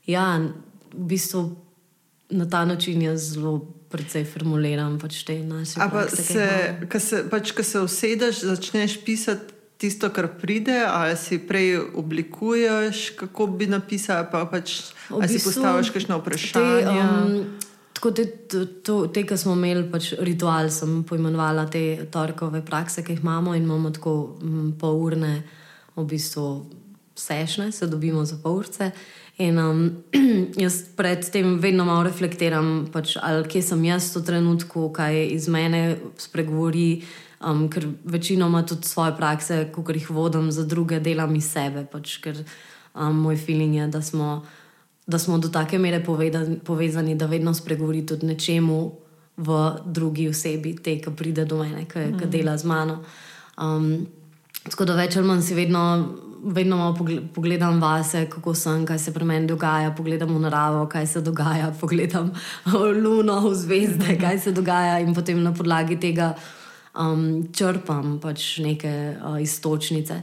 ja, 0.07 0.39
v 0.93 1.07
bistvu 1.07 1.57
na 2.31 2.49
ta 2.51 2.65
način 2.65 3.03
jaz 3.03 3.33
zelo. 3.33 3.61
Predvsej 3.93 4.25
formuliram 4.25 4.95
pač 4.99 5.19
te 5.29 5.35
naše 5.45 5.71
stvari. 5.71 5.91
Ko 6.89 7.01
se, 7.01 7.19
pač, 7.31 7.51
se 7.61 7.81
usedeš, 7.81 8.39
začneš 8.41 8.95
pisati 9.05 9.52
tisto, 9.83 10.11
kar 10.15 10.29
pride, 10.39 10.79
ali 10.87 11.17
si 11.19 11.41
prej 11.43 11.81
oblikuješ, 11.99 13.11
kako 13.19 13.47
bi 13.59 13.67
napisal, 13.67 14.29
pa 14.31 14.45
pač, 14.47 14.93
ali 15.11 15.27
si 15.27 15.43
postaviš 15.43 15.91
kakšno 15.91 16.21
vprašanje. 16.21 16.85
Te, 16.87 17.01
um, 17.03 17.73
tako 17.99 18.13
te, 18.15 18.27
te, 18.47 18.99
te 19.15 19.25
ki 19.27 19.39
smo 19.39 19.57
imeli 19.59 19.89
pač 19.91 20.13
ritual, 20.23 20.71
sem 20.71 21.01
poimenovala 21.09 21.67
te 21.71 22.07
torkove 22.15 22.63
prakse, 22.67 23.03
ki 23.03 23.17
jih 23.17 23.25
imamo 23.27 23.57
in 23.59 23.67
imamo 23.67 23.91
tako 23.91 24.15
m, 24.39 24.71
pol 24.79 25.03
urne, 25.03 25.33
v 25.99 26.07
bistvu 26.09 26.47
sešne, 27.19 27.73
se 27.75 27.91
dobimo 27.91 28.23
za 28.25 28.39
pol 28.43 28.63
urce. 28.63 28.93
In 29.43 29.59
um, 29.59 29.83
jaz 30.63 30.79
predtem 30.95 31.57
vedno 31.59 31.89
malo 31.89 32.07
reflektiram, 32.07 32.87
pač, 32.93 33.17
ali 33.19 33.49
kje 33.51 33.65
sem 33.73 33.83
jaz 33.91 34.13
v 34.15 34.23
trenutku, 34.31 34.93
kaj 34.95 35.27
iz 35.35 35.51
mene 35.51 35.99
spregovori, 36.23 37.03
um, 37.45 37.69
ker 37.71 37.87
večinoma 38.05 38.63
tudi 38.67 38.89
svoje 38.89 39.17
prakse, 39.17 39.65
ko 39.73 39.85
jih 39.93 40.11
vodim 40.11 40.53
za 40.53 40.65
druge, 40.65 41.01
delam 41.01 41.35
iz 41.37 41.51
sebe. 41.53 41.85
Pač, 41.93 42.19
ker 42.23 42.45
um, 42.95 43.17
moj 43.17 43.37
feeling 43.37 43.75
je, 43.77 43.87
da 43.89 44.03
smo, 44.03 44.43
da 45.07 45.19
smo 45.19 45.39
do 45.39 45.49
take 45.49 45.79
mere 45.79 46.03
povedani, 46.05 46.59
povezani, 46.65 47.15
da 47.15 47.27
vedno 47.27 47.55
spregovori 47.55 48.07
tudi 48.07 48.27
nečemu 48.27 48.81
v 49.37 49.61
drugi 49.87 50.29
osebi, 50.29 50.77
te, 50.77 50.99
ki 51.01 51.15
pride 51.17 51.45
do 51.45 51.63
mene, 51.63 51.87
ki, 51.89 52.13
mm. 52.13 52.31
dela 52.31 52.57
z 52.59 52.69
mano. 52.69 53.01
Um, 53.59 54.07
tako 54.69 54.85
da 54.85 54.97
več 54.99 55.17
ali 55.17 55.27
manj 55.27 55.49
si 55.49 55.59
vedno. 55.59 55.87
Vedno 56.43 56.89
pogledam 57.35 57.77
vase, 57.79 58.25
kako 58.27 58.51
sem, 58.59 58.81
kaj 58.83 58.99
se 58.99 59.13
pri 59.15 59.23
meni 59.25 59.47
dogaja, 59.47 59.93
pogledam 59.95 60.33
v 60.35 60.41
naravo, 60.43 60.89
kaj 60.91 61.07
se 61.07 61.21
dogaja, 61.23 61.69
pogledam 61.81 62.33
v 62.67 62.81
luno, 62.99 63.37
v 63.45 63.53
zvezde, 63.55 64.17
kaj 64.19 64.41
se 64.43 64.53
dogaja, 64.53 64.97
in 64.99 65.15
potem 65.15 65.39
na 65.39 65.53
podlagi 65.55 66.01
tega 66.03 66.33
um, 66.95 67.49
črpam 67.53 68.19
pač 68.23 68.59
neke 68.65 69.17
uh, 69.17 69.41
istočnice. 69.43 70.23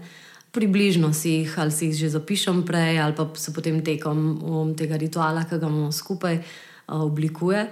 Približno 0.50 1.14
si 1.14 1.42
jih, 1.42 1.60
ali 1.62 1.72
si 1.72 1.90
jih 1.90 1.98
že 2.06 2.16
zapišem 2.18 2.64
prej, 2.66 3.00
ali 3.02 3.14
pa 3.14 3.30
se 3.38 3.54
potem 3.54 3.82
tekom 3.86 4.20
um, 4.42 4.74
tega 4.76 4.98
rituala, 4.98 5.46
ki 5.46 5.62
ga 5.62 5.68
imamo 5.70 5.92
skupaj, 5.92 6.42
uh, 6.42 7.02
oblikuje. 7.06 7.68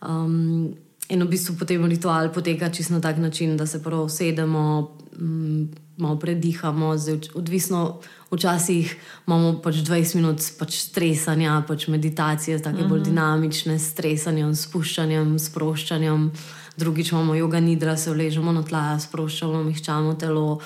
Um, 0.00 0.74
in 1.10 1.22
v 1.22 1.28
bistvu 1.28 1.58
potem 1.58 1.84
ritual 1.84 2.30
poteka 2.30 2.70
čisto 2.70 2.94
na 2.94 3.00
tak 3.00 3.18
način, 3.18 3.56
da 3.56 3.66
se 3.66 3.82
prav 3.82 4.06
usedemo. 4.06 4.96
Um, 5.20 5.68
malo 6.00 6.16
predihamo, 6.16 6.96
zdaj, 6.96 7.18
odvisno, 7.34 8.00
včasih 8.30 8.96
imamo 9.26 9.60
pač 9.62 9.74
20 9.84 10.16
minut 10.16 10.40
pač 10.58 10.78
stresanja, 10.80 11.62
pač 11.68 11.88
meditacije, 11.88 12.58
tako 12.62 12.76
uh 12.76 12.82
-huh. 12.84 12.88
bolj 12.88 13.00
mhm. 13.00 13.08
dinamične, 13.08 13.78
stresanjem, 13.78 14.54
spuščanjem, 14.54 15.38
sproščanjem. 15.38 16.30
Drugič 16.76 17.12
imamo 17.12 17.34
yoga 17.34 17.60
nidra, 17.60 17.96
se 17.96 18.10
vležemo 18.10 18.52
na 18.52 18.62
tla, 18.62 18.98
sproščamo, 18.98 19.64
mihčamo 19.64 20.14
telo. 20.14 20.60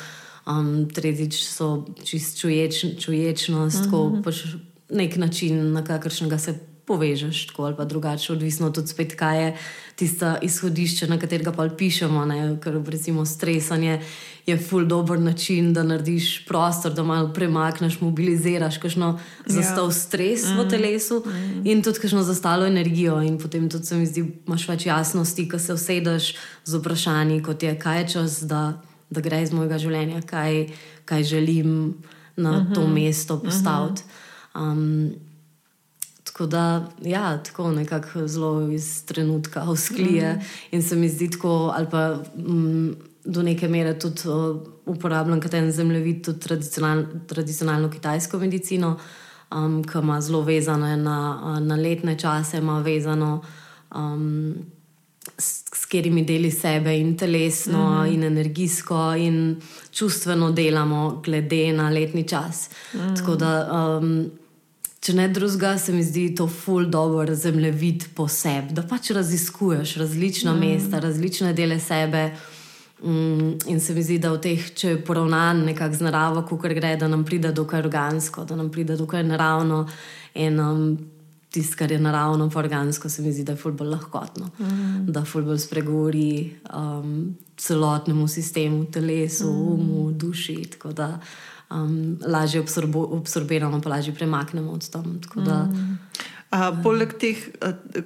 Um, 0.46 0.88
tretjič 0.88 1.42
so 1.42 1.86
čist 2.04 2.38
čuječ, 2.38 2.84
čuječnost, 3.00 3.76
uh 3.76 3.82
-huh. 3.82 3.84
tako 3.84 4.08
mhm. 4.08 4.22
pač 4.22 4.44
nek 4.90 5.16
način, 5.16 5.72
na 5.72 5.84
kakršnega 5.84 6.38
se 6.38 6.73
povežeš, 6.86 7.46
tako 7.46 7.64
ali 7.64 7.76
pa 7.76 7.84
drugače, 7.84 8.32
odvisno 8.32 8.70
tudi 8.70 8.88
spet, 8.88 9.14
kaj 9.16 9.44
je 9.44 9.56
tisto 9.96 10.34
izhodišče, 10.42 11.06
na 11.06 11.18
katerega 11.18 11.52
pa 11.52 11.68
pišemo. 11.68 12.24
Ne? 12.24 12.56
Ker 12.60 12.80
recimo 12.86 13.24
stresanje 13.26 14.00
je 14.46 14.58
ful 14.58 14.84
dobr 14.84 15.18
način, 15.18 15.72
da 15.72 15.82
narediš 15.82 16.44
prostor, 16.46 16.92
da 16.92 17.02
malo 17.02 17.32
premakneš, 17.32 18.00
mobiliziraš 18.00 18.78
kakšno 18.78 19.18
zastav 19.46 19.88
ja. 19.88 19.92
stres 19.92 20.44
mm. 20.44 20.58
v 20.58 20.68
telesu 20.68 21.22
mm. 21.26 21.62
in 21.64 21.82
tudi 21.82 22.00
kakšno 22.00 22.22
zastalo 22.22 22.66
energijo. 22.66 23.22
In 23.22 23.38
potem 23.38 23.70
tudi 23.70 23.86
se 23.86 23.96
mi 23.96 24.06
zdi, 24.06 24.24
imaš 24.46 24.68
več 24.68 24.86
jasnosti, 24.86 25.48
ko 25.48 25.58
se 25.58 25.72
usedeš 25.72 26.34
z 26.64 26.80
vprašanji, 26.80 27.42
kot 27.42 27.62
je, 27.62 27.78
kaj 27.78 28.00
je 28.00 28.08
čas, 28.08 28.42
da, 28.42 28.82
da 29.10 29.24
gre 29.24 29.42
iz 29.42 29.52
mojega 29.52 29.78
življenja, 29.78 30.20
kaj, 30.26 30.66
kaj 31.04 31.22
želim 31.22 31.94
na 32.36 32.52
mm 32.52 32.66
-hmm. 32.66 32.74
to 32.74 32.88
mesto 32.88 33.40
postaviti. 33.40 34.02
Mm 34.02 34.60
-hmm. 34.60 34.72
um, 34.72 35.33
Tako 36.34 36.46
da, 36.46 36.88
ja, 37.02 37.42
tako 37.42 37.70
nekako 37.70 38.26
zelo 38.26 38.70
iz 38.70 39.04
trenutka 39.06 39.62
usklije. 39.70 40.32
Mm. 40.32 40.40
In 40.70 40.82
se 40.82 40.96
mi 40.96 41.08
zdi 41.08 41.30
tako, 41.30 41.72
ali 41.76 41.86
pa 41.90 42.18
m, 42.36 42.42
mm, 42.46 42.96
do 43.24 43.42
neke 43.42 43.68
mere 43.68 43.98
tudi 43.98 44.28
uh, 44.28 44.56
uporabljam 44.86 45.40
kot 45.40 45.54
en 45.54 45.72
zemljevid, 45.72 46.24
tudi 46.24 46.40
tradicional, 46.40 47.04
tradicionalno 47.26 47.90
kitajsko 47.90 48.38
medicino, 48.38 48.96
um, 49.54 49.84
ki 49.84 49.98
ima 49.98 50.20
zelo 50.20 50.42
vezano 50.42 50.96
na, 50.96 51.58
na 51.60 51.76
letne 51.76 52.18
čase, 52.18 52.58
ima 52.58 52.80
vezano. 52.80 53.42
Um, 53.94 54.54
S, 55.38 55.64
s 55.74 55.86
katerimi 55.86 56.22
deli 56.24 56.50
sebe, 56.50 56.98
in 57.00 57.16
telesno, 57.16 57.90
mm 57.90 57.94
-hmm. 57.96 58.14
in 58.14 58.24
energijsko, 58.24 59.14
in 59.14 59.56
čustveno 59.90 60.50
delamo, 60.52 61.22
glede 61.24 61.72
na 61.72 61.88
letni 61.90 62.28
čas. 62.28 62.70
Mm 62.94 63.00
-hmm. 63.00 63.16
Tako 63.16 63.36
da 63.36 63.72
um, 63.98 64.30
če 65.04 65.12
ne 65.12 65.28
drugega, 65.28 65.74
se 65.78 65.92
mi 65.92 66.02
zdi 66.02 66.30
to 66.36 66.46
ful 66.48 66.86
dobro 66.88 67.34
zemljevid 67.36 68.06
po 68.16 68.24
sebi, 68.28 68.72
da 68.72 68.82
pač 68.88 69.10
raziskuješ 69.12 69.96
različna 70.00 70.54
mm. 70.54 70.60
mesta, 70.60 71.00
različne 71.04 71.52
dele 71.52 71.80
sebe. 71.80 72.30
Mm, 73.04 73.50
in 73.68 73.80
se 73.80 73.94
mi 73.94 74.02
zdi, 74.02 74.16
da 74.18 74.30
v 74.32 74.40
teh, 74.40 74.68
če 74.72 74.94
je 74.94 75.00
poravnan 75.04 75.60
nekako 75.66 75.98
z 75.98 76.06
naravo, 76.06 76.44
kako 76.48 76.72
gre, 76.72 76.94
da 76.96 77.08
nam 77.10 77.24
pride 77.28 77.50
dokaj 77.52 77.84
organsko, 77.84 78.46
da 78.48 78.56
nam 78.56 78.70
pride 78.72 78.96
dokaj 78.96 79.26
naravno. 79.28 79.82
In 80.40 80.60
um, 80.60 80.86
tisto, 81.52 81.76
kar 81.78 81.92
je 81.92 82.00
naravno, 82.00 82.48
pa 82.48 82.62
organsko, 82.62 83.10
se 83.12 83.22
mi 83.22 83.32
zdi, 83.32 83.44
da 83.44 83.52
je 83.52 83.60
fulbol 83.60 83.92
lahkotno, 83.92 84.48
mm. 84.58 85.04
da 85.12 85.24
fulbol 85.28 85.60
spregovori 85.60 86.54
um, 86.72 87.34
celotnemu 87.60 88.28
sistemu, 88.28 88.86
telesu, 88.88 89.52
mm. 89.52 89.74
umu, 89.74 90.12
duši. 90.12 90.62
Tako 90.78 90.96
da 90.96 91.10
um, 91.70 92.18
lažje 92.26 92.62
absorbiramo, 93.18 93.80
pa 93.80 93.90
lažje 93.90 94.14
premaknemo 94.14 94.72
od 94.72 94.88
tam. 94.90 95.20
Da, 95.34 95.64
mm. 95.64 95.98
A, 96.50 96.70
poleg 96.82 97.16
teh, 97.18 97.38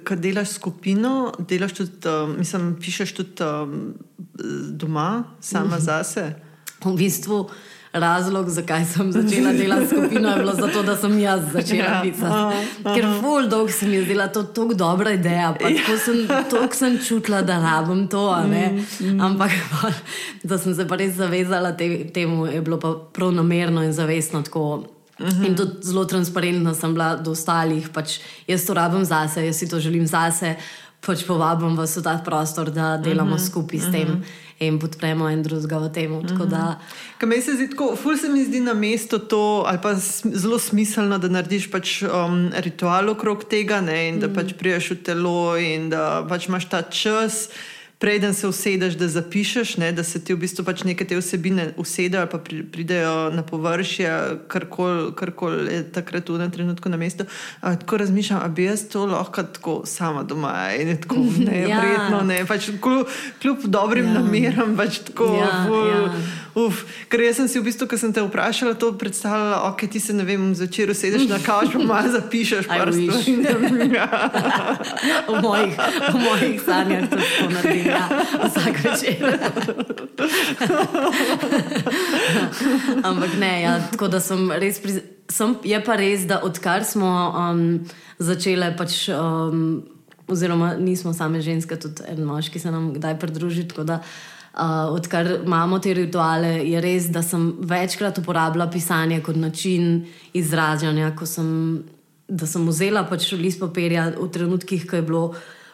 ki 0.05 0.15
delaš 0.17 0.55
skupino, 0.57 1.31
delaš 1.39 1.73
tudi, 1.81 2.13
mislim, 2.37 2.75
pišeš 2.81 3.13
tudi 3.13 3.43
um, 3.45 3.93
doma, 4.71 5.23
sama 5.39 5.77
mm. 5.77 5.85
zase. 5.85 6.29
V 6.85 6.95
bistvu. 6.97 7.43
Razlog, 7.93 8.49
zakaj 8.49 8.85
sem 8.85 9.11
začela 9.11 9.53
delati 9.53 9.87
skupino, 9.87 10.29
je 10.29 10.35
bilo 10.37 10.53
zato, 10.53 10.83
da 10.83 10.97
sem 10.97 11.19
jaz 11.19 11.41
začela 11.53 11.85
ja, 11.89 12.01
pisati. 12.01 12.67
Ker 12.83 13.07
ful 13.21 13.47
dolg 13.49 13.71
se 13.73 13.87
mi 13.87 13.95
je 13.95 14.03
zdela 14.03 14.27
to 14.27 14.43
tako 14.43 14.73
dobra 14.73 15.11
ideja. 15.11 15.53
Tako 15.57 15.97
sem, 15.97 16.27
sem 16.73 16.99
čutila, 17.07 17.41
da 17.41 17.57
rabim 17.59 18.07
to. 18.07 18.27
Mm, 18.45 18.85
mm. 18.99 19.21
Ampak 19.21 19.51
da 20.43 20.57
sem 20.57 20.75
se 20.75 20.87
pa 20.87 20.95
res 20.95 21.17
zavezala 21.17 21.73
te, 21.77 21.89
temu, 22.13 22.45
je 22.45 22.61
bilo 22.61 22.79
pa 22.79 22.93
prav 23.13 23.33
namerno 23.33 23.83
in 23.83 23.93
zavestno 23.93 24.41
tako. 24.41 24.83
-hmm. 25.19 25.45
In 25.45 25.55
tudi 25.55 25.83
zelo 25.83 26.05
transparentna 26.05 26.73
sem 26.73 26.93
bila 26.93 27.15
do 27.15 27.31
ostalih. 27.31 27.89
Pač 27.93 28.19
jaz 28.47 28.65
to 28.65 28.73
rabim 28.73 29.05
zase, 29.05 29.45
jaz 29.45 29.59
si 29.59 29.69
to 29.69 29.79
želim 29.79 30.07
zase. 30.07 30.55
Pač 31.05 31.23
povabim 31.27 31.77
vas 31.77 31.97
v 31.97 32.03
ta 32.03 32.17
prostor, 32.25 32.71
da 32.71 32.97
delamo 32.97 33.35
mm 33.35 33.37
-hmm. 33.37 33.49
skupaj 33.49 33.79
s 33.79 33.91
tem. 33.91 34.07
Mm 34.07 34.15
-hmm 34.15 34.47
in 34.59 34.79
podpremo 34.79 35.29
en 35.29 35.43
drugega 35.43 35.79
v 35.79 35.89
tem. 35.89 36.11
Mm 36.11 36.21
-hmm. 36.21 36.75
Kaj 37.17 37.41
se 37.41 37.53
zdi 37.55 37.69
tako, 37.69 37.95
ful 37.95 38.17
se 38.17 38.29
mi 38.29 38.45
zdi 38.45 38.59
na 38.59 38.73
mestu 38.73 39.19
to, 39.19 39.63
ali 39.67 39.77
pa 39.81 39.95
zelo 40.23 40.59
smiselno, 40.59 41.17
da 41.17 41.27
narediš 41.27 41.71
pač 41.71 42.01
um, 42.03 42.51
ritual 42.53 43.09
okrog 43.09 43.43
tega 43.43 43.81
ne, 43.81 44.09
in 44.09 44.19
da 44.19 44.27
mhm. 44.27 44.35
pač 44.35 44.53
priješ 44.53 44.91
v 44.91 45.03
telo 45.03 45.57
in 45.57 45.89
da 45.89 46.25
pač 46.29 46.47
imaš 46.47 46.69
ta 46.69 46.81
čas 46.81 47.49
preden 47.99 48.33
se 48.33 48.47
usedeš, 48.47 48.93
da 48.93 49.07
zapišeš, 49.07 49.77
ne, 49.77 49.91
da 49.91 50.03
se 50.03 50.23
ti 50.23 50.33
v 50.33 50.37
bistvu 50.39 50.63
pač 50.65 50.83
neke 50.87 51.05
te 51.05 51.17
vsebine 51.19 51.73
usedejo 51.77 52.21
ali 52.21 52.29
pa 52.31 52.39
pridejo 52.71 53.29
na 53.35 53.43
površje, 53.43 54.11
kar 54.47 54.65
koli 55.35 55.73
je 55.73 55.83
takrat 55.91 56.29
v 56.29 56.35
enem 56.39 56.51
trenutku 56.51 56.89
na 56.89 56.97
mestu. 56.97 57.23
A, 57.61 57.75
tako 57.75 57.97
razmišljam, 57.97 58.39
ali 58.43 58.53
bi 58.55 58.63
jaz 58.63 58.87
to 58.87 59.05
lahko 59.05 59.43
tako 59.43 59.81
sama 59.85 60.23
doma 60.23 60.71
in 60.79 60.97
tako 61.01 61.15
neprijetno, 61.37 62.17
ja. 62.23 62.23
ne, 62.23 62.45
pač 62.47 62.69
kljub, 62.81 63.07
kljub 63.41 63.57
dobrim 63.67 64.05
ja. 64.05 64.13
nameram, 64.13 64.77
pač 64.77 64.99
tako. 65.11 65.35
Ja, 65.35 65.65
ful, 65.67 65.87
ja. 65.87 66.13
Uf, 66.55 66.83
ker 67.11 67.21
jaz 67.21 67.35
sem 67.39 67.47
si 67.51 67.59
v 67.59 67.63
bistvu, 67.67 67.87
ko 67.87 67.97
sem 67.99 68.13
te 68.15 68.21
vprašala, 68.23 68.73
to 68.79 68.93
predstavljala, 68.97 69.69
ok, 69.69 69.79
ti 69.91 69.99
se 69.99 70.13
ne 70.15 70.23
vem, 70.27 70.55
zvečer 70.55 70.89
usedeš 70.91 71.27
na 71.29 71.39
kavč, 71.43 71.69
pa 71.87 72.01
zapišeš. 72.15 72.65
v 75.29 75.41
mojih, 75.43 75.75
mojih 76.15 76.61
sanjah 76.63 77.09
to 77.11 77.17
naredim 77.53 77.88
ja, 77.89 78.05
vsak 78.45 78.83
večer. 78.83 79.39
Ampak 83.03 83.37
ne, 83.39 83.61
ja, 83.61 83.79
tako 83.91 84.07
da 84.07 84.19
sem 84.23 84.51
res. 84.51 84.79
Pri, 84.83 84.99
sem, 85.29 85.55
je 85.63 85.79
pa 85.85 85.95
res, 85.99 86.25
da 86.29 86.41
odkar 86.45 86.83
smo 86.87 87.09
um, 87.29 87.63
začele, 88.21 88.71
pač, 88.77 89.05
um, 89.13 89.81
oziroma 90.29 90.73
nismo 90.79 91.13
same 91.13 91.41
ženske, 91.45 91.77
tudi 91.79 92.05
en 92.09 92.25
moški 92.27 92.59
se 92.61 92.71
nam 92.73 92.91
kdaj 92.97 93.19
pridruži. 93.21 93.67
Uh, 93.79 94.89
odkar 94.95 95.29
imamo 95.45 95.79
te 95.79 95.93
rituale, 95.93 96.59
je 96.65 96.81
res, 96.81 97.07
da 97.13 97.21
sem 97.23 97.51
večkrat 97.61 98.17
uporabljala 98.17 98.69
pisanje 98.71 99.21
kot 99.23 99.37
način 99.37 100.05
izražanja. 100.33 101.13
Sem, 101.25 101.83
da 102.27 102.45
sem 102.45 102.67
vzela 102.67 103.05
pač 103.09 103.31
list 103.37 103.61
papirja 103.61 104.11
v 104.17 104.27
trenutkih, 104.33 104.85
ko 104.89 104.99
je 104.99 105.05
bilo 105.05 105.23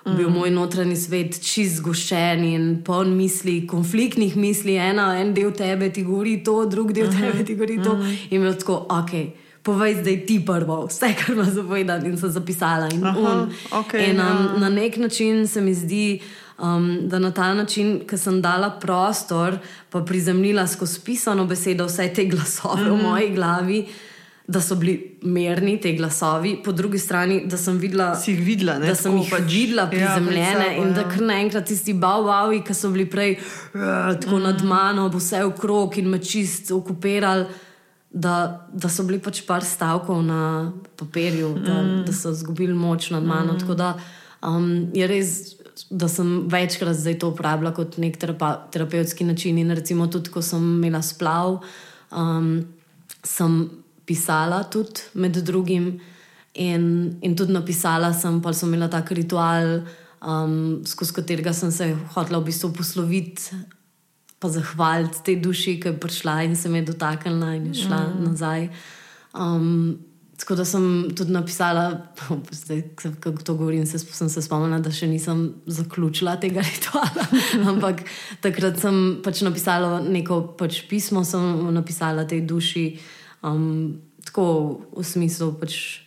mm. 0.05 0.17
bil 0.17 0.29
moj 0.29 0.51
notranji 0.51 0.95
svet 0.95 1.39
čist 1.41 1.79
zgoščen 1.79 2.43
in 2.43 2.67
poln 2.85 3.15
misli, 3.17 3.67
konfliktnih 3.67 4.35
misli. 4.37 4.75
Ena, 4.75 5.13
en 5.19 5.33
del 5.33 5.51
tebe 5.51 5.89
ti 5.93 6.03
govori 6.03 6.43
to, 6.43 6.65
drug 6.65 6.93
del 6.93 7.07
mm 7.07 7.11
-hmm. 7.11 7.31
tebe 7.31 7.45
ti 7.45 7.55
govori 7.55 7.83
to. 7.83 7.95
Mm 7.95 8.01
-hmm. 8.01 8.17
In 8.29 8.43
je 8.43 8.57
tako, 8.57 8.85
ok, 8.89 9.11
povej 9.63 9.95
zdaj 10.01 10.25
ti 10.25 10.39
prvo, 10.45 10.85
vse, 10.85 11.13
kar 11.17 11.33
ima 11.33 11.43
zapovedati, 11.43 12.05
in 12.05 12.17
sem 12.17 12.29
zapisala. 12.29 12.89
In, 12.93 13.05
Aha, 13.05 13.19
un, 13.19 13.53
okej, 13.71 14.09
in 14.09 14.19
um, 14.19 14.25
ja. 14.25 14.59
na 14.59 14.69
nek 14.69 14.97
način 14.97 15.47
se 15.47 15.61
mi 15.61 15.73
zdi, 15.73 16.21
um, 16.61 16.99
da 17.09 17.19
na 17.19 17.31
ta 17.31 17.53
način, 17.53 17.99
ki 18.07 18.17
sem 18.17 18.41
dala 18.41 18.69
prostor, 18.69 19.57
pa 19.89 20.01
prizemljila 20.01 20.67
skozi 20.67 20.99
pisano 21.05 21.45
besedo 21.45 21.85
vse 21.85 22.13
te 22.13 22.25
glasove 22.25 22.83
mm 22.83 22.87
-hmm. 22.87 22.91
v 22.91 22.95
Mhm. 22.95 23.03
moji 23.03 23.29
glavi. 23.35 23.85
Da 24.47 24.61
so 24.61 24.75
bili 24.77 25.17
mirni 25.25 25.79
ti 25.81 25.95
glasovi, 25.97 26.51
po 26.63 26.71
drugi 26.71 26.99
strani, 26.99 27.39
da 27.49 27.57
sem 27.57 27.79
videla, 27.81 28.11
Si 28.15 28.31
jih 28.31 28.43
videla, 28.45 28.77
ne? 28.79 28.87
da 28.87 28.95
sem 28.95 29.11
Tako 29.11 29.23
jih 29.23 29.31
pač- 29.33 29.53
videla 29.53 29.81
ja, 29.81 29.89
prizemljene 29.89 30.51
pred 30.55 30.67
sabo, 30.67 30.83
in 30.83 30.93
da 30.93 31.01
ja. 31.01 31.09
kar 31.09 31.21
naenkrat 31.21 31.65
tisti 31.65 31.93
bavvavi, 31.93 32.59
ki 32.61 32.73
so 32.77 32.91
bili 32.93 33.07
prej 33.09 33.31
uh, 33.39 33.79
tako 34.21 34.37
mm. 34.37 34.43
nad 34.43 34.61
mano, 34.63 35.07
vse 35.09 35.41
v 35.47 35.53
krog 35.57 35.97
in 35.97 36.09
me 36.13 36.19
čist 36.21 36.69
okupirali, 36.71 37.47
da, 38.11 38.35
da 38.71 38.89
so 38.89 39.03
bili 39.03 39.17
pač 39.19 39.41
par 39.47 39.65
stavkov 39.65 40.21
na 40.23 40.71
papirju, 40.95 41.49
da, 41.65 41.81
mm. 41.81 42.03
da 42.05 42.13
so 42.13 42.29
izgubili 42.31 42.73
moč 42.73 43.09
nad 43.09 43.25
mano. 43.25 43.53
Mm. 43.53 43.59
Tako 43.59 43.73
da 43.73 43.95
um, 44.45 44.91
je 44.93 45.07
res. 45.07 45.35
Da 45.91 46.07
sem 46.07 46.45
večkrat 46.47 46.95
zdaj 46.95 47.17
to 47.19 47.29
uporabljala 47.33 47.73
kot 47.75 47.97
nek 47.99 48.15
terapa, 48.17 48.53
terapevtski 48.71 49.25
način, 49.27 49.57
in 49.59 49.73
recimo 49.75 50.07
tudi, 50.07 50.31
ko 50.31 50.39
sem 50.41 50.61
imela 50.63 51.01
splav, 51.03 51.57
um, 52.15 52.61
sem 53.23 53.57
pisala 54.05 54.63
tudi 54.69 55.09
med 55.13 55.37
drugim, 55.45 55.95
in, 56.55 57.17
in 57.21 57.35
tudi 57.35 57.53
napisala 57.53 58.13
sem, 58.13 58.39
pa 58.41 58.53
sem 58.55 58.71
imela 58.71 58.87
tak 58.91 59.11
ritual, 59.11 59.83
um, 60.23 60.81
skozi 60.87 61.13
katerega 61.19 61.53
sem 61.53 61.71
se 61.71 61.91
hotela 62.15 62.39
v 62.39 62.49
bistvu 62.49 62.71
posloviti, 62.75 63.59
pa 64.39 64.49
zahvaliti 64.51 65.23
tej 65.23 65.39
duši, 65.43 65.77
ki 65.81 65.91
je 65.91 65.99
prišla 65.99 66.41
in 66.47 66.55
se 66.55 66.69
me 66.69 66.79
je 66.79 66.91
dotaknila 66.91 67.55
in 67.55 67.71
je 67.71 67.85
šla 67.85 68.01
mm. 68.07 68.23
nazaj. 68.23 68.69
Um, 69.35 69.97
tako 70.39 70.55
da 70.55 70.65
sem 70.65 70.85
tudi 71.15 71.31
napisala, 71.31 71.85
zdaj, 72.63 72.81
ko 73.23 73.31
to 73.31 73.55
govorim, 73.55 73.85
se, 73.85 73.99
sem 73.99 74.29
se 74.29 74.43
spomnila, 74.43 74.79
da 74.79 74.91
še 74.91 75.07
nisem 75.11 75.47
zaključila 75.67 76.37
tega 76.39 76.63
rituala. 76.69 77.27
Ampak 77.67 78.05
takrat 78.43 78.79
sem 78.79 79.19
pač 79.23 79.43
napisala 79.43 79.99
neko 80.03 80.41
pač 80.59 80.85
pismo, 80.87 81.23
sem 81.27 81.67
napisala 81.75 82.27
tej 82.27 82.45
duši, 82.47 82.87
um, 83.45 84.01
tako 84.25 84.47
v 84.97 85.05
smislu. 85.05 85.53
Pač, 85.61 86.05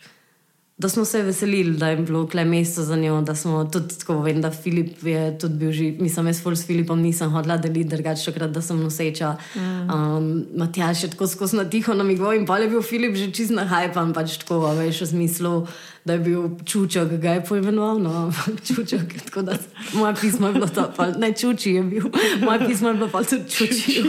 Da 0.79 0.89
smo 0.89 1.05
se 1.05 1.23
veselili, 1.23 1.77
da 1.77 1.89
je 1.89 1.97
bilo 1.97 2.27
kle 2.27 2.45
mesto 2.45 2.83
za 2.83 2.95
njo, 2.95 3.21
da 3.21 3.35
smo 3.35 3.65
tudi 3.65 3.97
tako. 3.99 4.21
Vem, 4.21 4.41
da 4.41 4.51
Filip 4.51 5.03
je 5.03 5.37
tudi 5.37 5.55
bil 5.55 5.71
že, 5.71 5.91
mislim, 5.99 6.27
jaz 6.27 6.39
s 6.55 6.65
Filipom 6.65 7.01
nisem 7.01 7.29
hodila 7.29 7.57
deliti, 7.57 7.89
drugače 7.89 8.31
takrat, 8.31 8.51
da 8.51 8.61
sem 8.61 8.79
noseča. 8.79 9.35
Mm. 9.55 9.89
Um, 9.93 10.45
Matjaš 10.55 11.03
je 11.03 11.09
tako 11.09 11.27
skozi 11.27 11.57
na 11.57 11.65
tiho 11.69 11.93
namigoval 11.93 12.33
in 12.33 12.45
pa 12.45 12.57
je 12.57 12.69
bil 12.69 12.81
Filip 12.81 13.15
že 13.15 13.31
čist 13.31 13.51
na 13.51 13.65
hajpan, 13.67 14.13
pač 14.13 14.37
tako, 14.37 14.71
veš, 14.79 15.01
v 15.01 15.07
smislu, 15.07 15.67
da 16.09 16.13
je 16.13 16.19
bil 16.19 16.49
čuček, 16.65 17.11
ga 17.21 17.35
je 17.37 17.45
poimenoval, 17.45 17.99
no, 18.01 18.33
čuček. 18.67 19.21
Tako 19.25 19.41
da 19.41 19.57
moje 19.93 20.15
pismo 20.21 20.47
je 20.47 20.53
bilo 20.53 20.67
to, 20.67 20.87
pa, 20.97 21.07
ne 21.11 21.33
čuči 21.33 21.71
je 21.71 21.83
bil, 21.83 22.07
moje 22.41 22.67
pismo 22.67 22.89
je 22.89 22.93
bilo 22.93 23.09
pa 23.13 23.21
tudi 23.23 23.49
čučil. 23.49 24.07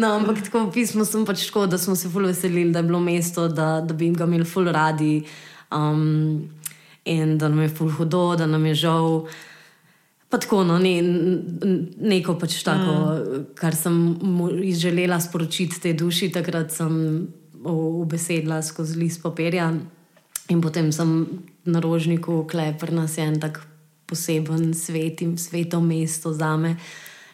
no, 0.00 0.14
ampak 0.16 0.40
tako 0.48 0.70
pismo 0.72 1.04
sem 1.04 1.26
pač 1.28 1.44
tako, 1.50 1.66
da 1.66 1.78
smo 1.78 1.96
se 1.96 2.08
ful 2.08 2.24
veselili, 2.24 2.72
da 2.72 2.80
je 2.80 2.88
bilo 2.88 3.00
mesto, 3.00 3.48
da, 3.48 3.82
da 3.84 3.94
bi 3.94 4.08
ga 4.16 4.24
imeli 4.24 4.48
ful 4.48 4.64
radi 4.72 5.26
um, 5.76 6.48
in 7.04 7.36
da 7.38 7.48
nam 7.48 7.60
je 7.60 7.68
ful 7.68 7.92
hudo, 7.98 8.36
da 8.40 8.46
nam 8.46 8.64
je 8.66 8.74
žal. 8.74 9.26
Pa 10.30 10.38
tako, 10.38 10.62
no, 10.64 10.78
ne, 10.78 11.02
neko 12.00 12.38
pač 12.40 12.62
tako, 12.64 12.96
mm. 13.12 13.44
kar 13.60 13.76
sem 13.76 14.16
želela 14.72 15.20
sporočiti 15.20 15.82
tej 15.84 15.98
duši, 16.00 16.30
takrat 16.32 16.72
sem 16.72 16.96
ubesedila 17.64 18.62
skozi 18.62 18.98
list 18.98 19.22
papirja 19.22 19.72
in 20.48 20.60
potem 20.60 20.92
sem 20.92 21.26
na 21.64 21.80
rožniku, 21.80 22.44
klepr 22.48 22.92
nas 22.92 23.18
je 23.18 23.24
en 23.24 23.40
tak 23.40 23.60
poseben 24.06 24.74
svet 24.74 25.22
in 25.22 25.38
sveto 25.38 25.80
mesto 25.80 26.32
za 26.32 26.56
me. 26.56 26.76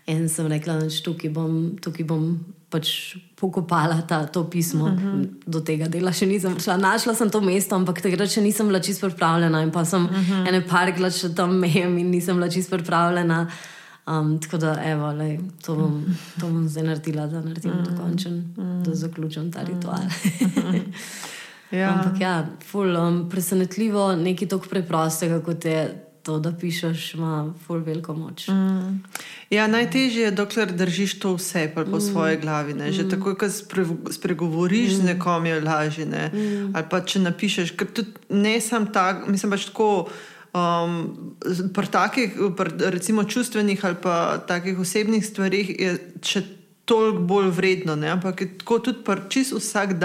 In 0.07 0.29
sem 0.29 0.47
rekla, 0.47 0.77
da 0.79 0.87
tukaj 1.03 1.31
bom, 1.35 1.55
tukaj 1.83 2.05
bom 2.07 2.37
pač 2.71 3.17
pokopala 3.39 4.03
ta, 4.07 4.27
to 4.27 4.45
pismo. 4.51 4.85
Uh 4.85 4.93
-huh. 4.93 5.29
Do 5.47 5.61
tega 5.61 5.89
dela 5.89 6.13
še 6.13 6.27
nisem 6.27 6.55
prišla. 6.55 6.77
Našla 6.77 7.15
sem 7.15 7.31
to 7.31 7.41
mesto, 7.41 7.75
ampak 7.75 8.03
takrat 8.03 8.31
še 8.31 8.41
nisem 8.41 8.67
bila 8.67 8.81
čisto 8.81 9.09
pripravljena. 9.09 9.63
In 9.63 9.71
pa 9.71 9.85
sem 9.85 10.05
uh 10.05 10.11
-huh. 10.11 10.49
ene 10.49 10.61
parkrat 10.61 11.13
še 11.13 11.35
tam 11.35 11.59
mejem 11.59 11.99
in 11.99 12.11
nisem 12.11 12.37
bila 12.37 12.49
čisto 12.49 12.77
pripravljena. 12.77 13.49
Um, 14.07 14.39
tako 14.41 14.57
da, 14.63 14.77
evo, 14.85 15.13
lej, 15.13 15.41
to, 15.67 15.75
bom, 15.75 16.05
to 16.41 16.47
bom 16.47 16.69
zdaj 16.69 16.85
naredila, 16.85 17.27
da 17.27 17.41
naredim 17.41 17.73
-huh. 17.73 17.91
dokončen, 17.91 18.55
da 18.85 18.95
zaključim 18.95 19.53
ta 19.53 19.63
ritual. 19.63 19.99
Ja. 21.71 21.95
Ampak 21.95 22.21
ja, 22.21 22.47
ful, 22.63 22.97
um, 22.97 23.29
presenetljivo, 23.31 24.17
nekaj 24.17 24.49
tako 24.49 24.69
preprostega, 24.71 25.41
kot 25.43 25.65
je 25.65 26.07
to, 26.23 26.39
da 26.39 26.53
pišeš, 26.53 27.15
ima 27.15 27.55
ful 27.67 27.83
veliko 27.87 28.15
moč. 28.15 28.49
Mm. 28.49 29.03
Ja, 29.51 29.67
najtežje 29.67 30.25
je, 30.25 30.31
dokler 30.31 30.73
držiš 30.75 31.19
to 31.23 31.35
vse 31.35 31.69
po 31.75 31.85
mm. 31.85 32.01
svoji 32.01 32.37
glavi. 32.43 32.75
Ne? 32.75 32.93
Že 32.93 33.05
mm. 33.05 33.11
takoj, 33.11 33.37
ko 33.39 33.51
spre, 33.51 33.85
spregovoriš 34.11 34.93
mm. 34.93 34.97
z 34.97 35.05
nekom, 35.13 35.47
je 35.47 35.61
lažje. 35.61 36.07
Ne? 36.07 36.31
Mm. 36.35 36.73
Ali 36.75 36.89
pa 36.91 37.01
če 37.01 37.23
napišeš, 37.27 37.77
ker 37.79 37.91
tudi 37.95 38.11
ne 38.31 38.57
sam 38.61 38.91
tak, 38.93 39.29
mislim 39.31 39.55
pač 39.55 39.69
tako. 39.71 40.09
Um, 40.57 40.93
pri 41.77 41.87
takih, 41.93 42.37
pri, 42.57 42.71
recimo, 42.89 43.25
čustvenih 43.29 43.85
ali 43.85 43.97
pa 44.01 44.39
takih 44.49 44.79
osebnih 44.81 45.27
stvarih 45.27 45.69
je 45.77 45.91
še 46.25 46.43
toliko 46.87 47.21
bolj 47.29 47.51
vredno, 47.51 47.97
ne? 47.99 48.09
ampak 48.15 48.41
tako 48.63 48.79
tudi 48.79 49.03
čist 49.29 49.53
vsak 49.53 49.97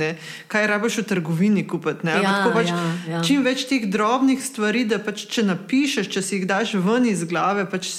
ne? 0.00 0.16
kaj 0.48 0.66
rabiš 0.66 0.98
v 0.98 1.04
trgovini 1.12 1.66
kupiti. 1.68 2.06
ne, 2.06 2.16
Ja, 2.16 2.32
tako 2.42 2.56
pač 2.56 2.72
ja, 2.72 2.80
ja. 3.08 3.22
Čim 3.22 3.44
več 3.44 3.68
teh 3.68 3.86
drobnih 3.86 4.40
stvari, 4.42 4.86
da 4.88 4.98
pač, 4.98 5.28
če 5.30 5.44
napišeš, 5.46 6.08
če 6.08 6.22
si 6.22 6.40
jih 6.40 6.48
daš 6.48 6.74
ven 6.80 7.06
iz 7.06 7.22
glave, 7.28 7.68
pač 7.70 7.92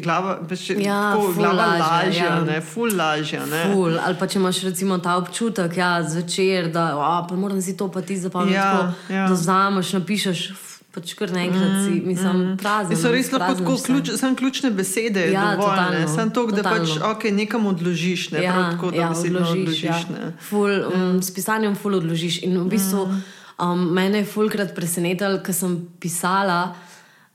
glava, 0.00 0.38
pač 0.48 0.70
Ja, 0.70 1.12
tako, 1.12 1.32
ful 1.32 1.42
glava 1.42 1.66
lažja, 1.78 2.24
ja. 2.24 2.36
ne, 2.46 2.60
ful 2.64 2.94
lažja. 2.96 3.44
Ne? 3.50 3.64
Ful, 3.72 3.98
ali 3.98 4.16
pa 4.16 4.28
če 4.30 4.38
imaš 4.40 4.62
recimo 4.64 4.98
ta 5.02 5.18
občutek, 5.20 5.76
ja, 5.76 5.98
zvečer, 6.06 6.70
da 6.72 6.94
pa 7.28 7.36
moram 7.36 7.60
si 7.60 7.76
to 7.76 7.90
pa 7.92 8.00
ti 8.00 8.16
zapomniti, 8.16 8.56
Ja, 8.56 8.94
ja, 9.08 9.16
ja. 9.16 9.26
da 9.28 9.34
vzameš, 9.34 9.92
napišeš, 9.98 10.44
f, 10.54 10.73
pač 10.94 11.14
kar 11.18 11.32
naenkrat 11.34 11.74
si, 11.84 11.98
mislim, 12.06 12.42
prazen. 12.60 12.96
So 12.96 13.10
res 13.10 13.30
lahko 13.34 13.56
tako 13.58 13.76
ključ, 13.82 14.12
samo 14.20 14.36
ključne 14.38 14.70
besede, 14.70 15.24
Ja, 15.32 15.32
ja, 15.32 15.56
dovolj, 15.56 15.74
ne, 15.74 15.84
totalno, 15.84 16.08
samo 16.14 16.30
to, 16.30 16.46
da 16.54 16.62
pač 16.62 16.88
totalno. 16.92 17.10
okay, 17.10 17.34
nekam 17.34 17.66
odložiš, 17.66 18.30
ne, 18.30 18.42
prav 18.44 18.66
tako, 18.72 18.90
da 18.90 19.00
ja, 19.02 19.10
odložiš. 19.10 19.50
odložiš. 19.50 19.82
Ja. 19.84 19.98
ne. 20.14 20.32
Ful, 20.48 20.70
um, 20.70 21.18
s 21.22 21.34
pisanjem 21.34 21.74
ful 21.74 21.98
odložiš. 21.98 22.42
In 22.46 22.58
v 22.62 22.66
bistvu 22.70 23.04
um, 23.10 23.84
mene 23.94 24.22
je 24.22 24.30
fulkrat 24.30 24.74
presenetilo, 24.76 25.42
ker 25.42 25.56
sem 25.56 25.76
pisala, 26.00 26.60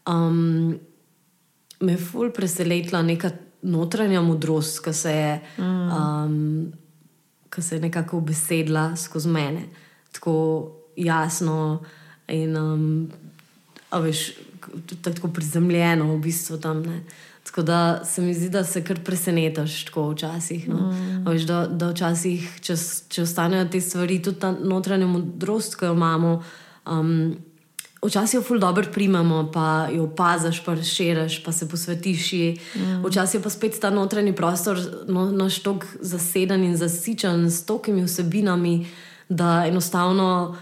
um, 0.08 0.80
me 1.80 1.96
je 1.98 2.02
ful 2.10 2.32
presenetila 2.36 3.04
neka 3.04 3.34
notranja 3.62 4.22
modrost, 4.24 4.80
ki 4.86 4.94
se 4.94 5.16
je. 5.16 5.34
Um, 5.60 6.72
Ki 7.50 7.64
se 7.66 7.80
je 7.80 7.82
nekako 7.82 8.20
ubesedila 8.22 8.92
skozi 8.94 9.26
mene, 9.34 9.64
tako 10.14 10.34
jasno 10.96 11.80
in 12.30 12.54
um, 12.58 12.84
a 13.90 14.00
veš, 14.00 14.32
tako, 15.02 15.28
prizemljeno, 15.28 16.14
v 16.14 16.20
bistvu 16.20 16.58
tam. 16.58 16.82
Ne. 16.82 17.04
Tako 17.44 17.62
da 17.62 18.06
se 18.06 18.22
mi 18.22 18.34
zdi, 18.34 18.50
da 18.50 18.64
se 18.64 18.84
kar 18.84 19.00
presenetiš 19.06 19.86
tako 19.86 20.10
včasih. 20.12 20.68
No. 20.70 20.92
Mm. 20.92 21.28
Veš, 21.28 21.42
da, 21.50 21.68
da 21.68 21.90
včasih, 21.90 22.50
če, 22.62 22.76
če 23.10 23.24
ostanejo 23.26 23.66
te 23.72 23.82
stvari, 23.82 24.20
tudi 24.22 24.40
ta 24.40 24.52
notranja 24.54 25.08
modrost, 25.10 25.80
ki 25.80 25.90
jo 25.90 25.94
imamo. 25.98 26.42
Um, 26.86 27.38
Včasih 28.00 28.38
jo 28.38 28.44
ful 28.48 28.62
dobro 28.64 28.88
primamo, 28.94 29.50
pa 29.52 29.90
jo 29.92 30.06
opaziš, 30.06 30.62
pa 30.64 30.74
razširiš, 30.74 31.42
pa 31.44 31.52
se 31.52 31.68
posvetiš 31.70 32.34
ji. 32.34 32.60
Mm. 32.76 33.02
Včasih 33.04 33.42
pa 33.44 33.50
spet 33.50 33.76
ta 33.82 33.90
notranji 33.90 34.32
prostor 34.36 34.80
no, 35.08 35.26
naš 35.32 35.60
tok 35.60 35.86
zaseden 36.00 36.64
in 36.64 36.78
zasičen 36.78 37.52
s 37.52 37.66
tokimi 37.66 38.06
vsebinami, 38.06 38.88
da 39.30 39.66
enostavno 39.68 40.56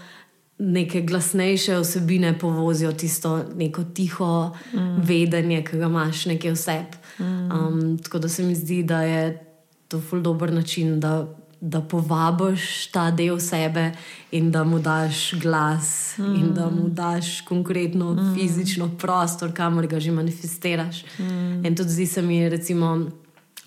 neke 0.58 1.00
glasnejše 1.00 1.78
vsebine 1.78 2.38
povozijo 2.38 2.92
tisto 2.92 3.44
neko 3.56 3.84
tiho 3.84 4.56
mm. 4.74 5.02
vedenje, 5.02 5.64
ki 5.64 5.78
ga 5.78 5.86
imaš 5.86 6.26
nekje 6.26 6.52
vseb. 6.52 6.96
Mm. 7.18 7.50
Um, 7.50 7.98
tako 7.98 8.18
da 8.18 8.28
se 8.28 8.42
mi 8.42 8.54
zdi, 8.54 8.82
da 8.82 9.02
je 9.02 9.44
to 9.88 10.00
ful 10.00 10.20
dober 10.22 10.52
način, 10.52 11.00
da, 11.00 11.26
da 11.60 11.80
povabiš 11.80 12.86
ta 12.86 13.10
del 13.10 13.38
sebe 13.38 13.92
in 14.30 14.50
da 14.50 14.64
mu 14.64 14.78
daš 14.78 15.34
glas, 15.34 16.14
mm. 16.18 16.34
in 16.34 16.54
da 16.54 16.70
mu 16.70 16.88
daš 16.88 17.40
konkretno 17.40 18.14
mm. 18.14 18.34
fizično 18.34 18.90
prostor, 18.98 19.54
kamor 19.54 19.86
ga 19.86 20.00
že 20.00 20.10
manifestiraš. 20.10 21.04
Mm. 21.18 21.64
In 21.66 21.76
tudi 21.76 21.90
zdi 21.90 22.06
se 22.06 22.22
mi, 22.22 22.48
recimo, 22.48 23.10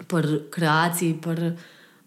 pri 0.08 0.40
kreaciji, 0.52 1.18
pri. 1.22 1.52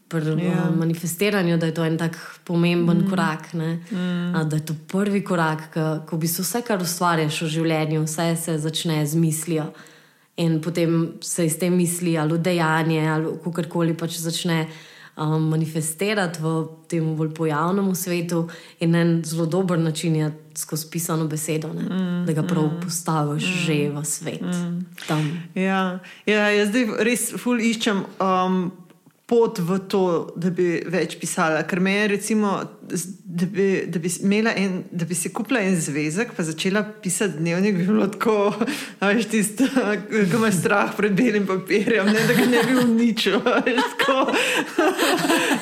Pri 0.09 0.21
Ja. 0.21 0.35
yeah. 0.37 0.77
manifestiranju, 0.77 1.57
da 1.57 1.67
je 1.67 1.75
to 1.75 1.85
en 1.85 1.99
tak 1.99 2.17
pomemben 2.45 2.99
mm. 2.99 3.11
korak, 3.11 3.55
mm. 3.55 4.35
A, 4.35 4.45
da 4.45 4.57
je 4.57 4.65
to 4.65 4.75
prvi 4.89 5.25
korak, 5.25 5.73
ko, 5.75 6.01
ko 6.07 6.17
bi 6.17 6.29
se 6.29 6.43
vse, 6.43 6.63
kar 6.63 6.83
ustvarjaš 6.83 7.43
v 7.43 7.49
življenju, 7.49 8.05
vse 8.05 8.37
se 8.37 8.59
začne 8.59 9.07
z 9.07 9.15
mislijo. 9.17 9.73
In 10.37 10.61
potem 10.61 11.13
se 11.23 11.47
iz 11.47 11.59
te 11.59 11.71
misli 11.71 12.19
ali 12.19 12.35
v 12.35 12.43
dejanje 12.43 13.09
ali 13.09 13.37
kako 13.45 13.63
koli 13.71 13.95
pač 13.95 14.19
začne 14.19 14.67
um, 15.17 15.43
manifestirati 15.49 16.43
v 16.43 16.55
tem 16.89 17.17
bolj 17.17 17.31
pojavnem 17.35 17.95
svetu, 17.95 18.49
in 18.81 18.95
en 18.95 19.23
zelo 19.25 19.47
dober 19.47 19.79
način 19.79 20.17
je 20.17 20.33
skozi 20.55 20.87
pisano 20.91 21.27
besedo, 21.27 21.69
mm, 21.69 22.25
da 22.27 22.33
ga 22.33 22.43
prav 22.43 22.65
mm, 22.65 22.81
postaviš 22.83 23.45
mm, 23.45 23.59
že 23.67 23.91
v 23.91 24.05
svet. 24.05 24.43
Mm. 24.43 24.87
Ja, 25.55 25.99
ja, 26.27 26.49
jaz 26.51 26.69
zdaj 26.69 26.87
res 26.99 27.33
ful 27.39 27.61
iščem. 27.61 28.05
Um, 28.21 28.73
pot 29.27 29.59
v 29.59 29.79
to, 29.89 30.05
da 30.37 30.51
bi 30.53 30.83
več 30.91 31.17
pisala. 31.21 31.65
Ker 31.69 31.81
me 31.81 31.95
je, 31.97 32.09
recimo, 32.17 32.57
da 33.25 33.47
bi, 33.47 33.85
da 33.87 33.99
bi, 33.99 34.09
en, 34.57 34.83
da 34.91 35.05
bi 35.05 35.15
si 35.15 35.33
kupila 35.33 35.61
en 35.61 35.81
zvezek, 35.81 36.33
pa 36.37 36.43
začela 36.43 36.85
pisati 37.03 37.39
dnevnik, 37.39 37.77
bi 37.77 37.87
bilo 37.87 38.07
tako, 38.07 38.55
veš 39.01 39.25
tisto, 39.31 39.65
ki 40.11 40.37
imaš 40.37 40.55
strah 40.61 40.93
pred 40.97 41.13
belim 41.13 41.47
papirjem, 41.47 42.07
ne, 42.07 42.27
da 42.29 42.35
ga 42.35 42.47
ne 42.51 42.63
bi 42.69 42.77
uničil. 42.85 43.41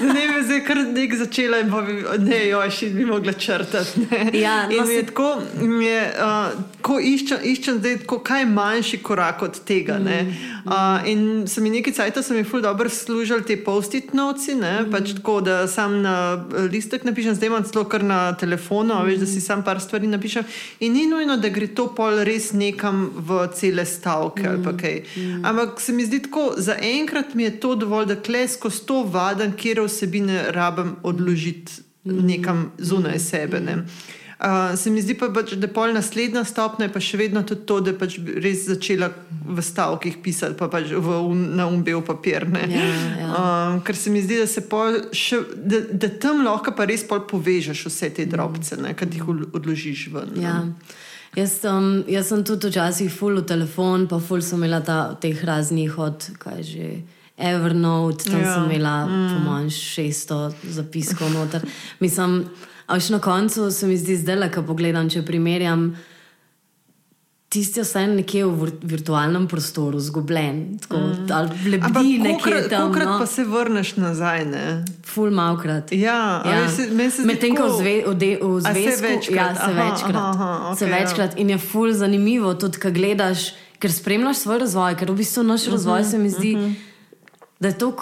Ne 0.02 0.22
bi 0.28 0.42
zdaj 0.44 0.60
kar 0.66 0.76
nek 0.76 1.14
začela 1.16 1.58
in 1.62 1.70
bi, 1.70 1.96
ne, 2.18 2.48
još, 2.48 2.82
in 2.82 2.96
bi 2.96 3.04
mogla 3.06 3.32
črtati. 3.32 4.00
Ja, 4.32 4.68
no, 4.68 4.76
in 4.76 4.88
mi 4.88 4.94
je 4.94 5.06
tako, 5.06 5.42
mi 5.60 5.84
je, 5.84 6.02
uh, 6.18 6.60
ko 6.82 6.98
iščem, 7.00 7.38
iščem 7.42 7.78
zdaj, 7.78 7.98
tako, 8.04 8.18
kaj 8.18 8.40
je 8.40 8.46
manjši 8.46 8.98
korak 9.02 9.42
od 9.42 9.60
tega. 9.64 9.98
Mm, 9.98 10.34
uh, 10.64 11.08
in 11.08 11.46
sem 11.48 11.62
mi 11.64 11.70
nekaj 11.70 11.92
cajta, 11.92 12.22
sem 12.22 12.36
mi 12.36 12.44
ful 12.44 12.62
dobro 12.62 12.88
služil 12.88 13.42
te 13.46 13.56
post-it 13.64 14.14
noci, 14.14 14.54
mm 14.54 14.60
-hmm. 14.60 14.90
pač 14.92 15.14
tako, 15.16 15.40
da 15.40 15.66
sam 15.68 16.00
na 16.02 16.44
listek 16.72 17.04
napišem, 17.12 17.34
zdaj 17.34 17.50
imam 17.50 17.64
celo 17.68 17.84
kar 17.84 18.04
na 18.04 18.32
telefonu, 18.32 18.94
mm 18.94 19.00
-hmm. 19.00 19.06
veš, 19.06 19.18
da 19.18 19.26
si 19.26 19.40
sam 19.40 19.64
par 19.64 19.80
stvari 19.80 20.06
napišem. 20.06 20.44
In 20.80 20.92
ni 20.92 21.06
nujno, 21.06 21.36
da 21.36 21.48
gre 21.48 21.66
to 21.66 21.86
pol 21.94 22.24
res 22.24 22.52
nekam 22.52 23.10
v 23.16 23.48
cele 23.54 23.84
stavke 23.86 24.42
mm 24.42 24.48
-hmm. 24.48 24.68
ali 24.68 24.78
kaj. 24.78 25.02
Mm 25.16 25.22
-hmm. 25.22 25.46
Ampak 25.48 25.80
se 25.80 25.92
mi 25.92 26.04
zdi 26.04 26.22
tako, 26.22 26.54
za 26.56 26.76
enkrat 26.80 27.34
mi 27.34 27.42
je 27.42 27.60
to 27.60 27.74
dovolj, 27.74 28.06
da 28.06 28.16
klesko 28.16 28.70
s 28.70 28.80
to 28.80 29.02
vaden, 29.02 29.52
kjer 29.52 29.80
vsebine 29.80 30.44
rabim 30.48 30.96
odložiti 31.02 31.72
mm 32.04 32.12
-hmm. 32.12 32.22
nekam 32.22 32.72
zunaj 32.78 33.18
sebe. 33.18 33.60
Ne. 33.60 33.76
Mm 33.76 33.80
-hmm. 33.80 34.21
Uh, 34.43 34.78
se 34.78 34.90
mi 34.90 35.03
zdi 35.03 35.14
pa, 35.14 35.28
pač, 35.30 35.53
da 35.55 35.68
je 35.68 35.74
pol 35.74 35.93
naslednja 35.95 36.40
stopnja, 36.43 36.88
pa 36.90 36.99
še 36.99 37.20
vedno 37.20 37.45
tudi 37.47 37.62
to, 37.62 37.76
da 37.78 37.93
je 37.93 37.99
pač 38.01 38.16
res 38.43 38.64
začela 38.66 39.07
v 39.47 39.62
stavkih 39.62 40.16
pisati, 40.24 40.57
pa 40.59 40.66
pač 40.66 40.90
v, 40.90 41.18
na 41.55 41.68
umbel 41.70 42.03
papir. 42.03 42.49
Ja, 42.51 42.88
ja. 43.20 43.28
uh, 43.28 43.76
ker 43.86 43.95
se 43.95 44.11
mi 44.11 44.18
zdi, 44.24 44.40
da, 44.43 44.49
še, 45.14 45.38
da, 45.55 45.84
da 45.95 46.11
tam 46.18 46.43
lahko 46.43 46.74
pa 46.74 46.88
res 46.90 47.07
povežeš 47.07 47.84
vse 47.86 48.11
te 48.18 48.26
drobce, 48.26 48.80
ki 48.82 49.09
jih 49.14 49.30
odložiš 49.30 50.09
ven. 50.16 50.34
Ja. 50.43 50.59
Jaz, 51.38 51.61
um, 51.70 52.03
jaz 52.11 52.34
sem 52.34 52.43
tudi 52.43 52.72
včasih 52.72 53.14
full 53.14 53.45
v 53.45 53.47
telefon, 53.47 54.09
pa 54.11 54.18
full 54.18 54.43
sem 54.43 54.59
imela 54.59 54.82
ta, 54.82 55.14
teh 55.22 55.38
raznih 55.38 55.95
od, 56.03 56.32
kaj 56.43 56.66
že. 56.66 56.93
Evernote, 57.43 58.28
tam 58.28 58.43
ja. 58.43 58.51
sem 58.55 58.66
imela, 58.68 59.07
mm. 59.07 59.30
po 59.30 59.38
manj, 59.47 59.70
600 59.72 60.74
zapiskov 60.76 61.30
noter. 61.32 61.64
Mislim, 62.03 62.43
Až 62.93 63.11
na 63.11 63.18
koncu 63.18 63.70
se 63.70 63.86
mi 63.86 63.97
zdi 63.97 64.16
zdaj, 64.20 64.51
ko 64.53 64.62
pogledam, 64.68 65.09
če 65.09 65.22
primerjam. 65.24 65.95
Tisti 67.53 67.84
so 67.84 68.01
nekje 68.01 68.47
v 68.49 68.68
virtualnem 68.88 69.45
prostoru, 69.49 70.01
zgubljen, 70.01 70.78
tako 70.80 71.01
mm. 71.01 71.51
lebdi 71.68 72.12
nekje 72.20 72.62
tam. 72.72 72.88
Ampak, 72.88 73.05
no. 73.05 73.16
pa 73.20 73.26
se 73.28 73.45
vrneš 73.45 73.95
nazaj, 74.01 74.45
ne? 74.49 74.64
Ful 75.05 75.32
malkrat. 75.36 75.93
Ja, 75.93 76.40
ja. 76.49 76.62
Medtem 77.28 77.57
ko 77.57 77.68
v 77.76 77.76
zvezdu, 77.80 78.61
se 78.64 78.97
večkrat. 79.05 79.36
Ja, 79.36 79.49
se 79.57 79.68
aha, 79.68 79.84
večkrat. 79.84 80.16
Aha, 80.16 80.32
aha, 80.32 80.72
okay, 80.72 80.80
se 80.80 80.88
večkrat. 80.93 81.36
Ja. 81.36 81.40
In 81.45 81.53
je 81.53 81.61
ful 81.61 81.93
zanimivo, 81.93 82.55
tudi 82.57 82.80
ko 82.80 82.93
gledaš, 82.93 83.53
ker 83.80 83.93
spremljaš 83.93 84.45
svoj 84.47 84.64
razvoj, 84.64 84.97
ker 85.01 85.12
v 85.12 85.20
bistvu 85.20 85.45
naš 85.45 85.66
uh 85.66 85.68
-huh, 85.68 85.76
razvoj 85.76 86.05
se 86.09 86.18
mi 86.18 86.32
zdi, 86.32 86.55
uh 86.57 86.61
mhm. 86.61 86.70
-huh. 86.70 87.49
da 87.61 87.68
je 87.68 87.78
to 87.78 87.93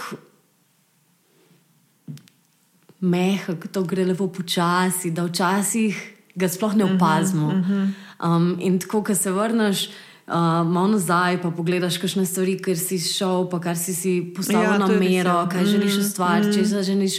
mehak, 3.01 3.69
to 3.73 3.83
gre 3.83 4.05
lepo 4.05 4.29
počasi, 4.29 5.11
da 5.11 5.25
včasih 5.25 5.97
ga 6.35 6.49
sploh 6.49 6.77
ne 6.77 6.85
mhm, 6.85 6.95
opazimo. 6.95 7.47
Uh 7.47 7.53
-huh, 7.53 7.83
uh 7.83 7.89
-huh. 8.19 8.37
um, 8.37 8.57
in 8.61 8.79
tako, 8.79 9.05
ko 9.05 9.15
se 9.15 9.31
vrneš. 9.31 9.89
Uh, 10.31 10.37
malo 10.67 10.89
nazaj, 10.89 11.43
pa 11.43 11.51
pogledaš, 11.51 11.99
kakšne 11.99 12.27
stvari, 12.27 12.63
ker 12.63 12.79
si 12.79 12.99
šel, 12.99 13.51
pa 13.51 13.61
kar 13.61 13.77
si, 13.77 13.95
si 13.95 14.33
postavil 14.37 14.63
ja, 14.63 14.79
na 14.79 14.87
mero, 14.87 15.31
ja. 15.31 15.49
kaj 15.49 15.63
mm, 15.63 15.67
želiš 15.67 15.97
ustvariti, 15.97 16.49
mm. 16.49 16.53
če 16.53 16.65
se 16.65 16.83
želiš. 16.83 17.17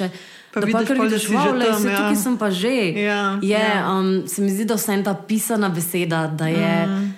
Pa 0.53 0.59
da 0.59 0.65
vidiš, 0.65 0.87
da 0.87 0.93
vidiš, 0.93 1.27
wow, 1.27 1.57
le, 1.57 1.65
tam, 1.65 1.87
ja. 1.87 1.97
tukaj 1.97 2.15
sem 2.15 2.37
pa 2.37 2.51
že. 2.51 2.67
Ja, 2.95 3.39
je, 3.41 3.49
ja. 3.49 3.99
Um, 3.99 4.27
se 4.27 4.41
mi 4.41 4.49
zdi, 4.49 4.65
da 4.65 4.75
vse 4.75 5.03
ta 5.03 5.13
pisana 5.13 5.69
beseda, 5.69 6.27
da 6.27 6.47
je, 6.47 6.87
mm. 6.87 7.13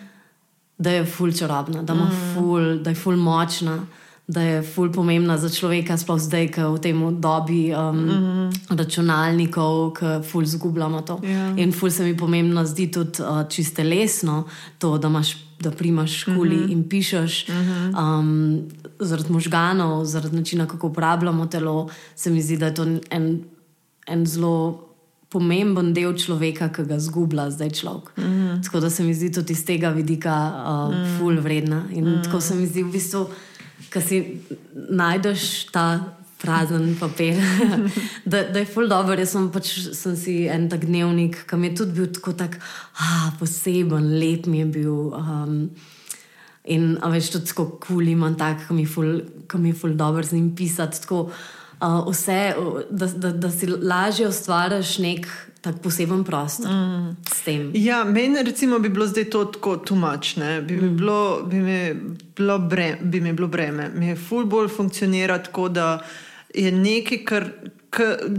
da 0.77 0.91
je 0.91 1.05
ful 1.05 1.31
čarobna, 1.31 1.83
da, 1.83 1.93
mm. 1.93 2.09
ful, 2.33 2.77
da 2.83 2.89
je 2.89 2.95
ful 2.95 3.15
močna 3.15 3.85
da 4.33 4.41
je 4.41 4.61
ful 4.61 4.91
pomembna 4.91 5.37
za 5.37 5.49
človeka, 5.49 5.97
sploh 5.97 6.19
zdaj, 6.19 6.47
ko 6.55 6.73
v 6.73 6.79
tem 6.81 6.97
dobi 7.21 7.69
um, 7.73 7.95
mm 7.95 8.09
-hmm. 8.09 8.77
računalnikov, 8.77 9.93
ki 9.93 10.05
ful 10.31 10.45
zgubljamo 10.45 11.01
to. 11.01 11.19
Yeah. 11.23 11.57
Ja. 11.57 11.63
In 11.63 11.71
ful 11.71 11.89
se 11.89 12.03
mi 12.03 12.17
pomembno 12.17 12.65
zdi 12.65 12.91
tudi 12.91 13.21
uh, 13.21 13.49
čiste 13.49 13.83
lesno, 13.83 14.43
to, 14.77 14.97
da 14.97 15.07
imaš. 15.07 15.37
Da 15.63 15.71
primaš 15.71 16.23
kuli 16.23 16.55
mm 16.55 16.63
-hmm. 16.63 16.71
in 16.71 16.89
pišeš, 16.89 17.47
mm 17.47 17.53
-hmm. 17.53 18.19
um, 18.19 18.61
zaradi 18.99 19.31
možganov, 19.31 20.05
zaradi 20.05 20.35
načina, 20.35 20.67
kako 20.67 20.87
uporabljamo 20.87 21.45
telo, 21.45 21.89
se 22.15 22.29
mi 22.29 22.41
zdi, 22.41 22.57
da 22.57 22.65
je 22.65 22.73
to 22.73 22.83
en, 23.09 23.43
en 24.07 24.25
zelo 24.25 24.89
pomemben 25.29 25.93
del 25.93 26.13
človeka, 26.17 26.69
ki 26.69 26.83
ga 26.83 26.99
zgublja 26.99 27.49
zdaj 27.49 27.69
človek. 27.69 28.17
Mm 28.17 28.23
-hmm. 28.23 28.63
Tako 28.63 28.79
da 28.79 28.89
se 28.89 29.03
mi 29.03 29.13
zdi 29.13 29.31
tudi 29.31 29.53
iz 29.53 29.65
tega 29.65 29.89
vidika 29.89 30.35
uh, 30.51 30.95
mm 30.95 30.97
-hmm. 30.97 31.17
ful 31.17 31.39
vredna. 31.39 31.83
In 31.91 32.03
mm 32.03 32.07
-hmm. 32.07 32.23
tako 32.23 32.41
se 32.41 32.55
mi 32.55 32.67
zdi 32.67 32.83
v 32.83 32.91
bistvu 32.91 33.25
ki 33.91 34.01
si 34.01 34.19
najdeš 34.73 35.71
ta 35.73 35.87
prazen 36.43 36.95
papir, 36.99 37.39
da, 38.31 38.43
da 38.43 38.59
je 38.59 38.67
ful 38.67 38.87
dobro. 38.91 39.15
Jaz 39.19 39.31
sem, 39.35 39.47
pač, 39.53 39.71
sem 39.95 40.15
si 40.19 40.35
en 40.51 40.67
tak 40.71 40.85
dnevnik, 40.89 41.45
ki 41.47 41.59
mi 41.59 41.71
je 41.71 41.77
tudi 41.81 41.97
bil 41.99 42.11
tako 42.11 42.35
tak, 42.39 42.59
ah, 42.99 43.31
poseben, 43.39 44.11
lep 44.19 44.47
mi 44.51 44.59
je 44.63 44.69
bil. 44.77 44.95
Um, 45.15 45.57
in 46.63 46.93
več 47.11 47.31
tudi 47.31 47.51
tako 47.51 47.67
kul 47.83 48.07
imam 48.07 48.35
tak, 48.39 48.67
ki 48.67 48.75
mi 48.75 48.85
je 49.71 49.79
ful 49.79 49.95
dobro 49.99 50.23
z 50.23 50.37
njim 50.37 50.53
pisati. 50.55 51.01
Tako, 51.03 51.25
uh, 51.83 52.07
vse, 52.07 52.55
da, 52.89 53.07
da, 53.07 53.31
da 53.31 53.51
si 53.51 53.67
lažje 53.67 54.27
ustvariš 54.27 54.97
nek 54.97 55.27
tak 55.63 55.79
poseben 55.79 56.23
prostor 56.23 56.71
mm. 56.71 57.15
s 57.33 57.41
tem. 57.45 57.71
Ja, 57.73 58.03
meni 58.03 58.43
recimo 58.43 58.79
bi 58.79 58.89
bilo 58.89 59.07
zdaj 59.07 59.29
to 59.31 59.45
tako 59.45 59.77
tumačne, 59.77 60.61
bi, 60.61 60.75
mm. 60.75 60.97
bi, 61.47 61.61
bi, 61.61 62.95
bi 63.01 63.21
mi 63.21 63.33
bilo 63.33 63.47
breme. 63.47 63.89
Mi 63.95 64.07
je 64.07 64.15
ful 64.15 64.45
bolj 64.45 64.67
funkcionira 64.67 65.37
tako, 65.43 65.69
da 65.69 66.01
je 66.53 66.71
nekaj, 66.71 67.23
kar, 67.25 67.47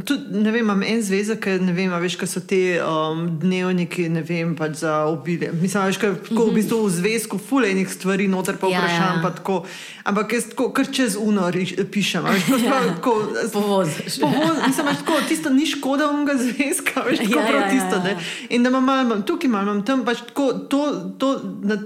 Tudi, 0.05 0.40
ne 0.42 0.50
vem, 0.50 0.62
imam 0.64 0.82
en 0.82 1.02
zvezek, 1.02 1.46
ne 1.62 1.72
vem, 1.76 1.92
veš, 2.02 2.16
kaj 2.18 2.30
so 2.30 2.42
te 2.42 2.61
um, 2.82 3.26
dnevniki, 3.40 4.09
ne 4.11 4.22
vem, 4.26 4.55
pač 4.59 4.80
za 4.82 4.94
obilje. 5.11 5.52
Mislim, 5.55 5.86
veš, 5.90 5.98
kaj, 6.02 6.14
tako, 6.28 6.46
v 6.48 6.55
bistvu 6.59 6.78
v 6.82 6.92
zvezku 6.96 7.38
fulejnih 7.38 7.90
stvari, 7.90 8.26
noter 8.30 8.59
pa 8.59 8.70
vprašam, 8.72 9.20
ja, 9.20 9.22
ja. 9.22 9.22
pa 9.22 9.61
Ampak 10.05 10.34
jaz 10.36 10.50
tako, 10.50 10.68
kar 10.76 10.88
čez 10.92 11.16
uno 11.16 11.46
riš, 11.55 11.76
pišem, 11.92 12.26
veš, 12.28 12.48
tako, 12.50 12.64
ja, 12.66 12.80
tako, 12.92 13.14
povoziš. 13.52 14.18
Povoz, 14.20 14.59
mislim, 14.66 14.90
veš, 14.90 14.98
tako, 15.05 15.20
tisto 15.28 15.52
ni 15.55 15.66
škoda 15.70 16.11
unga 16.11 16.34
zvezka, 16.40 17.07
veš, 17.07 17.22
tako 17.24 17.38
ja, 17.38 17.46
prav 17.46 17.61
ja, 17.61 17.70
tisto, 17.70 18.00
ja, 18.02 18.16
ja. 18.16 18.18
In 18.50 18.66
da 18.66 18.74
imam 18.74 18.90
imam 19.07 19.22
tukaj 19.22 19.48
imam 19.48 19.84
tam, 19.86 20.05
pač 20.05 20.26
tako, 20.28 20.52
to, 20.68 20.82
to, 21.18 21.38
na, 21.62 21.78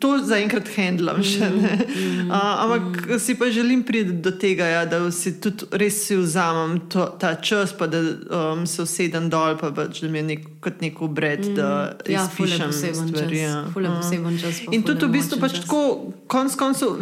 to 0.00 0.10
zaenkrat 0.24 0.68
handlam 0.76 1.20
še. 1.24 1.48
Mm, 1.50 1.82
mm, 1.84 2.30
uh, 2.30 2.62
ampak 2.64 2.86
mm. 3.08 3.18
si 3.20 3.36
pa 3.38 3.50
želim 3.52 3.82
priti 3.84 4.16
do 4.24 4.32
tega, 4.32 4.66
ja, 4.66 4.84
da 4.88 5.00
si 5.12 5.34
tudi 5.40 5.68
res 5.80 5.98
si 6.06 6.16
vzamem 6.16 6.78
to 6.92 7.06
ta 7.20 7.34
čas, 7.36 7.74
pa 7.76 7.88
da 7.90 8.00
um, 8.00 8.64
se 8.66 8.82
usedem 8.82 9.28
dol, 9.32 9.58
pa 9.60 9.72
pač, 9.76 10.00
da 10.04 10.08
mi 10.12 10.22
je 10.22 10.28
nek, 10.30 10.48
kot 10.64 10.80
nek 10.84 11.04
obred, 11.04 11.44
mm. 11.50 11.54
da 11.58 11.68
ja, 12.08 12.24
izpišem 12.24 12.72
stvari. 12.72 13.44
Ja. 13.44 13.62
Uh. 13.68 14.72
In 14.72 14.86
tudi 14.86 15.06
v 15.06 15.12
bistvu 15.18 15.40
pač 15.42 15.60
tako, 15.64 15.84
konc 16.32 16.56
koncev. 16.58 16.98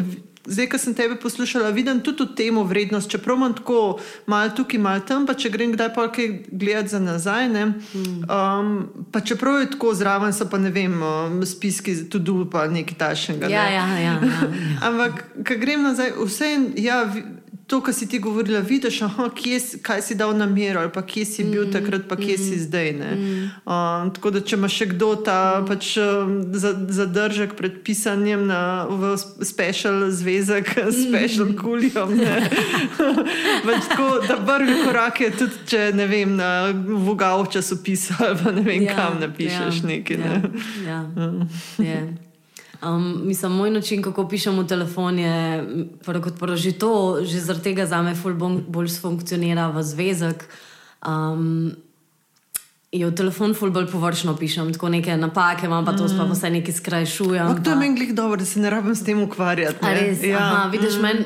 Zdaj, 0.46 0.66
ko 0.68 0.78
sem 0.78 0.94
tebe 0.94 1.14
poslušala, 1.22 1.70
vidim 1.70 2.00
tudi 2.02 2.24
v 2.26 2.34
tem 2.34 2.56
vrednost, 2.66 3.10
čeprav 3.10 3.36
imam 3.36 3.54
tako 3.54 4.00
malo 4.26 4.50
tukaj, 4.50 4.80
malo 4.80 5.00
tam, 5.06 5.26
pa 5.26 5.36
če 5.38 5.52
grem 5.54 5.70
kdaj 5.76 5.92
pa 5.94 6.08
kaj 6.10 6.32
gledati 6.50 6.88
za 6.88 6.98
nazaj. 6.98 7.48
Mm. 7.48 8.24
Um, 8.26 8.72
pa 9.12 9.20
čeprav 9.20 9.60
je 9.60 9.70
tako 9.70 9.94
zraven, 9.94 10.34
so 10.34 10.48
pa 10.50 10.58
ne 10.58 10.70
vem, 10.74 10.98
um, 11.02 11.38
spiski 11.46 11.94
tudi 12.10 12.34
pa 12.50 12.66
nekaj 12.66 12.98
tašnega. 12.98 13.46
Ja, 13.46 13.64
ne? 13.64 13.74
ja, 13.74 13.86
ja, 13.86 13.98
ja, 13.98 14.16
ja. 14.18 14.50
Ampak, 14.90 15.24
ko 15.46 15.58
grem 15.62 15.86
nazaj, 15.86 16.10
vse 16.18 16.50
je. 16.50 16.58
Ja, 16.82 17.06
to, 17.72 17.80
kar 17.80 17.94
si 17.94 18.08
ti 18.08 18.18
govorila, 18.18 18.60
vidiš, 18.60 19.02
aha, 19.02 19.30
kje, 19.34 19.58
kaj 19.82 20.02
si 20.02 20.14
dal 20.14 20.36
na 20.36 20.44
mero, 20.46 20.80
ali 20.80 20.90
pa 20.92 21.00
kje 21.02 21.24
si 21.24 21.44
bil 21.44 21.62
mm, 21.64 21.72
takrat, 21.72 22.02
pa 22.08 22.16
kje 22.20 22.34
mm, 22.34 22.42
si 22.44 22.58
zdaj. 22.60 22.90
Mm. 22.92 23.44
Uh, 23.64 24.10
tako 24.12 24.30
da, 24.34 24.42
če 24.44 24.58
ima 24.58 24.68
še 24.68 24.90
kdo 24.90 25.08
ta 25.24 25.36
mm. 25.62 25.70
pač, 25.70 25.86
um, 25.96 26.34
zadržek 26.92 27.54
pred 27.56 27.78
pisanjem 27.86 28.44
na 28.50 28.58
special 29.40 30.04
zvezek, 30.12 30.68
mm. 30.82 30.98
special 30.98 31.54
kulijom, 31.56 32.12
pač 33.70 33.88
tako, 33.88 34.10
da 34.26 34.36
prvi 34.50 34.76
korak 34.82 35.22
je 35.24 35.30
tudi, 35.38 35.62
če 35.72 35.80
ne 35.96 36.08
vem, 36.12 36.34
na 36.36 36.50
vogal 37.08 37.46
časopisu 37.48 38.18
ali 38.20 38.36
pa 38.42 38.52
ne 38.52 38.66
vem, 38.68 38.84
ja, 38.84 38.98
kam 39.00 39.16
napišeš 39.22 39.80
ja, 39.80 39.88
nekaj. 39.94 40.20
Ne? 40.20 40.36
Ja, 40.84 41.00
ja. 41.80 42.04
Um, 42.82 43.20
mislim, 43.24 43.52
moj 43.52 43.70
način, 43.70 44.02
kako 44.02 44.28
pišem 44.28 44.58
v 44.58 44.66
telefon, 44.66 45.18
je 45.18 45.64
prvo 46.04 46.22
kot 46.22 46.38
prvo 46.38 46.56
že 46.56 46.72
to, 46.72 47.22
že 47.22 47.40
zaradi 47.40 47.70
tega 47.70 47.86
za 47.86 48.02
me 48.02 48.14
ful 48.14 48.34
bolj, 48.34 48.58
bolj 48.68 48.90
funkcionira 49.00 49.68
v 49.70 49.82
zvezek. 49.82 50.48
Um, 51.06 51.76
v 52.92 53.10
telefon 53.16 53.54
ful 53.54 53.70
bolj 53.70 53.86
površno 53.88 54.34
pišem, 54.36 54.72
tako 54.74 54.90
neke 54.92 55.16
napake 55.16 55.66
imam, 55.66 55.84
pa 55.84 55.94
to 55.96 56.04
mm. 56.04 56.18
pa 56.18 56.26
vse 56.28 56.50
nekaj 56.50 56.74
skrajšujem. 56.74 57.46
Ampak 57.46 57.64
to 57.64 57.70
je 57.70 57.76
meni 57.76 57.96
glih 57.96 58.14
dobro, 58.14 58.36
da 58.36 58.44
se 58.44 58.60
ne 58.60 58.70
rabim 58.70 58.94
s 58.94 59.04
tem 59.04 59.22
ukvarjati. 59.22 59.78
A 59.80 59.94
res, 59.94 60.24
ja. 60.24 60.38
aha, 60.38 60.68
vidiš, 60.68 60.98
Mm. 60.98 61.02
meni 61.02 61.24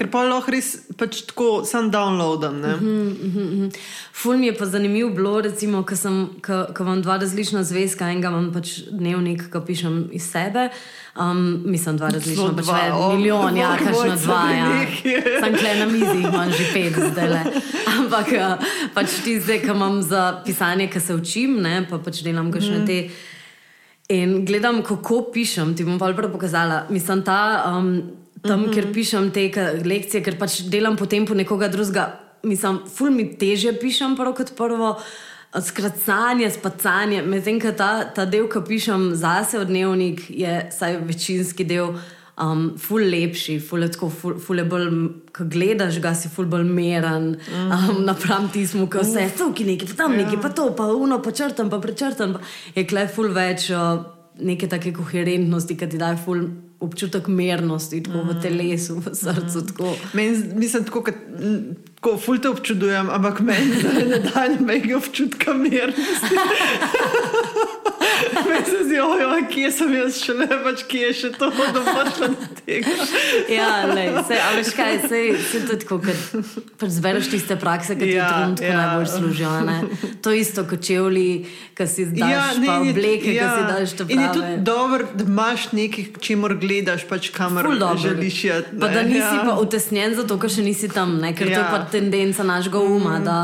Ker 0.00 0.08
pa 0.08 0.22
lahko 0.24 0.48
res 0.48 0.68
pač 0.96 1.18
tako 1.22 1.60
sam 1.62 1.90
downloadam. 1.90 2.54
Ne? 2.56 2.70
Mhm. 2.72 3.66
Ful 4.14 4.38
mi 4.38 4.46
je 4.46 4.54
pa 4.54 4.64
zanimivo 4.66 5.10
bilo, 5.10 5.40
recimo, 5.40 5.82
ko 5.82 5.92
sem- 5.94 6.40
ko 6.40 6.54
imam 6.80 7.02
dva 7.02 7.18
različna 7.18 7.60
zvezka, 7.62 8.04
enega 8.06 8.28
imam 8.28 8.46
pač 8.50 8.68
dnevnik, 8.90 9.50
ki 9.50 9.60
pišem 9.60 10.08
iz 10.10 10.24
sebe. 10.24 10.70
Um, 11.14 11.42
mislim, 11.66 11.96
dva 11.96 12.08
različna, 12.08 12.48
pač 12.56 12.64
dva, 12.64 12.78
o, 12.94 13.12
milijon, 13.12 13.56
ja, 13.56 13.76
kakšno 13.76 13.92
moj, 14.06 14.16
dva. 14.16 14.40
Ja. 14.52 14.68
Sem 15.36 15.54
kle 15.54 15.74
na 15.76 15.86
mizi, 15.86 16.18
imam 16.22 16.48
že 16.50 16.64
pet 16.72 16.94
zdaj 16.94 17.28
le. 17.28 17.42
Ampak 17.94 18.32
eh, 18.32 18.56
pač 18.94 19.18
ti 19.20 19.36
zdaj, 19.38 19.60
ki 19.60 19.70
imam 19.70 20.00
za 20.02 20.22
pisanje, 20.40 20.88
ki 20.88 21.00
se 21.00 21.12
učim, 21.14 21.60
ne, 21.60 21.84
pa 21.84 21.98
pač 21.98 22.22
delam 22.22 22.48
kakšne 22.50 22.78
Mhm. 22.78 22.86
te. 22.86 22.98
In 24.10 24.44
gledam, 24.44 24.80
kako 24.82 25.28
pišem, 25.30 25.76
ti 25.76 25.84
bom 25.84 25.98
pa 25.98 26.08
prvo 26.10 26.28
pokazala. 26.30 26.86
Mislim, 26.88 27.20
ta, 27.22 27.40
um, 27.68 28.00
tam, 28.42 28.60
mm 28.60 28.66
-hmm. 28.66 28.72
kjer 28.72 28.92
pišem 28.92 29.30
te 29.30 29.50
lekcije, 29.84 30.22
ker 30.22 30.38
pač 30.38 30.60
delam 30.60 30.96
potem 30.96 31.26
po 31.26 31.34
nekoga 31.34 31.68
drugega. 31.68 32.20
Mislim, 32.42 32.78
ful 32.96 33.10
mi 33.10 33.36
teže 33.38 33.72
pišem, 33.72 34.16
prvo 34.16 34.32
kot 34.32 34.56
prvo. 34.56 35.00
Skracanje, 35.60 36.50
spacanje, 36.50 37.22
medtem 37.22 37.60
ko 37.60 37.72
ta, 37.72 38.04
ta 38.14 38.24
del, 38.24 38.48
ki 38.48 38.60
pišem 38.68 39.14
zase 39.14 39.58
v 39.58 39.64
dnevnik, 39.64 40.30
je 40.30 40.68
vsaj 40.70 40.96
večinski 41.06 41.64
del, 41.64 41.94
um, 42.40 42.78
ful 42.78 43.02
lepši, 43.02 43.58
ful 43.60 43.82
je 43.82 43.90
tako, 43.90 44.08
ful, 44.08 44.38
ful 44.38 44.58
je 44.58 44.64
bolj, 44.64 44.88
ko 45.36 45.44
gledaš 45.50 45.98
ga, 46.00 46.14
si 46.14 46.30
ful 46.32 46.46
bolj 46.46 46.64
meren, 46.64 47.36
um, 47.50 48.04
napram 48.08 48.48
tismu, 48.52 48.86
ko 48.90 49.02
vse 49.02 49.26
je 49.26 49.34
tukaj 49.38 49.66
neki, 49.66 49.90
pa 49.90 49.98
tam 50.04 50.16
neki, 50.16 50.38
pa 50.42 50.52
to, 50.54 50.70
pa 50.76 50.86
uno, 50.94 51.20
pa 51.22 51.32
črtam, 51.32 51.70
pa 51.70 51.80
prečrtam. 51.82 52.38
Pa 52.38 52.80
je 52.80 52.86
klej 52.86 53.10
ful 53.14 53.30
več 53.34 53.70
uh, 53.74 54.06
neke 54.40 54.70
take 54.70 54.94
koherentnosti, 54.96 55.76
ki 55.76 55.90
ti 55.90 56.00
daje 56.00 56.20
ful 56.24 56.46
občutek 56.80 57.28
mernosti, 57.28 58.02
tako 58.02 58.24
v 58.28 58.36
telesu, 58.42 58.98
v 59.00 59.14
srcu. 59.14 59.66
Tako. 59.66 59.94
Meni, 60.14 60.38
mislim, 60.54 60.84
tako, 60.84 61.04
kot, 61.04 61.14
m, 62.00 62.02
tako 62.02 62.18
ful 62.18 62.38
te 62.38 62.48
občudujem, 62.48 63.10
ampak 63.10 63.40
meni 63.40 63.76
zdaj 63.80 64.04
ne 64.08 64.18
da 64.18 64.48
nobenega 64.48 64.96
občutka 64.96 65.52
mirnosti. 65.54 66.36
Meni 68.48 68.64
se 68.64 68.84
zdi, 68.84 69.00
ojoj, 69.00 69.48
kje 69.50 69.72
sem 69.72 69.94
jaz 69.94 70.16
šele, 70.24 70.46
pač 70.64 70.82
kje 70.88 71.00
je 71.00 71.12
še 71.14 71.28
to, 71.36 71.48
da 71.50 71.80
prišla 71.84 72.28
do 72.28 72.46
tega. 72.66 72.94
Ja, 73.56 73.86
lej, 73.88 74.10
sej, 74.28 74.38
a 74.40 74.48
veš 74.56 74.70
kaj, 74.76 74.96
sej, 75.08 75.26
sej 75.50 75.62
to 75.66 75.74
je 75.74 75.78
tako, 75.82 75.98
pač 76.80 76.90
zbereš 76.94 77.30
tiste 77.32 77.56
prakse, 77.60 77.96
ki 77.96 78.06
ti 78.06 78.16
Ja, 78.16 78.26
v 78.26 78.32
trenutku 78.32 78.66
ja. 78.66 78.76
najbolj 78.76 79.08
služijo. 79.10 79.50
Ne? 79.66 79.76
To 80.24 80.32
isto 80.36 80.64
kot 80.68 80.82
čevlji, 80.84 81.28
ki 81.76 81.86
si 81.86 82.06
daš 82.12 82.30
ja, 82.30 82.44
ne, 82.60 82.66
pa 82.66 82.76
je- 82.78 82.94
obleke, 82.94 83.34
ja. 83.34 83.40
ki 83.40 83.48
si 83.50 83.62
daš 83.72 83.94
te 83.96 84.06
In 84.08 84.20
je 84.20 84.28
tudi 84.32 84.52
dobro, 84.66 85.08
da 85.14 85.24
imaš 85.24 85.68
nekaj, 85.72 86.04
čemor 86.20 86.54
gledaš, 86.60 87.06
pač 87.08 87.30
kamor 87.34 87.68
želiš 87.96 88.38
iti. 88.44 88.76
Pa 88.80 88.88
ne. 88.88 88.94
da 88.94 89.02
nisi 89.02 89.36
ja. 89.36 89.44
pa 89.46 89.56
utesnjen 89.60 90.14
zato, 90.14 90.38
ker 90.38 90.50
še 90.50 90.66
nisi 90.66 90.90
tam, 90.92 91.18
ne? 91.22 91.32
ker 91.34 91.48
ja. 91.48 91.56
to 91.56 91.60
je 91.64 91.68
pa 91.70 91.80
tendenca 91.92 92.42
našega 92.42 92.78
uma, 92.80 93.18
da, 93.18 93.38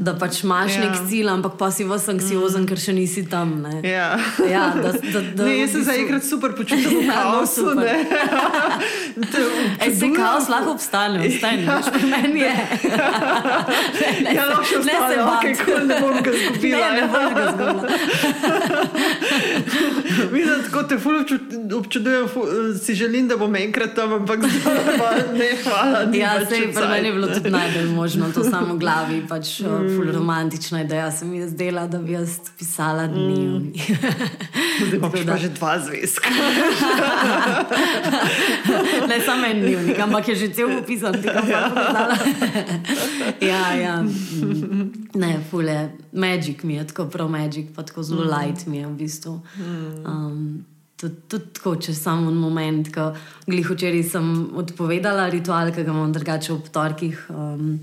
da 0.00 0.14
pač 0.14 0.42
imaš 0.44 0.76
ja. 0.76 0.80
Ja. 0.80 0.84
nek 0.86 1.08
cilj, 1.08 1.28
ampak 1.28 1.56
pa 1.58 1.70
si 1.70 1.84
vas 1.84 2.08
anksiozen, 2.08 2.66
ker 2.66 2.78
še 2.78 2.92
nisi 2.92 3.24
tam. 3.26 3.54
Ne? 3.62 3.80
Ja. 3.82 4.10
Ja, 4.44 4.66
da, 4.76 4.92
da, 4.94 5.20
da, 5.32 5.44
Ne, 5.44 5.56
jaz 5.58 5.72
se 5.72 5.82
zaenkrat 5.82 6.24
super 6.24 6.52
počutim 6.52 6.90
v 7.00 7.04
Ja, 7.04 7.24
no, 7.24 7.40
kaosu. 7.40 7.74
Te 7.76 9.40
Ej, 9.84 9.94
se 9.96 10.08
kaos 10.12 10.48
lahko 10.48 10.70
obstane, 10.72 11.20
ostane, 11.22 11.62
ja. 11.62 11.80
pri 11.86 12.04
meni 12.06 12.40
je. 12.40 12.54
Ne, 12.54 14.08
ne, 14.24 14.30
Ja, 14.34 14.46
lahko 14.46 14.64
še 14.64 14.78
ostane, 14.80 15.16
bati. 15.18 15.52
ok, 15.52 15.64
cool, 15.64 15.82
ne 15.86 16.00
bom 16.00 16.16
ga 16.20 16.30
izgubila, 16.32 16.76
Ne, 16.76 16.92
ne 16.92 16.98
ja. 16.98 17.08
boš 17.08 17.28
ga 17.32 17.42
izgubila. 17.46 19.05
Vidim, 20.36 20.62
tako 20.66 20.82
te 20.88 20.98
ful 20.98 21.14
obču- 21.20 21.38
občudujem, 21.78 22.28
ful, 22.28 22.44
si 22.82 22.94
želim, 22.94 23.28
da 23.28 23.36
bom 23.36 23.56
enkrat 23.56 23.94
tam, 23.96 24.12
ampak 24.12 24.40
zdaj 24.44 24.98
pa 24.98 25.10
ne, 25.32 25.48
hvala. 25.64 25.98
Ja, 26.12 26.46
sej, 26.46 26.72
pri 26.74 26.86
meni 26.88 27.08
je 27.08 27.12
bilo 27.12 27.26
tudi 27.32 27.50
najbolj 27.50 27.88
možno, 27.94 28.28
to 28.34 28.44
samo 28.44 28.74
v 28.74 28.78
glavi, 28.78 29.22
pač 29.28 29.60
mm. 29.60 29.96
ful 29.96 30.12
romantična 30.12 30.82
ideja 30.84 31.10
se 31.12 31.24
mi 31.24 31.38
je 31.38 31.48
zdela, 31.48 31.86
da 31.86 31.98
bi 31.98 32.12
jaz 32.12 32.38
pisala 32.58 33.06
dnevnik. 33.06 33.76
Zdaj 34.76 34.98
imaš 34.98 35.10
Tako 35.10 35.26
pa 35.26 35.32
da- 35.32 35.36
že 35.36 35.48
dva 35.48 35.78
zvezka. 35.80 36.28
ne 39.10 39.20
samo 39.20 39.46
en 39.46 39.60
dnevnik, 39.60 39.98
ampak 39.98 40.28
je 40.28 40.34
že 40.34 40.48
cel 40.52 40.68
popisan, 40.78 41.14
tega 41.22 41.40
pa 41.40 41.48
ja. 41.48 41.68
pokazala. 41.68 42.16
ja, 43.50 43.64
ja. 43.74 44.02
mm. 44.02 44.92
Ne, 45.14 45.40
fule, 45.50 45.88
magic 46.12 46.62
mi 46.62 46.74
je, 46.74 46.86
tako 46.86 47.04
prav 47.08 47.28
magic, 47.28 47.66
pa 47.76 47.82
tako 47.82 48.02
zelo 48.02 48.24
light 48.28 48.66
mi 48.66 48.78
je 48.78 48.86
v 48.86 48.92
bistvu. 49.00 49.40
Um, 50.04 50.25
Tudi 50.96 51.16
tud 51.28 51.48
tako, 51.52 51.74
če 51.76 51.92
samo 51.92 52.30
en 52.32 52.36
moment, 52.40 52.86
ko 52.88 53.10
glih 53.44 53.66
včeraj 53.68 54.04
sem 54.14 54.28
odpovedala 54.56 55.26
ritual, 55.28 55.68
ki 55.68 55.84
ga 55.84 55.92
imam 55.92 56.12
drugače 56.14 56.54
ob 56.54 56.70
torkih. 56.72 57.26
Um, 57.28 57.74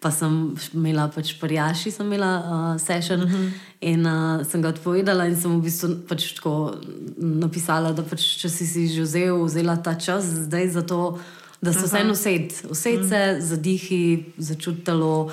pa 0.00 0.10
sem 0.12 0.54
imela 0.76 1.06
pač 1.12 1.34
prijaši, 1.40 1.90
sem 1.92 2.06
imela 2.06 2.30
uh, 2.38 2.80
session 2.80 3.22
uh 3.22 3.30
-huh. 3.30 3.50
in 3.80 4.06
uh, 4.06 4.44
sem 4.46 4.62
ga 4.62 4.68
odpovedala 4.68 5.26
in 5.26 5.36
sem 5.36 5.50
v 5.58 5.62
bistvu 5.62 5.88
pač 6.08 6.32
tako 6.36 6.76
napisala, 7.18 7.92
da 7.92 8.02
pač, 8.02 8.24
če 8.40 8.48
si 8.48 8.66
si 8.66 8.86
že 8.88 9.02
vzel, 9.02 9.44
vzela 9.44 9.76
ta 9.76 9.94
čas 9.94 10.24
zdaj 10.24 10.68
za 10.68 10.82
to, 10.82 11.18
da 11.60 11.72
se 11.72 11.86
vseeno 11.86 12.12
used, 12.12 12.70
used 12.70 13.08
se, 13.08 13.36
zadihi, 13.40 14.24
začutilo. 14.38 15.30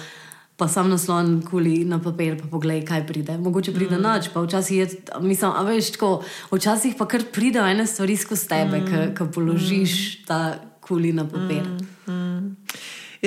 Pa 0.64 0.68
sam 0.68 0.89
naslon 0.89 1.41
kuli 1.43 1.82
na 1.84 1.97
papir, 1.99 2.38
pa 2.39 2.47
poglej, 2.47 2.86
kaj 2.88 3.01
pride. 3.07 3.34
Mogoče 3.38 3.74
pride 3.76 3.97
mm. 3.97 4.01
noč, 4.01 4.30
pa 4.32 4.39
včasih 4.41 4.78
je, 4.78 4.86
mislim, 5.20 5.51
a 5.51 5.64
veš, 5.68 5.89
tako, 5.97 6.11
včasih 6.51 6.93
pa 6.95 7.03
kar 7.11 7.26
pride 7.36 7.59
ene 7.59 7.84
stvari 7.88 8.16
skozi 8.18 8.47
tebe, 8.47 8.80
mm. 8.80 9.09
ki 9.18 9.28
položiš 9.36 9.95
mm. 9.97 10.22
ta 10.28 10.38
kuli 10.80 11.11
na 11.14 11.26
papir. 11.28 11.68
Mm. 12.07 12.55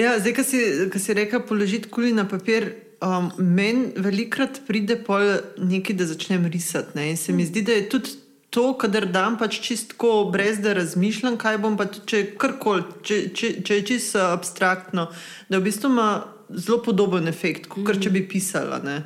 Ja, 0.01 0.15
zdaj, 0.17 0.33
ko 0.39 0.45
si, 0.49 0.61
ko 0.93 1.03
si 1.03 1.17
rekel, 1.19 1.43
položiti 1.45 1.91
kuli 1.93 2.15
na 2.17 2.25
papir, 2.25 2.71
um, 3.05 3.29
meni 3.37 3.91
velikrat 4.01 4.63
pride 4.65 4.97
pol 5.05 5.37
nekaj, 5.61 5.97
da 5.97 6.07
začnem 6.09 6.47
risati. 6.49 6.97
Ne? 6.97 7.11
In 7.11 7.21
se 7.21 7.37
mi 7.37 7.45
zdi, 7.45 7.67
da 7.69 7.77
je 7.77 7.89
tudi 7.93 8.15
to, 8.49 8.71
kadar 8.81 9.05
dam 9.13 9.37
pač 9.37 9.59
čistko, 9.61 10.31
brez 10.33 10.63
da 10.65 10.73
razmišljam, 10.73 11.37
kaj 11.37 11.61
bom 11.61 11.77
pa, 11.77 11.85
tudi, 11.85 12.07
če 12.09 12.23
je 12.23 12.31
karkoli, 12.41 12.87
če, 13.05 13.21
če, 13.37 13.53
če 13.61 13.79
je 13.81 13.87
čisto 13.93 14.25
abstraktno, 14.31 15.11
da 15.53 15.61
v 15.61 15.67
bistvu 15.69 15.93
ima 15.93 16.09
zelo 16.51 16.83
podoben 16.83 17.29
efekt, 17.29 17.67
kot 17.69 18.01
če 18.01 18.11
bi 18.11 18.29
pisala. 18.29 18.79
Ne? 18.85 19.03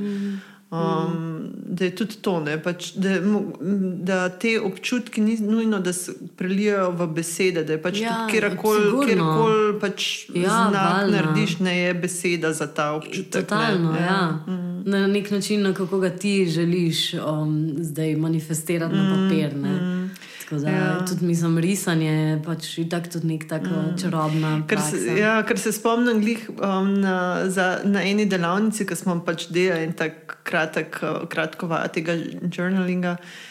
Um, 0.70 1.50
da 1.66 1.84
je 1.84 1.90
tudi 1.96 2.14
to, 2.22 2.40
ne, 2.40 2.54
pač, 2.62 2.92
da, 2.94 3.16
da 4.06 4.28
te 4.28 4.60
občutki 4.60 5.20
ni 5.20 5.34
nujno, 5.36 5.80
da 5.80 5.92
se 5.92 6.12
prelijajo 6.36 6.90
v 6.90 7.06
besede, 7.06 7.64
da 7.64 7.72
je 7.72 7.82
pač 7.82 7.98
Ja, 7.98 8.26
kjerkoli, 8.30 8.84
pač 9.80 10.28
Ja, 10.28 10.42
ja, 10.42 10.68
znak 10.70 10.92
valjda. 10.94 11.16
narediš, 11.16 11.58
ne 11.58 11.78
je 11.78 11.94
beseda 11.94 12.52
za 12.52 12.66
ta 12.66 12.92
občutek. 12.92 13.48
Totalno, 13.48 13.92
ne, 13.92 14.00
ja. 14.00 14.38
Na 14.84 15.06
nek 15.06 15.30
način, 15.30 15.62
na 15.62 15.74
kako 15.74 15.98
ga 15.98 16.10
ti 16.10 16.46
želiš 16.46 17.14
um, 17.14 17.74
zdaj 17.78 18.16
manifestirati 18.16 18.94
mm, 18.94 18.98
na 18.98 19.10
papir. 19.16 19.54
Mm, 19.56 19.99
Tako 20.50 20.62
da 20.62 20.70
ja. 20.70 21.04
tudi 21.06 21.26
mislim, 21.26 21.58
risanje 21.62 22.40
pač 22.42 22.72
je 22.78 22.84
pač 22.90 23.12
tudi 23.12 23.28
nek 23.30 23.44
tako 23.48 23.70
mm. 23.70 23.98
čarobna. 24.02 24.50
Ker 24.66 24.82
se, 24.82 24.98
ja, 25.14 25.36
ker 25.46 25.60
se 25.62 25.70
spomnim 25.72 26.18
glih, 26.24 26.48
um, 26.58 26.90
na, 27.04 27.46
za, 27.46 27.68
na 27.86 28.02
eni 28.02 28.26
delavnici, 28.26 28.82
ki 28.86 28.98
smo 28.98 29.20
pač 29.22 29.46
delali 29.54 29.86
en 29.86 29.94
tak 29.94 30.40
kratek, 30.42 30.98
uh, 31.06 31.22
kratko 31.30 31.70
vajo 31.70 31.94
tega 31.94 32.18
journalinga. 32.50 33.14
Uh, 33.20 33.49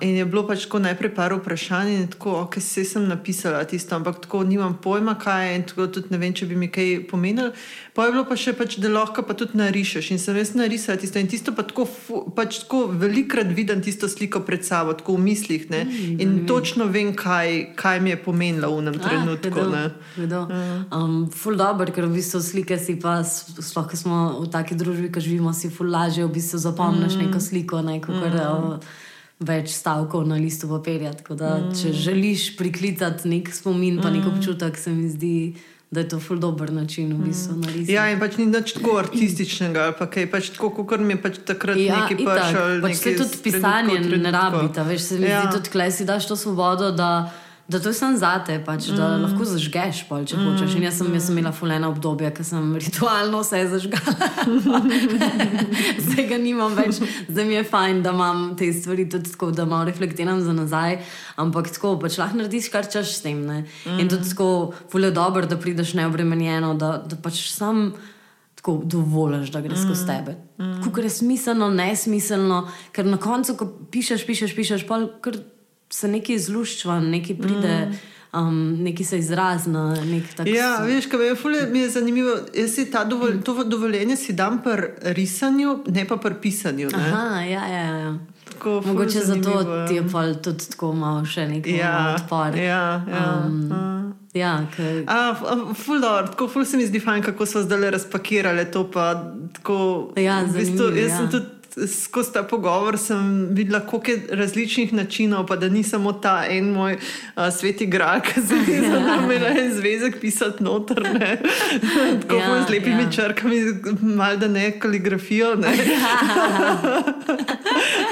in 0.00 0.16
je 0.16 0.24
bilo 0.24 0.42
pač 0.46 0.66
tako 0.66 0.78
najprej 0.84 1.14
par 1.14 1.32
vprašanj, 1.32 1.90
in 1.94 2.06
tako, 2.12 2.34
ok, 2.44 2.58
se 2.60 2.84
sem 2.84 3.06
napisala 3.08 3.64
tisto, 3.64 3.96
ampak 3.96 4.20
tako 4.26 4.42
nimam 4.44 4.74
pojma, 4.82 5.14
kaj 5.18 5.48
je, 5.48 5.54
in 5.56 5.64
tako 5.70 5.86
tudi 5.86 6.12
ne 6.12 6.18
vem, 6.18 6.34
če 6.36 6.46
bi 6.46 6.56
mi 6.56 6.68
kaj 6.68 7.06
pomenilo. 7.08 7.54
Pa 7.96 8.06
je 8.06 8.12
bilo 8.12 8.24
pa 8.28 8.36
še, 8.36 8.52
pač, 8.58 8.76
da 8.82 8.90
lahko 8.92 9.24
pa 9.24 9.34
tudi 9.38 9.56
narišeš. 9.58 10.10
In 10.12 10.20
sem 10.20 10.36
res 10.36 10.52
narisala 10.58 11.00
tisto, 11.00 11.22
in 11.22 11.30
tisto 11.32 11.54
pa 11.56 11.64
tako, 11.64 11.88
pač 12.36 12.60
tako 12.66 12.84
velikrat 12.92 13.48
vidim 13.56 13.80
tisto 13.84 14.10
sliko 14.10 14.44
pred 14.44 14.68
sabo, 14.68 14.92
tako 14.98 15.16
v 15.16 15.24
mislih. 15.30 15.66
Ne? 15.72 15.82
In 16.20 16.44
točno 16.46 16.90
vem, 16.92 17.14
kaj, 17.16 17.72
kaj 17.78 18.04
mi 18.04 18.12
je 18.12 18.20
pomenilo 18.28 18.70
v 18.76 18.84
enem 18.84 19.00
trenutku. 19.00 19.66
ne. 19.72 19.84
Vedo. 20.20 20.44
Um, 20.92 21.18
ful 21.32 21.56
dobro, 21.56 21.88
ker 21.94 22.04
v 22.04 22.20
bistvu 22.20 22.44
slike 22.44 22.76
si 22.76 23.00
pa, 23.00 23.22
sploh 23.24 23.88
ko 23.88 23.96
smo 23.96 24.22
v 24.44 24.52
taki 24.52 24.76
družbi, 24.76 25.08
ki 25.08 25.24
živimo, 25.24 25.56
si 25.56 25.72
ful 25.72 25.88
lažje 25.88 26.28
v 26.28 26.32
bistvu 26.36 26.60
zapomniš 26.60 27.16
mm. 27.16 27.20
neko 27.24 27.40
sliko, 27.40 27.80
ne, 27.80 28.00
kot 28.04 28.18
mm. 28.18 29.07
Več 29.40 29.72
stavkov 29.74 30.26
na 30.26 30.36
listu 30.40 30.68
papirja. 30.70 31.12
Tako 31.18 31.38
da, 31.38 31.56
mm. 31.58 31.74
če 31.78 31.92
želiš 31.92 32.52
priklicati 32.58 33.28
nek 33.28 33.50
spomin, 33.54 34.02
pa 34.02 34.10
nek 34.10 34.26
občutek, 34.26 34.78
se 34.78 34.94
mi 34.94 35.08
zdi 35.10 35.34
da 35.90 36.00
je 36.00 36.08
to 36.08 36.20
ful 36.20 36.36
dober 36.38 36.72
način 36.72 37.12
v 37.16 37.26
bistvu 37.26 37.56
narisati. 37.56 37.92
Ja, 37.92 38.10
in 38.12 38.20
pač 38.20 38.36
ni 38.36 38.46
nič 38.46 38.74
tako 38.76 38.98
artističnega, 39.00 39.86
ali 39.88 39.94
pa 39.98 40.06
kaj 40.12 40.26
pač 40.30 40.50
tako, 40.52 40.84
kot 40.84 41.00
mi 41.00 41.16
je 41.16 41.20
pač 41.22 41.38
takrat 41.48 41.80
Ja, 41.80 42.02
neki 42.02 42.24
prišel. 42.24 42.82
pač 42.84 42.96
se 43.00 43.14
tudi 43.16 43.40
pisanje 43.42 44.00
ne 44.00 44.30
rabita, 44.30 44.84
veš, 44.84 45.00
se 45.02 45.18
mi 45.18 45.30
ja. 45.30 45.40
zdi 45.40 45.56
tudi, 45.56 45.72
klej 45.72 45.92
si 45.96 46.04
daš 46.04 46.28
to 46.28 46.36
svobodo, 46.36 46.92
da, 46.92 47.32
da 47.68 47.80
to 47.80 47.88
je 47.88 47.94
samo 47.94 48.16
zate, 48.16 48.54
pač, 48.64 48.86
da 48.96 49.10
mm. 49.12 49.24
lahko 49.26 49.44
zažgeš, 49.44 50.06
pol, 50.08 50.22
če 50.24 50.38
mm. 50.38 50.44
hočeš. 50.48 50.76
In 50.78 50.86
jaz 50.86 51.00
sem, 51.02 51.08
jaz 51.12 51.26
sem 51.28 51.36
imela 51.36 51.50
fulena 51.52 51.90
obdobja, 51.92 52.30
ko 52.32 52.46
sem 52.46 52.70
ritualno 52.80 53.42
vse 53.42 53.60
zažgala. 53.68 54.30
zdaj 56.06 56.24
ga 56.30 56.38
nimam 56.40 56.72
več, 56.78 57.02
zdaj 57.28 57.44
mi 57.44 57.58
je 57.58 57.66
fajn, 57.68 58.00
da 58.06 58.14
imam 58.16 58.46
te 58.56 58.70
stvari 58.72 59.04
tudi 59.12 59.34
tako, 59.34 59.50
da 59.52 59.66
malo 59.68 59.84
reflektiram 59.90 60.40
za 60.40 60.54
nazaj. 60.56 60.96
Ampak 61.44 61.68
tako, 61.74 61.98
pač 62.00 62.16
lahko 62.22 62.40
narediš, 62.40 62.70
kar 62.72 62.88
češ 62.88 63.18
s 63.18 63.26
tem. 63.26 63.44
Ne? 63.44 63.58
Mm. 63.84 64.00
In 64.00 64.08
tudi 64.14 64.32
tako, 64.32 64.48
fulje 64.88 65.12
dobro, 65.12 65.44
da 65.44 65.60
prideš 65.60 65.92
neobremenjeno, 66.00 66.72
da, 66.80 66.94
da 67.04 67.20
pač 67.20 67.50
sam. 67.52 67.90
Tako 68.58 68.80
dovoliš, 68.90 69.52
da 69.54 69.60
gre 69.62 69.76
mm. 69.76 69.84
skozi 69.84 70.08
tebe. 70.08 70.32
Mm. 70.56 70.80
Kako 70.82 71.04
je 71.04 71.12
smiselno, 71.14 71.68
nesmiselno, 71.70 72.64
ker 72.96 73.06
na 73.06 73.20
koncu, 73.22 73.54
ko 73.60 73.68
pišeš, 73.92 74.24
pišeš, 74.26 74.56
pišeš, 74.56 74.88
pa 74.88 75.04
se 75.90 76.08
nekaj 76.08 76.34
izluščva, 76.34 77.00
nekaj 77.00 77.36
pride, 77.36 77.74
mm. 77.86 77.98
um, 78.34 78.56
nekaj 78.78 79.04
se 79.04 79.18
izrazna. 79.18 79.96
Nek 80.04 80.34
tak 80.34 80.46
Ja, 80.46 80.78
veš, 80.78 81.06
kaj 81.06 81.26
je, 81.26 81.34
ful 81.34 81.54
je, 81.54 81.66
mi 81.66 81.78
je 81.78 81.90
zanimivo. 81.90 82.34
Jaz 82.54 82.74
si 82.74 82.90
ta 82.90 83.04
dovol, 83.04 83.40
to 83.40 83.64
dovoljenje 83.64 84.16
si 84.16 84.32
dam 84.32 84.58
pri 84.58 84.88
risanju, 85.12 85.78
ne 85.86 86.04
pa 86.04 86.16
pri 86.16 86.34
pisanju. 86.36 86.88
Ne? 86.88 86.98
Aha, 87.04 87.40
ja, 87.42 87.66
ja, 87.66 87.84
ja. 87.98 88.12
Tako, 88.44 88.82
ful 88.82 88.92
Mogoče 88.92 89.20
zato 89.20 89.26
zanimivo, 89.42 89.74
ja. 89.74 89.86
ti 89.86 89.94
je 89.94 90.04
pa 90.12 90.34
tudi 90.34 90.68
tako 90.68 90.92
malo 90.94 91.24
še 91.24 91.48
nekaj 91.48 91.76
Ja, 91.76 92.14
odpor. 92.14 92.56
ja, 92.56 92.82
ja. 93.06 93.24
Um, 93.46 94.14
ja, 94.34 94.66
ker- 94.76 95.04
A, 95.06 95.18
a, 95.30 95.74
ful, 95.74 96.00
dobro, 96.00 96.26
tako 96.26 96.48
ful 96.48 96.64
se 96.64 96.76
mi 96.76 96.86
zdi 96.86 97.00
fajn, 97.00 97.22
kako 97.22 97.46
so 97.46 97.62
zdaj 97.62 97.90
razpakirali 97.90 98.64
to. 98.66 98.90
Pa, 98.90 99.14
tako, 99.52 99.78
Ja, 100.16 100.40
v 100.42 100.52
bistvu, 100.54 100.76
zanimivo, 100.78 100.96
jaz 100.98 101.12
sem 101.12 101.24
ja. 101.24 101.30
tudi 101.30 101.46
skozi 101.86 102.32
ta 102.32 102.42
pogovor 102.42 102.98
sem 102.98 103.48
videla, 103.50 103.80
koliko 103.80 104.10
je 104.10 104.22
različnih 104.30 104.92
načinov, 104.92 105.46
pa 105.46 105.56
da 105.56 105.68
ni 105.68 105.82
samo 105.82 106.12
ta 106.12 106.44
en 106.50 106.70
moj 106.72 106.98
a, 107.34 107.50
sveti 107.50 107.86
gral, 107.86 108.20
ki 108.20 108.40
sem 108.40 108.64
jih 108.68 108.84
imela 109.22 109.48
en 109.48 109.72
zvezek 109.74 110.20
pisati 110.20 110.64
noter. 110.64 111.02
Ne. 111.02 111.38
Tako 112.22 112.36
Ja, 112.36 112.64
z 112.66 112.70
lepimi 112.70 113.02
ja. 113.02 113.10
črkami, 113.10 113.56
malo 114.00 114.36
da 114.36 114.48
ne 114.48 114.70
kaligrafijo. 114.78 115.54
Ne. 115.54 115.76
ja, 115.76 117.04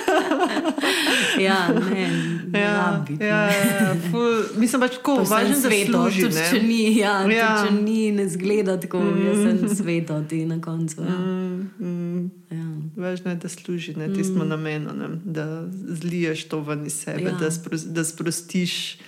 ne, 1.38 2.06
ne 2.46 2.60
Ja, 2.60 2.72
rabi. 2.90 3.16
ja, 3.20 3.40
ja, 3.46 3.94
ful, 4.10 4.22
mislim 4.56 4.80
pač 4.80 4.92
tako, 4.92 5.16
važno, 5.20 5.54
da 5.54 5.70
služi. 5.70 6.22
tudi 6.22 6.44
če 6.50 6.62
ni, 6.62 6.96
ja, 6.96 7.20
Ja. 7.22 7.30
ja. 7.30 7.48
Tudi, 7.58 7.68
če 7.68 7.82
ni, 7.82 8.12
ne 8.12 8.28
zgleda 8.28 8.80
tako, 8.80 9.00
mm. 9.00 9.26
jaz 9.26 9.36
sem 9.38 9.76
sveto 9.76 10.20
ti 10.22 10.46
na 10.46 10.60
koncu. 10.60 11.02
Ja. 11.02 11.18
Mm, 11.18 11.70
mm. 11.80 12.30
Ja. 12.50 12.66
Važno 12.96 13.30
je, 13.30 13.36
da 13.36 13.48
služi 13.48 13.94
ne, 13.94 14.08
tistemu 14.08 14.44
mm. 14.44 14.48
namenu, 14.48 14.92
ne, 14.92 15.08
da 15.24 15.64
zliješ 15.90 16.44
to 16.44 16.60
ven 16.60 16.86
iz 16.86 16.92
sebe, 16.94 17.22
Ja. 17.22 17.28
ja. 17.28 17.36
da, 17.36 17.50
spro, 17.50 17.78
da 17.86 18.04
sprostiš 18.04 18.98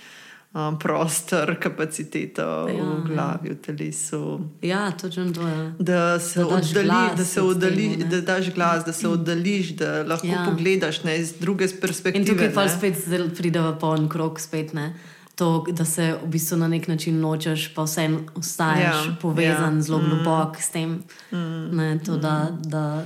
um, 0.51 0.79
prostor, 0.79 1.55
kapaciteto 1.57 2.41
ja, 2.41 2.73
Ja, 2.73 2.83
v 2.83 3.03
glavi, 3.05 3.49
v 3.49 3.57
telesu. 3.57 4.39
ja, 4.61 4.91
točno 4.91 5.31
to 5.31 5.41
je. 5.43 5.73
Da 5.79 6.19
se 6.19 6.39
Da 6.39 6.45
oddališ, 6.47 6.89
da, 7.17 7.25
se 7.25 7.39
tudi 7.39 7.49
oddali, 7.49 7.89
temu, 7.89 8.09
da 8.11 8.21
daš 8.23 8.51
glas, 8.51 8.85
da 8.85 8.93
se 8.93 9.07
oddališ, 9.07 9.69
da 9.69 10.03
lahko 10.03 10.27
Ja. 10.27 10.33
ja. 10.33 10.45
pogledaš 10.45 11.03
ne, 11.03 11.17
iz 11.17 11.33
druge 11.33 11.65
In 11.65 11.71
perspektive. 11.81 12.25
tukaj 12.27 12.53
pa 12.53 12.67
spet 12.69 12.95
zelo 12.99 13.29
pride 13.29 13.61
v 13.61 13.75
poln 13.75 14.09
krok, 14.09 14.39
spet 14.39 14.73
ne. 14.73 14.93
To, 15.35 15.65
da 15.69 15.85
se 15.85 16.13
v 16.15 16.27
bistvu 16.27 16.57
na 16.57 16.67
nek 16.67 16.87
način 16.87 17.19
nočeš, 17.19 17.73
pa 17.73 17.83
vseeno 17.83 18.19
ostaješ 18.35 18.83
Ja, 18.83 19.15
povezan 19.21 19.75
ja. 19.75 19.81
zelo 19.81 19.99
globoko 19.99 20.55
s 20.59 20.69
tem. 20.69 21.03
Ne, 21.71 21.99
to, 21.99 22.17
da, 22.17 22.33
da, 22.59 23.03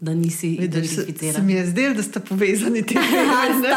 da 0.00 0.14
nisi 0.14 0.56
Vidiš, 0.60 0.88
se, 0.88 0.94
se 0.94 1.02
identificiran. 1.02 1.46
mi 1.46 1.52
je 1.52 1.66
zdelo, 1.66 1.94
da 1.94 2.02
sta 2.02 2.20
povezani 2.20 2.86
ti 2.86 2.94
dve. 3.08 3.18
Ja, 3.18 3.58
sta. 3.58 3.68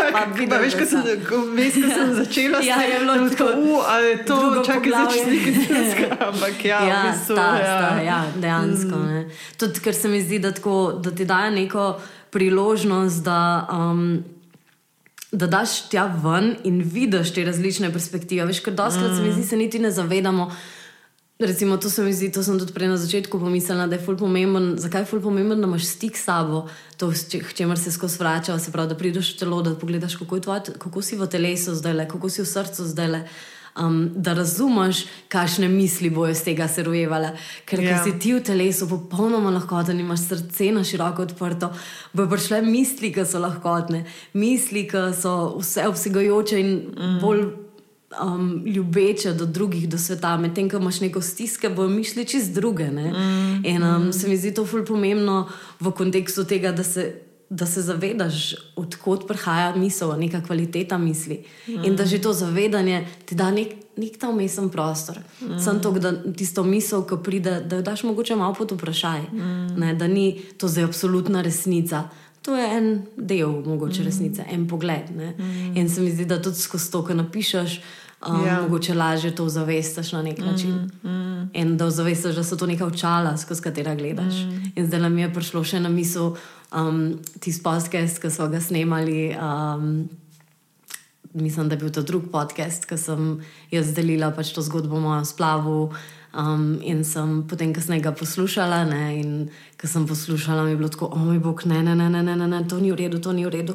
Ja, 0.00 0.12
Pa 0.12 0.56
veš, 0.56 0.72
da 0.72 0.78
ko 0.78 0.86
sem, 0.86 1.02
ko, 1.28 1.36
veš, 1.54 1.74
ko 1.74 1.90
sem 1.94 2.14
začela 2.14 2.62
s 2.62 2.66
Ja, 2.66 2.78
tem, 2.78 2.90
je 2.90 2.98
bilo 2.98 3.28
tako, 3.28 3.44
ali 3.88 4.06
je 4.06 4.24
to, 4.24 4.62
čakaj, 4.66 4.90
zdaj 4.90 5.04
poglavje. 5.04 5.18
češ 5.18 5.26
nekaj 5.26 6.10
ampak 6.28 6.64
ja, 6.64 6.80
ja, 6.88 7.02
v 7.02 7.12
bistvu, 7.12 7.34
sta, 7.34 7.46
ja. 7.58 7.78
sta, 7.78 8.02
ja, 8.02 8.18
dejansko. 8.36 8.96
Mm. 8.96 9.30
Tudi 9.56 9.80
ker 9.80 9.94
se 9.94 10.08
mi 10.08 10.22
zdi, 10.22 10.38
da, 10.38 10.52
tako, 10.52 10.98
da 11.04 11.10
ti 11.10 11.24
daje 11.24 11.50
neko 11.50 12.00
priložnost, 12.30 13.22
da, 13.24 13.68
um, 13.72 14.24
da 15.32 15.46
daš 15.46 15.88
tja 15.88 16.10
ven 16.24 16.56
in 16.64 16.82
vidiš 16.82 17.34
te 17.34 17.44
različne 17.44 17.92
perspektive. 17.92 18.46
Veš, 18.50 18.64
ker 18.66 18.74
doskrat 18.74 19.12
mm. 19.12 19.16
se 19.16 19.22
mi 19.22 19.32
zdi, 19.32 19.46
se 19.46 19.56
niti 19.56 19.78
ne 19.78 19.90
zavedamo. 19.90 20.50
Recimo, 21.42 21.76
to 21.76 21.90
se 21.90 22.02
mi 22.02 22.12
zdi, 22.12 22.30
to 22.32 22.42
sem 22.42 22.58
tudi 22.58 22.72
prej 22.72 22.88
na 22.88 22.96
začetku 22.96 23.38
pomislila, 23.38 23.86
da 23.90 23.96
je 23.98 24.04
ful 24.04 24.16
pomemben. 24.16 24.76
Zakaj 24.78 25.02
je 25.02 25.08
ful 25.10 25.20
pomemben, 25.20 25.60
da 25.60 25.66
imaš 25.66 25.88
stik 25.90 26.16
s 26.16 26.24
sabo, 26.24 26.68
to, 26.96 27.10
k 27.10 27.54
čemer 27.54 27.78
se 27.78 27.90
skozi 27.90 28.18
vrača, 28.18 28.58
se 28.58 28.70
pravi, 28.72 28.92
da 28.92 28.98
prideš 28.98 29.34
v 29.34 29.38
telo, 29.40 29.62
da 29.62 29.74
pogledaš, 29.74 30.14
kako, 30.20 30.38
je 30.38 30.42
tvoje, 30.42 30.76
kako 30.78 31.02
si 31.02 31.18
v 31.18 31.26
telesu 31.26 31.74
zdaj 31.74 31.96
le, 31.98 32.06
kako 32.08 32.30
si 32.30 32.42
v 32.42 32.46
srcu 32.46 32.86
zdaj 32.86 33.10
le. 33.10 33.24
Um, 33.72 34.10
da 34.14 34.34
razumeš, 34.36 35.06
kakšne 35.32 35.68
misli 35.68 36.10
bojo 36.10 36.30
iz 36.30 36.42
tega 36.44 36.68
se 36.68 36.82
rojevale. 36.84 37.30
Ker 37.64 37.80
yeah. 37.80 37.96
Ja. 37.96 38.02
si 38.04 38.12
ti 38.20 38.34
v 38.36 38.42
telesu 38.44 38.84
popolnoma 38.88 39.50
lahkoten, 39.50 40.00
imaš 40.00 40.28
srce 40.28 40.68
na 40.76 40.84
široko 40.84 41.24
odprto, 41.24 41.72
bojo 42.12 42.28
prišle 42.36 42.60
misli, 42.62 43.08
ki 43.16 43.24
so 43.24 43.40
lahkotne, 43.40 44.04
misli, 44.36 44.84
ki 44.86 45.08
so 45.16 45.56
vse 45.56 45.88
obsegajoče 45.88 46.60
in 46.60 46.74
mm. 46.92 47.18
bolj 47.24 47.46
um, 48.20 48.62
ljubeče 48.66 49.32
do 49.32 49.46
drugih, 49.46 49.88
do 49.88 49.98
sveta, 49.98 50.36
medtem 50.36 50.70
ko 50.70 50.76
imaš 50.76 51.00
neko 51.00 51.20
stiske, 51.20 51.68
bojo 51.68 51.88
mišli 51.88 52.24
čist 52.24 52.54
druge. 52.54 52.90
Mm, 52.90 53.64
in 53.64 53.82
um, 53.82 54.12
se 54.12 54.28
mi 54.28 54.36
zdi 54.36 54.54
to 54.54 54.66
ful 54.66 54.84
pomembno 54.84 55.48
v 55.80 55.92
kontekstu 55.92 56.44
tega, 56.44 56.72
da 56.72 56.84
se. 56.84 57.12
Da 57.52 57.66
se 57.66 57.82
zavedaš, 57.84 58.54
odkot 58.80 59.26
prihaja 59.28 59.74
misel, 59.76 60.14
neka 60.16 60.38
kvaliteta 60.40 60.96
misli. 60.98 61.42
Mm. 61.68 61.84
In 61.84 61.96
da 61.96 62.06
že 62.06 62.16
to 62.18 62.32
zavedanje 62.32 63.06
ti 63.28 63.34
da 63.34 63.50
nek, 63.50 63.74
nek 63.96 64.16
ta 64.16 64.30
umesen 64.32 64.70
prostor. 64.70 65.18
Mm. 65.40 65.58
Sam 65.60 65.82
to, 65.82 65.90
da 65.92 66.14
tisto 66.32 66.64
misel, 66.64 67.04
ki 67.04 67.20
pride, 67.24 67.60
da 67.60 67.76
jo 67.76 67.82
daš 67.82 68.02
mogoče 68.08 68.36
malo 68.36 68.54
pod 68.54 68.72
vprašaj. 68.72 69.20
Mm. 69.32 69.66
Ne, 69.76 69.94
da 69.94 70.08
ni 70.08 70.40
to 70.56 70.68
zdaj 70.68 70.84
absolutna 70.84 71.42
resnica. 71.42 72.08
To 72.42 72.56
je 72.56 72.76
en 72.76 73.02
del 73.16 73.50
mogoče 73.66 74.00
mm. 74.00 74.04
resnice, 74.04 74.44
en 74.50 74.68
pogled. 74.68 75.10
Mm. 75.10 75.76
In 75.76 75.90
se 75.90 76.00
mi 76.00 76.10
zdi, 76.10 76.24
da 76.24 76.42
tudi 76.42 76.58
skozi 76.58 76.90
to, 76.90 77.04
kar 77.04 77.16
napišeš, 77.16 77.80
um, 78.28 78.46
Ja. 78.46 78.62
mogoče 78.62 78.94
lažje 78.94 79.34
to 79.34 79.48
zavestaš 79.48 80.12
na 80.12 80.22
nek 80.22 80.38
način. 80.38 80.90
Mm. 81.02 81.10
Mm. 81.10 81.50
In 81.52 81.76
da 81.76 81.90
zavestaš, 81.90 82.34
da 82.34 82.44
so 82.44 82.56
to 82.56 82.66
neka 82.66 82.86
očala, 82.86 83.36
skozi 83.36 83.62
katera 83.62 83.94
gledaš. 83.94 84.34
Mm. 84.34 84.72
In 84.76 84.86
zdaj 84.86 85.00
nam 85.00 85.18
je 85.18 85.34
prišlo 85.34 85.64
še 85.64 85.80
na 85.80 85.88
misel 85.88 86.36
um, 86.74 87.18
tisti 87.40 87.62
podcast, 87.62 88.18
ki 88.22 88.30
smo 88.30 88.48
ga 88.48 88.60
snemali. 88.60 89.36
Um, 89.36 90.08
Mislim, 91.34 91.68
da 91.68 91.74
je 91.74 91.78
bil 91.78 91.90
to 91.90 92.02
drugi 92.02 92.28
podcast, 92.28 92.84
ki 92.84 92.98
sem 93.00 93.40
jaz 93.70 93.94
delila 93.96 94.30
pač 94.36 94.50
to 94.52 94.60
zgodbo 94.62 94.96
o 94.96 95.00
mojem 95.00 95.24
splavu. 95.24 95.92
Um, 96.36 96.78
in 96.82 97.04
sem 97.04 97.42
potem 97.48 97.72
kasneje 97.72 98.02
ga 98.02 98.12
poslušala. 98.12 98.84
Ne, 98.84 99.20
in 99.20 99.48
ko 99.80 99.88
sem 99.88 100.04
poslušala, 100.06 100.64
mi 100.64 100.70
je 100.70 100.76
bilo 100.76 100.88
tako, 100.88 101.08
o 101.12 101.18
moj 101.18 101.38
bog, 101.38 101.64
ne, 101.64 101.82
ne, 101.82 101.94
ne, 101.96 102.10
ne, 102.10 102.22
ne, 102.22 102.36
ne, 102.36 102.48
ne, 102.48 102.60
to 102.68 102.80
ni 102.80 102.92
v 102.92 102.96
redu, 102.96 103.20
to 103.20 103.32
ni 103.32 103.46
v 103.46 103.50
redu. 103.52 103.74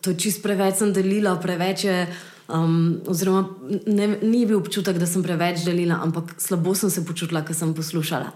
To 0.00 0.10
je 0.10 0.16
čist 0.16 0.42
preveč 0.42 0.78
sem 0.78 0.92
delila, 0.92 1.34
preveč 1.42 1.84
je. 1.84 2.06
Um, 2.52 3.00
oziroma, 3.08 3.46
ne, 3.86 4.06
ni 4.22 4.42
bil 4.44 4.58
občutek, 4.58 4.98
da 5.00 5.06
sem 5.08 5.22
preveč 5.24 5.62
delila, 5.64 6.02
ampak 6.04 6.34
slabo 6.42 6.74
sem 6.76 6.90
se 6.92 7.04
počutila, 7.04 7.40
ko 7.48 7.56
sem 7.56 7.72
poslušala. 7.74 8.28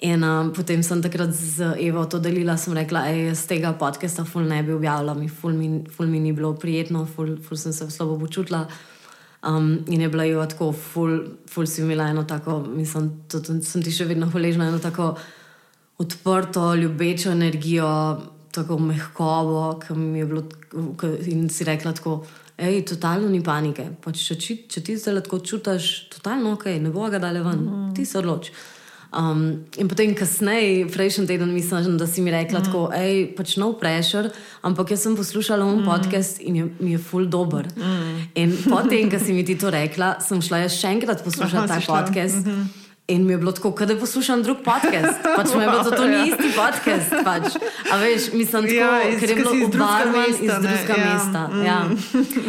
In 0.00 0.24
um, 0.24 0.48
potem 0.56 0.80
sem 0.80 1.02
takrat 1.04 1.34
z 1.36 1.74
Evo 1.84 2.06
to 2.08 2.18
delila, 2.24 2.56
sem 2.56 2.72
rekla, 2.72 3.02
da 3.04 3.12
jaz 3.12 3.42
tega 3.50 3.74
podcasta 3.76 4.24
ful 4.24 4.48
ne 4.48 4.62
bi 4.64 4.72
objavila, 4.72 5.12
mi 5.14 5.28
ful, 5.28 5.52
mi 5.52 5.84
ful 5.92 6.08
mi 6.08 6.22
ni 6.24 6.32
bilo 6.32 6.54
prijetno, 6.56 7.04
ful, 7.04 7.36
ful 7.44 7.60
sem 7.60 7.72
se 7.76 7.90
slabo 7.92 8.16
počutila. 8.22 8.64
Um, 9.44 9.84
in 9.88 10.00
je 10.00 10.08
bila 10.08 10.24
jo 10.24 10.46
tako, 10.48 10.72
ful, 10.72 11.18
ful 11.48 11.68
si 11.68 11.82
imela 11.82 12.08
eno 12.08 12.24
tako, 12.24 12.62
mislim, 12.64 13.12
tudi 13.28 13.60
sem 13.64 13.84
ti 13.84 13.92
še 13.92 14.08
vedno 14.08 14.28
hvaležna, 14.32 14.68
eno 14.72 14.80
tako 14.80 15.14
odprto, 16.00 16.74
ljubečo 16.80 17.32
energijo, 17.36 17.88
tako 18.52 18.78
mehkobo, 18.78 19.80
ki 19.84 19.96
mi 20.00 20.18
je 20.18 20.26
bilo, 20.32 20.44
ke, 20.96 21.12
in 21.28 21.48
si 21.52 21.64
rekla 21.68 21.92
tako. 21.92 22.22
Ej, 22.60 22.82
totalno 22.84 23.28
ni 23.28 23.40
panike. 23.42 23.86
Pač, 24.04 24.20
če, 24.28 24.34
či- 24.36 24.58
če 24.68 24.82
ti 24.84 24.96
zdaj 25.00 25.22
tako 25.24 25.40
čutiš, 25.40 26.10
totalno 26.12 26.52
ok, 26.52 26.66
ne 26.80 26.92
bo 26.92 27.08
ga 27.08 27.18
dale 27.18 27.40
ven, 27.40 27.64
mm. 27.64 27.94
ti 27.96 28.04
se 28.04 28.18
odloči. 28.20 28.52
Um, 29.10 29.64
in 29.80 29.88
potem, 29.90 30.12
kasneje, 30.14 30.84
prejšnji 30.92 31.26
teden, 31.26 31.50
mislim, 31.50 31.96
da 31.98 32.06
si 32.06 32.22
mi 32.22 32.30
rekla, 32.30 32.60
mm. 32.60 32.64
tako, 32.68 32.82
hej, 32.94 33.24
pač 33.34 33.56
no 33.58 33.72
pressure, 33.72 34.30
ampak 34.62 34.92
jaz 34.94 35.02
sem 35.02 35.16
poslušala 35.18 35.64
un 35.66 35.80
mm. 35.80 35.88
podcast 35.88 36.38
in 36.40 36.60
je, 36.60 36.68
mi 36.78 36.92
je 36.92 37.00
full 37.02 37.26
dober. 37.26 37.66
Mm. 37.74 38.20
In 38.38 38.54
potem, 38.68 39.10
ko 39.10 39.18
si 39.18 39.34
mi 39.34 39.42
ti 39.42 39.58
to 39.58 39.72
rekla, 39.72 40.20
sem 40.22 40.38
šla 40.38 40.62
jaz 40.66 40.78
še 40.78 40.92
enkrat 40.94 41.24
poslušati 41.26 41.64
Aha, 41.64 41.66
ta 41.66 41.80
si 41.80 41.88
šla. 41.88 41.96
podcast. 41.96 42.44
Mm 42.44 42.52
-hmm. 42.52 42.79
In 43.10 43.26
mi 43.26 43.32
je 43.32 43.38
bilo 43.38 43.52
tako, 43.52 43.70
da 43.82 43.96
poslušam 43.96 44.42
drug 44.42 44.56
podcast. 44.58 45.18
Pač 45.36 45.48
je 45.52 45.66
bilo 45.66 45.84
to, 45.84 45.90
to 45.90 46.06
ni 46.06 46.28
isti 46.28 46.48
podcast. 46.54 47.10
Pač. 47.24 47.56
A 47.90 47.96
veš, 47.96 48.32
mislim, 48.32 48.62
tako, 48.62 48.74
Ja, 48.74 49.02
iz- 49.04 49.20
ker 49.20 49.30
je 49.30 49.36
bilo 49.36 49.50
si 49.50 49.56
iz 49.56 49.68
drugega 49.68 49.84
obarvan 49.84 50.14
mesta, 50.22 50.54
ja, 50.94 51.14
mesta. 51.14 51.48
mm. 51.48 51.64
Ja. 51.64 51.80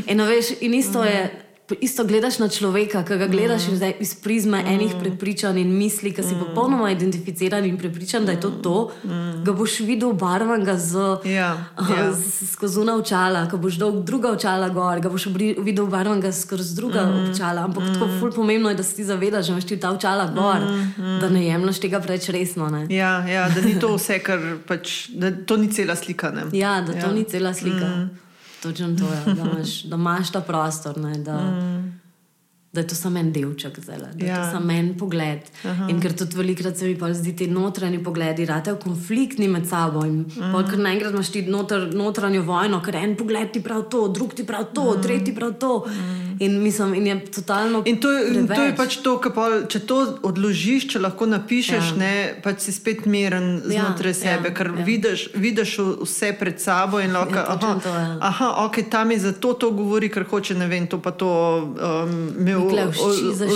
In, 0.08 0.22
veš, 0.22 0.46
in 0.62 0.74
isto 0.74 1.04
je 1.04 1.41
isto 1.82 2.04
gledaš 2.06 2.40
na 2.40 2.48
človeka, 2.50 3.04
ki 3.08 3.18
ga 3.18 3.28
gledaš 3.28 3.68
mm. 3.68 3.74
iz, 3.74 3.82
iz 4.00 4.16
prizme 4.16 4.64
mm. 4.64 4.68
enih 4.68 4.96
prepričanj 5.00 5.60
in 5.62 5.74
misli, 5.78 6.12
ki 6.14 6.24
si 6.24 6.36
mm. 6.36 6.40
popolnoma 6.46 6.92
identificiran 6.92 7.66
in 7.66 7.78
prepričan, 7.78 8.26
da 8.26 8.32
je 8.32 8.40
to 8.42 8.52
to, 8.52 8.92
mm. 9.04 9.44
ga 9.46 9.54
boš 9.54 9.80
videl 9.80 10.14
barvanega 10.14 10.78
z, 10.78 11.06
ja, 11.26 11.52
ja. 11.90 12.08
skozi 12.54 12.80
una 12.80 12.96
očala, 12.96 13.46
ko 13.50 13.58
boš 13.58 13.80
dal 13.82 14.02
druga 14.04 14.32
očala 14.32 14.70
gor, 14.70 15.00
ga 15.00 15.10
boš 15.10 15.28
videl 15.58 15.86
barvanega 15.86 16.32
skozi 16.32 16.76
druga 16.76 17.06
mm. 17.06 17.32
očala. 17.32 17.64
Ampak 17.64 17.84
mm. 17.84 17.94
tako 17.94 18.10
ful 18.20 18.32
pomembno 18.32 18.70
je, 18.70 18.76
da 18.76 18.84
si 18.84 18.96
ti 18.96 19.04
zavedaš, 19.04 19.48
da 19.48 19.54
imaš 19.54 19.66
ti 19.66 19.80
ta 19.80 19.92
očala 19.92 20.28
gor, 20.36 20.60
mm. 20.60 20.94
Mm. 20.98 21.20
da 21.22 21.30
ne 21.30 21.46
jemliš 21.46 21.80
tega 21.80 22.00
preveč 22.00 22.30
resno. 22.30 22.70
Ja, 22.90 23.28
ja, 23.28 23.50
da 23.50 23.62
ni 23.62 23.80
to 23.80 23.94
vse, 23.98 24.20
kar 24.20 24.40
pač, 24.68 25.10
da 25.10 25.32
to 25.46 25.58
ni 25.58 25.72
cela 25.74 25.96
slika. 25.96 26.32
Ne? 26.32 26.50
Ja, 26.54 26.82
da 26.82 26.94
to 26.94 27.08
ja. 27.08 27.14
ni 27.14 27.24
cela 27.24 27.54
slika. 27.54 27.88
Mm. 27.88 28.31
Točno 28.62 28.88
to 28.88 29.14
je, 29.14 29.36
da 29.36 29.42
imaš, 29.42 29.84
da 29.84 29.96
imaš 29.96 30.32
ta 30.32 30.42
prostor. 30.42 30.98
Ne, 30.98 31.18
da, 31.18 31.38
mm. 31.38 32.01
Da 32.74 32.82
je 32.82 32.88
to 32.88 32.96
samo 32.96 33.20
en 33.20 33.34
delček, 33.34 33.80
zdaj, 33.84 33.98
da 33.98 34.06
ja. 34.06 34.12
je 34.12 34.36
to 34.36 34.42
ja. 34.42 34.52
samo 34.52 34.72
en 34.72 34.94
pogled. 34.98 35.40
Aha. 35.68 35.90
In 35.92 36.00
ker 36.00 36.14
tudi 36.16 36.38
velikrat 36.40 36.78
se 36.80 36.88
mi 36.88 36.96
pa 36.96 37.10
zdi, 37.14 37.34
ti 37.36 37.48
notranji 37.52 38.00
pogledi 38.04 38.46
ratejo 38.48 38.78
konfliktni 38.80 39.50
med 39.52 39.68
sabo. 39.68 40.06
In 40.08 40.22
mm. 40.24 40.56
ker 40.70 40.80
naenkrat 40.80 41.12
imaš 41.12 41.34
ti 41.36 41.42
notr, 41.44 41.90
notranjo 41.92 42.46
vojno, 42.48 42.80
ker 42.82 42.96
en 43.02 43.18
pogled 43.20 43.52
ti 43.52 43.60
prav 43.64 43.90
to, 43.92 44.06
drug 44.08 44.34
ti 44.34 44.46
prav 44.48 44.70
to, 44.72 44.86
mm. 44.94 45.02
tretji 45.04 45.36
prav 45.36 45.58
to. 45.60 45.74
Mm. 45.88 46.30
In, 46.42 46.56
mislim, 46.64 46.94
in 46.94 47.08
je 47.08 47.18
totalno. 47.26 47.84
In 47.86 48.00
to, 48.02 48.14
in 48.18 48.48
to 48.48 48.62
je 48.64 48.72
pač 48.76 48.96
to, 49.04 49.18
pol, 49.36 49.58
če 49.70 49.84
to 49.86 50.00
odložiš, 50.26 50.88
če 50.96 51.04
lahko 51.04 51.28
napišeš, 51.28 51.92
ja. 51.92 51.98
ne, 52.00 52.14
pač 52.42 52.64
si 52.66 52.74
spet 52.74 53.04
miren 53.06 53.60
ja, 53.68 53.84
znotraj 53.84 54.16
ja, 54.16 54.20
sebe, 54.22 54.50
ja, 54.50 54.56
ker 54.56 54.72
ja. 54.72 54.88
Vidiš, 54.88 55.28
vidiš 55.36 55.76
vse 56.06 56.32
pred 56.40 56.64
sabo. 56.64 57.04
Lahko, 57.04 57.36
ja, 57.36 57.46
aha, 57.52 57.76
to, 57.84 57.94
ja. 58.00 58.16
aha, 58.32 58.50
ok, 58.64 58.82
tam 58.90 59.12
je 59.12 59.20
zato 59.28 59.54
to 59.60 59.74
govori, 59.76 60.10
ker 60.10 60.24
hoče 60.32 60.56
ne 60.56 60.72
vem, 60.72 60.88
to 60.88 61.04
pa 61.04 61.12
to 61.12 61.30
um, 61.76 62.18
me 62.40 62.61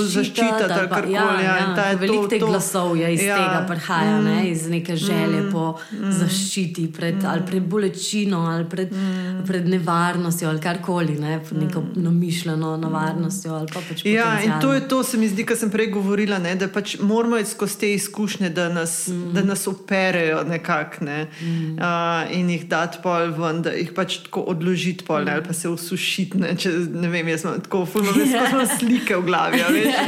zaščita. 0.09 0.67
Ja, 1.09 1.25
ja, 1.41 1.55
ja, 1.59 1.85
Veliko 1.99 2.27
teh 2.31 2.41
glasov 2.41 2.95
je 2.97 3.11
iz 3.13 3.23
ja, 3.23 3.37
tega 3.37 3.61
prihaja, 3.69 4.17
mm, 4.19 4.25
ne, 4.25 4.49
iz 4.49 4.65
neke 4.69 4.95
želje 4.95 5.41
mm, 5.41 5.51
po 5.51 5.65
mm, 5.91 6.11
zaščiti 6.19 6.87
pred, 6.95 7.15
mm, 7.21 7.27
ali 7.31 7.45
pred 7.47 7.67
bolečino, 7.69 8.41
ali 8.51 8.65
pred, 8.69 8.91
mm, 8.91 9.43
pred 9.47 9.67
nevarnostjo, 9.69 10.49
ali 10.49 10.61
karkoli, 10.61 11.17
ne, 11.19 11.39
neko 11.51 11.81
mm. 11.81 12.03
namišljeno 12.07 12.75
na 12.77 12.91
varnostjo. 12.93 13.61
Pač 13.73 14.05
ja, 14.05 14.39
in 14.45 14.57
to 14.61 14.73
je 14.73 14.87
to, 14.87 15.03
se 15.03 15.17
mi 15.17 15.29
zdi, 15.29 15.45
kar 15.47 15.57
sem 15.57 15.71
prej 15.73 15.91
govorila, 15.95 16.39
ne, 16.43 16.55
da 16.59 16.69
pač 16.71 16.97
moramo 16.99 17.39
iti 17.41 17.49
skozi 17.49 17.79
te 17.79 17.93
izkušnje, 17.93 18.49
da 18.55 18.69
nas, 18.73 19.07
mm. 19.07 19.33
da 19.35 19.43
nas 19.43 19.67
operejo 19.67 20.43
nekako 20.47 21.05
ne, 21.05 21.27
mm. 21.41 21.77
uh, 21.77 22.35
in 22.35 22.49
jih 22.49 22.67
dati 22.69 23.01
pol 23.03 23.33
ven, 23.37 23.61
da 23.65 23.75
jih 23.75 23.91
pač 23.95 24.19
tako 24.27 24.45
odložiti 24.55 25.05
pol, 25.05 25.21
mm. 25.21 25.25
ne, 25.25 25.37
ali 25.39 25.47
pa 25.47 25.53
se 25.53 25.69
usušiti. 25.69 26.41
Ne, 26.41 26.55
če, 26.59 26.71
ne 26.93 27.09
vem, 27.11 27.27
jaz 27.33 27.45
sem 27.45 27.61
tako 27.65 27.85
fulno, 27.89 28.13
da 28.15 28.23
yeah. 28.23 28.49
imam 28.51 28.65
slike 28.95 29.17
v 29.17 29.25
glavi. 29.25 29.59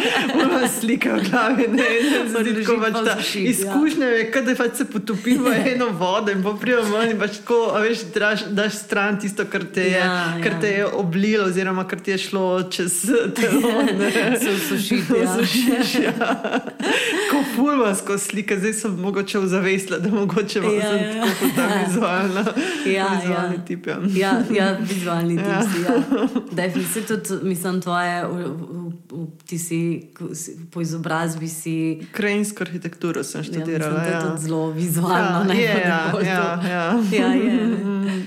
Imam 0.43 0.67
slike 0.79 1.09
v 1.13 1.29
glavi. 1.29 1.67
Ne, 1.67 1.83
ne, 2.43 2.63
tako, 2.63 2.79
pač 2.81 2.93
ta 3.05 3.15
izkušnja 3.39 4.05
je, 4.05 4.31
ja. 4.35 4.41
da 4.41 4.55
pač 4.55 4.75
se 4.77 4.85
potopimo 4.85 5.49
v 5.49 5.63
eno 5.73 5.89
vodo 5.99 6.31
in 6.31 6.43
poprijemo 6.43 7.01
in 7.03 7.19
pač 7.19 7.41
tako, 7.41 7.59
veš, 7.81 8.05
daš, 8.15 8.45
daš 8.55 8.79
stran 8.83 9.19
tisto, 9.19 9.45
kar 9.45 9.65
te 9.73 9.83
je, 9.89 9.99
ja, 9.99 10.37
kar 10.43 10.57
ja. 10.57 10.59
te 10.61 10.71
je 10.71 10.85
oblilo 10.85 11.47
oziroma 11.47 11.87
kar 11.87 11.99
ti 11.99 12.11
je 12.11 12.17
šlo 12.17 12.47
čez 12.71 12.99
telo. 13.35 13.73
Se 14.41 14.51
usušiti. 14.51 15.13
Ja. 15.23 15.37
ja. 16.03 16.61
Ko 17.31 17.43
fulma 17.55 17.95
skozi 17.95 18.25
slike, 18.25 18.59
zdaj 18.59 18.73
sem 18.73 18.95
mogoče 19.01 19.39
ozavestila, 19.39 19.99
da 19.99 20.11
mogoče 20.11 20.61
vam 20.61 20.75
ja, 20.75 20.93
ja. 20.93 21.25
tako 21.25 21.51
ta 21.55 21.67
vizualna. 21.85 22.45
Ja, 22.85 23.07
vizualni 23.15 23.55
ja. 23.55 23.65
tip. 23.67 23.87
Ja, 23.87 23.97
ja, 24.15 24.31
ja 24.51 24.77
vizualni 24.81 25.37
tip. 25.37 25.47
Ja. 25.47 25.61
Si, 25.63 25.81
ja. 25.81 26.27
Definitivno 26.51 27.17
tudi, 27.17 27.47
mislim, 27.49 27.81
tvoje, 27.81 28.25
ti 29.45 29.59
si 29.59 29.79
po 30.71 30.81
izobrazbi 30.81 31.47
si. 31.47 31.75
Krajinsko 32.11 32.63
arhitekturo 32.63 33.23
sem 33.23 33.43
študirala. 33.43 34.03
Ja, 34.03 34.11
ja. 34.11 34.35
Zelo 34.37 34.71
vizualno. 34.71 35.53
Ja, 35.53 35.59
je, 35.59 35.63
ja, 35.63 36.01
ja, 36.23 36.61
ja. 36.69 36.85
ja, 37.11 37.33
je. 37.33 37.57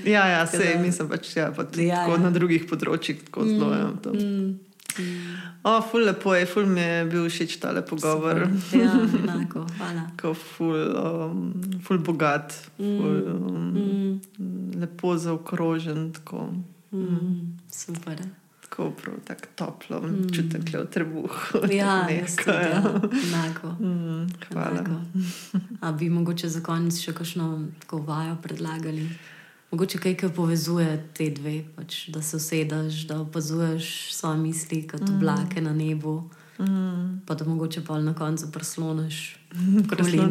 ja, 0.15 0.27
ja, 0.27 0.47
sej, 0.47 0.77
mislim 0.81 1.09
pač, 1.09 1.35
ja, 1.35 1.51
pa 1.55 1.65
ja, 1.77 2.05
ja. 2.07 2.17
na 2.17 2.33
drugih 2.33 2.67
področjih 2.69 3.23
tako 3.29 3.47
zelo. 3.47 3.71
Ja, 3.75 3.89
Mm. 4.11 4.59
O, 5.63 5.81
ful 5.81 6.03
lepo 6.03 6.33
je, 6.35 6.45
ful 6.45 6.65
mi 6.65 6.81
je 6.81 7.05
bil 7.05 7.29
všeč 7.29 7.59
tale 7.61 7.79
pogovor. 7.85 8.43
Ja, 8.75 8.91
enako, 8.91 9.63
hvala. 9.77 10.03
Ko 10.19 10.33
ful, 10.33 10.75
um, 10.97 11.53
ful 11.85 12.01
bogat, 12.03 12.51
ful, 12.75 13.21
mm. 13.23 13.47
um, 13.47 14.19
mm. 14.35 14.81
lepo 14.81 15.15
zaokrožen. 15.17 16.11
Tako. 16.17 16.49
Mm. 16.91 17.61
Super. 17.71 18.25
Tako 18.71 18.91
prav, 18.91 19.15
tako 19.27 19.47
toplo, 19.55 20.01
mm. 20.01 20.29
čutim 20.35 20.63
le 20.73 20.79
v 20.79 20.87
trebuhu. 20.87 21.59
Ja, 21.71 22.05
nekaj, 22.07 22.71
ja. 22.71 22.83
enako. 23.27 23.67
Mm, 23.79 24.29
hvala. 24.47 24.79
Enako. 24.79 25.01
A 25.81 25.91
bi 25.91 26.09
mogoče 26.09 26.49
za 26.49 26.61
konec 26.63 26.95
še 26.95 27.11
kakšno 27.13 27.67
vajo 27.91 28.37
predlagali? 28.43 29.09
Mogoče 29.71 29.99
kaj, 29.99 30.15
ki 30.15 30.29
povezuje 30.35 30.87
te 31.13 31.27
dve, 31.35 31.65
pač, 31.75 32.07
da 32.15 32.21
se 32.23 32.39
usedeš, 32.39 33.03
da 33.11 33.19
opazuješ 33.21 34.13
svoje 34.15 34.39
misli 34.39 34.85
kot 34.87 35.03
mm. 35.03 35.17
oblake 35.19 35.61
na 35.61 35.73
nebu. 35.75 36.29
Mm. 36.61 37.21
Pa 37.25 37.35
da 37.35 37.45
mogoče 37.45 37.81
pa 37.87 37.99
na 37.99 38.13
koncu 38.13 38.51
presloniš 38.51 39.37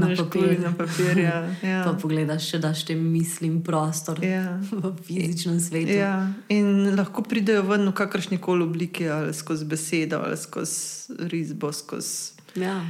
na 0.00 0.14
papir. 0.16 0.60
Na 0.60 0.74
papir 0.78 1.18
ja. 1.18 1.54
Ja. 1.62 1.82
Pa 1.84 1.92
pogledaš, 2.02 2.50
če 2.50 2.58
daš 2.58 2.84
tem 2.88 3.02
mislim 3.12 3.62
prostor 3.62 4.24
ja. 4.24 4.60
v 4.82 4.94
fizičnem 5.04 5.60
svetu. 5.60 5.92
Ja. 5.92 6.32
In 6.48 6.96
lahko 6.96 7.22
pridejo 7.22 7.62
ven 7.68 7.88
v 7.88 7.92
kakršni 7.92 8.38
koli 8.38 8.64
obliki, 8.64 9.08
ali 9.08 9.34
skozi 9.34 9.64
besedo, 9.64 10.22
ali 10.24 10.36
skozi 10.36 11.20
risbo. 11.30 11.72
Skozi... 11.72 12.40
Ja 12.54 12.80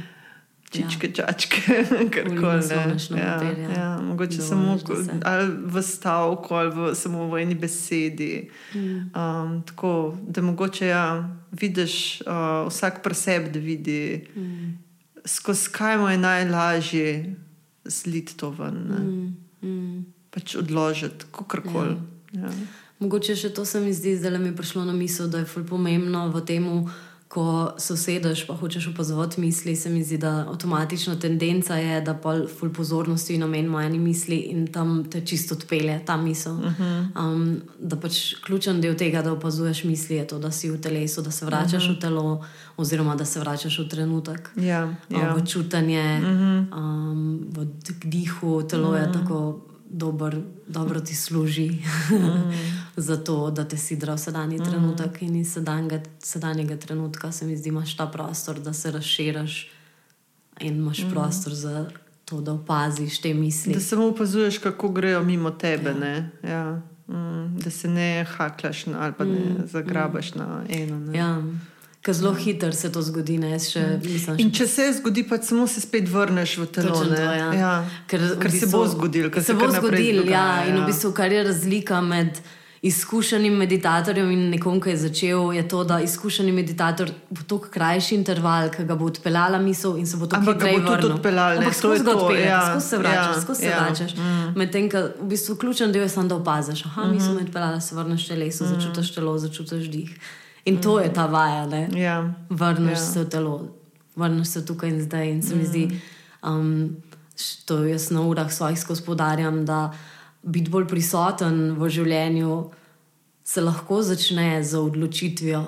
čičke, 0.71 1.07
ja. 1.07 1.13
čačke, 1.13 1.85
kar 2.13 2.27
koli. 2.29 2.63
Ja, 2.71 3.43
ja. 3.43 3.69
ja, 3.77 4.01
mogoče 4.01 4.37
Dovolj, 4.37 4.47
samo 4.47 4.77
ali 5.23 5.51
v 5.65 5.83
stavku, 5.83 6.55
ali 6.55 6.71
v, 6.71 6.95
samo 6.95 7.27
v 7.27 7.41
eni 7.41 7.55
besedi. 7.55 8.49
Mm. 8.75 9.11
Um, 9.15 9.63
tako 9.67 10.17
da 10.27 10.41
mogoče 10.41 10.87
ja, 10.87 11.29
vidiš 11.51 12.21
uh, 12.21 12.67
vsak 12.69 13.03
preseb, 13.03 13.51
da 13.53 13.59
vidi, 13.59 14.27
mm. 14.35 14.77
skozi 15.25 15.69
kaj 15.71 15.97
mu 15.97 16.09
je 16.09 16.17
najlažje 16.17 17.35
zliti 17.85 18.37
to 18.37 18.49
ven. 18.49 18.79
Mm. 18.87 19.67
Mm. 19.67 20.05
Pač 20.31 20.55
odložiti, 20.55 21.25
kako 21.31 21.57
koli. 21.71 21.97
Ja. 22.31 22.47
Ja. 22.47 22.51
Mogoče 23.01 23.35
še 23.35 23.49
to 23.49 23.65
se 23.65 23.79
mi 23.81 23.93
zdi, 23.93 24.13
da 24.21 24.37
mi 24.37 24.51
je 24.51 24.55
prišlo 24.55 24.85
na 24.85 24.93
misel, 24.93 25.27
da 25.27 25.41
je 25.41 25.65
pomembno 25.69 26.29
v 26.29 26.45
tem 26.45 26.67
ko 27.31 27.71
se 27.77 27.93
usedeš, 27.93 28.47
pa 28.47 28.53
hočeš 28.53 28.87
opazovati 28.87 29.41
misli, 29.41 29.75
se 29.75 29.89
mi 29.89 30.03
zdi, 30.03 30.17
da 30.17 30.45
avtomatično 30.49 31.15
tendenca 31.15 31.75
je, 31.75 32.01
da 32.01 32.13
pa 32.13 32.33
ful 32.59 32.73
pozornosti 32.73 33.37
namenimo 33.37 33.79
eni 33.81 33.99
misli 33.99 34.35
in 34.35 34.67
tam 34.67 35.05
te 35.11 35.21
čisto 35.25 35.55
odpelje 35.55 36.01
ta 36.05 36.17
misel. 36.17 36.53
Uh 36.53 36.65
mhm. 36.65 36.83
-huh. 36.83 37.25
um, 37.25 37.61
da 37.79 37.95
pač 37.95 38.35
ključen 38.45 38.81
del 38.81 38.97
tega, 38.97 39.21
da 39.21 39.31
opazuješ 39.31 39.83
misli, 39.83 40.15
je 40.15 40.27
to, 40.27 40.39
da 40.39 40.51
si 40.51 40.69
v 40.69 40.81
telesu, 40.81 41.21
da 41.21 41.31
se 41.31 41.45
vračaš 41.45 41.83
uh 41.83 41.89
-huh. 41.89 41.97
v 41.97 41.99
telo, 41.99 42.45
oziroma 42.77 43.15
da 43.15 43.25
se 43.25 43.39
vračaš 43.39 43.79
v 43.79 43.87
trenutek. 43.89 44.49
Ja, 44.55 44.95
ja. 45.09 45.35
V 45.35 45.47
čutanje, 45.47 46.19
uh 46.23 46.27
mhm. 46.27 46.43
-huh. 46.43 46.77
um, 46.77 47.39
v 47.49 47.67
dihu, 48.03 48.63
telo 48.63 48.89
uh 48.89 48.95
-huh. 48.95 49.01
je 49.01 49.07
mhm. 49.07 49.19
tako 49.19 49.61
dober, 49.93 50.41
dobro 50.67 50.99
ti 50.99 51.15
služi 51.15 51.69
mm. 51.69 52.51
za 52.97 53.23
to, 53.23 53.51
da 53.51 53.67
te 53.67 53.77
sidra 53.77 54.13
v 54.13 54.17
sedanji 54.17 54.55
mm. 54.55 54.65
trenutek 54.65 55.21
in 55.21 55.35
iz 55.35 55.53
sedanjega, 55.53 56.03
sedanjega 56.19 56.77
trenutka 56.77 57.31
se 57.31 57.45
mi 57.45 57.57
zdi, 57.57 57.69
imaš 57.69 57.97
ta 57.97 58.07
prostor, 58.07 58.59
da 58.59 58.73
se 58.73 58.91
razširiš 58.91 59.71
in 60.59 60.75
imaš 60.75 61.03
mm. 61.03 61.11
prostor 61.11 61.53
za 61.53 61.89
to, 62.25 62.41
da 62.41 62.53
opaziš 62.53 63.21
te 63.21 63.33
misli. 63.33 63.73
Da 63.73 63.79
samo 63.79 64.07
opazuješ, 64.07 64.57
kako 64.57 64.89
grejo 64.89 65.23
mimo 65.23 65.51
tebe. 65.51 65.95
Ja. 66.43 66.49
Ja. 66.49 66.81
Mm. 67.07 67.57
Da 67.59 67.69
se 67.69 67.87
ne 67.87 68.25
haklaš 68.37 68.87
ali 68.87 69.13
pa 69.17 69.25
ne 69.25 69.39
mm. 69.39 69.67
zagrabaš 69.67 70.35
mm. 70.35 70.39
na 70.39 70.63
eno. 70.69 70.99
Ne. 70.99 71.17
Ja. 71.17 71.41
Ker 72.01 72.13
zelo 72.13 72.33
hitro 72.33 72.71
se 72.71 72.89
to 72.91 73.01
zgodi. 73.01 73.37
Ne, 73.37 73.59
še, 73.61 73.81
mislim, 74.01 74.39
in 74.41 74.49
če 74.49 74.65
se 74.67 74.87
zgodi, 74.97 75.21
pa 75.29 75.37
samo 75.37 75.67
se 75.69 75.83
spet 75.83 76.07
vrneš 76.09 76.55
v 76.57 76.65
telo. 76.73 76.95
To, 76.97 77.13
ja. 77.13 77.51
Ja. 77.53 77.73
Ker, 78.09 78.23
ker 78.41 78.49
bistvu, 78.49 78.69
se 78.69 78.71
bo 78.73 78.87
zgodil. 78.89 79.29
Se, 79.35 79.43
se 79.51 79.57
bo 79.59 79.69
zgodil, 79.69 80.23
ja. 80.31 80.63
In 80.65 80.81
v 80.81 80.87
bistvu, 80.89 81.13
kar 81.13 81.29
je 81.29 81.43
razlika 81.45 82.01
med 82.01 82.41
izkušenim 82.81 83.53
meditatorjem 83.53 84.31
in 84.33 84.47
nekom, 84.55 84.79
ki 84.81 84.89
je 84.89 84.97
začel, 85.03 85.51
je 85.53 85.67
to, 85.69 85.83
da 85.85 85.99
izkušeni 86.01 86.51
meditator 86.51 87.11
bo 87.29 87.45
to 87.47 87.59
krajši 87.61 88.15
interval, 88.17 88.71
ki 88.73 88.87
ga 88.89 88.97
bo 88.97 89.05
odpeljala 89.05 89.59
misel 89.61 89.99
in 90.01 90.09
se 90.09 90.17
bo 90.17 90.25
to 90.25 90.39
hitreje 90.41 90.79
vrnil. 90.79 90.87
Ampak 90.87 91.01
tudi 91.01 91.13
odpeljala, 91.13 91.61
ne 91.61 91.73
skozi 91.73 92.05
to 92.05 92.17
odpeljati, 92.17 92.47
ja. 92.47 92.61
skozi 92.71 92.87
se 92.87 92.97
vračaš, 92.97 93.35
ja. 93.35 93.41
skozi 93.41 93.61
se 93.61 93.69
ja. 93.69 93.79
vračaš. 93.83 94.15
Mm. 94.17 94.53
Medtem, 94.57 94.89
ko 94.89 95.05
v 95.21 95.29
bistvu 95.35 95.55
ključen 95.61 95.93
del 95.93 96.09
je 96.09 96.09
samo, 96.09 96.27
da 96.27 96.41
opaziš, 96.41 96.85
aha, 96.85 97.03
mm 97.03 97.09
-hmm. 97.09 97.13
misel 97.13 97.33
me 97.33 97.41
odpeljala, 97.41 97.81
se 97.81 97.95
vrneš 97.95 98.27
telesu, 98.27 98.63
mm. 98.63 98.67
začutiš 98.67 99.13
telo, 99.15 99.37
začutiš 99.37 99.85
dih. 99.85 100.17
In 100.65 100.81
to 100.81 100.99
je 100.99 101.13
ta 101.13 101.25
vaja, 101.25 101.65
da 101.67 101.77
ja. 101.97 102.33
vrneš 102.49 102.99
ja. 102.99 103.05
se 103.05 103.23
v 103.23 103.29
telo, 103.29 103.55
vrneš 104.15 104.47
se 104.47 104.65
tukaj 104.65 104.89
in 104.89 105.01
zdaj. 105.01 105.29
In 105.29 105.41
se 105.43 105.55
mi 105.55 105.65
zdi, 105.65 105.87
um, 106.43 106.97
to 107.65 107.83
jaz 107.83 108.11
na 108.11 108.21
urah 108.21 108.53
svojih 108.53 108.85
gospodarjam, 108.87 109.65
da 109.65 109.93
biti 110.43 110.69
bolj 110.69 110.87
prisoten 110.87 111.75
v 111.77 111.89
življenju 111.89 112.71
se 113.43 113.61
lahko 113.61 114.01
začne 114.01 114.63
z 114.63 114.77
odločitvijo, 114.77 115.63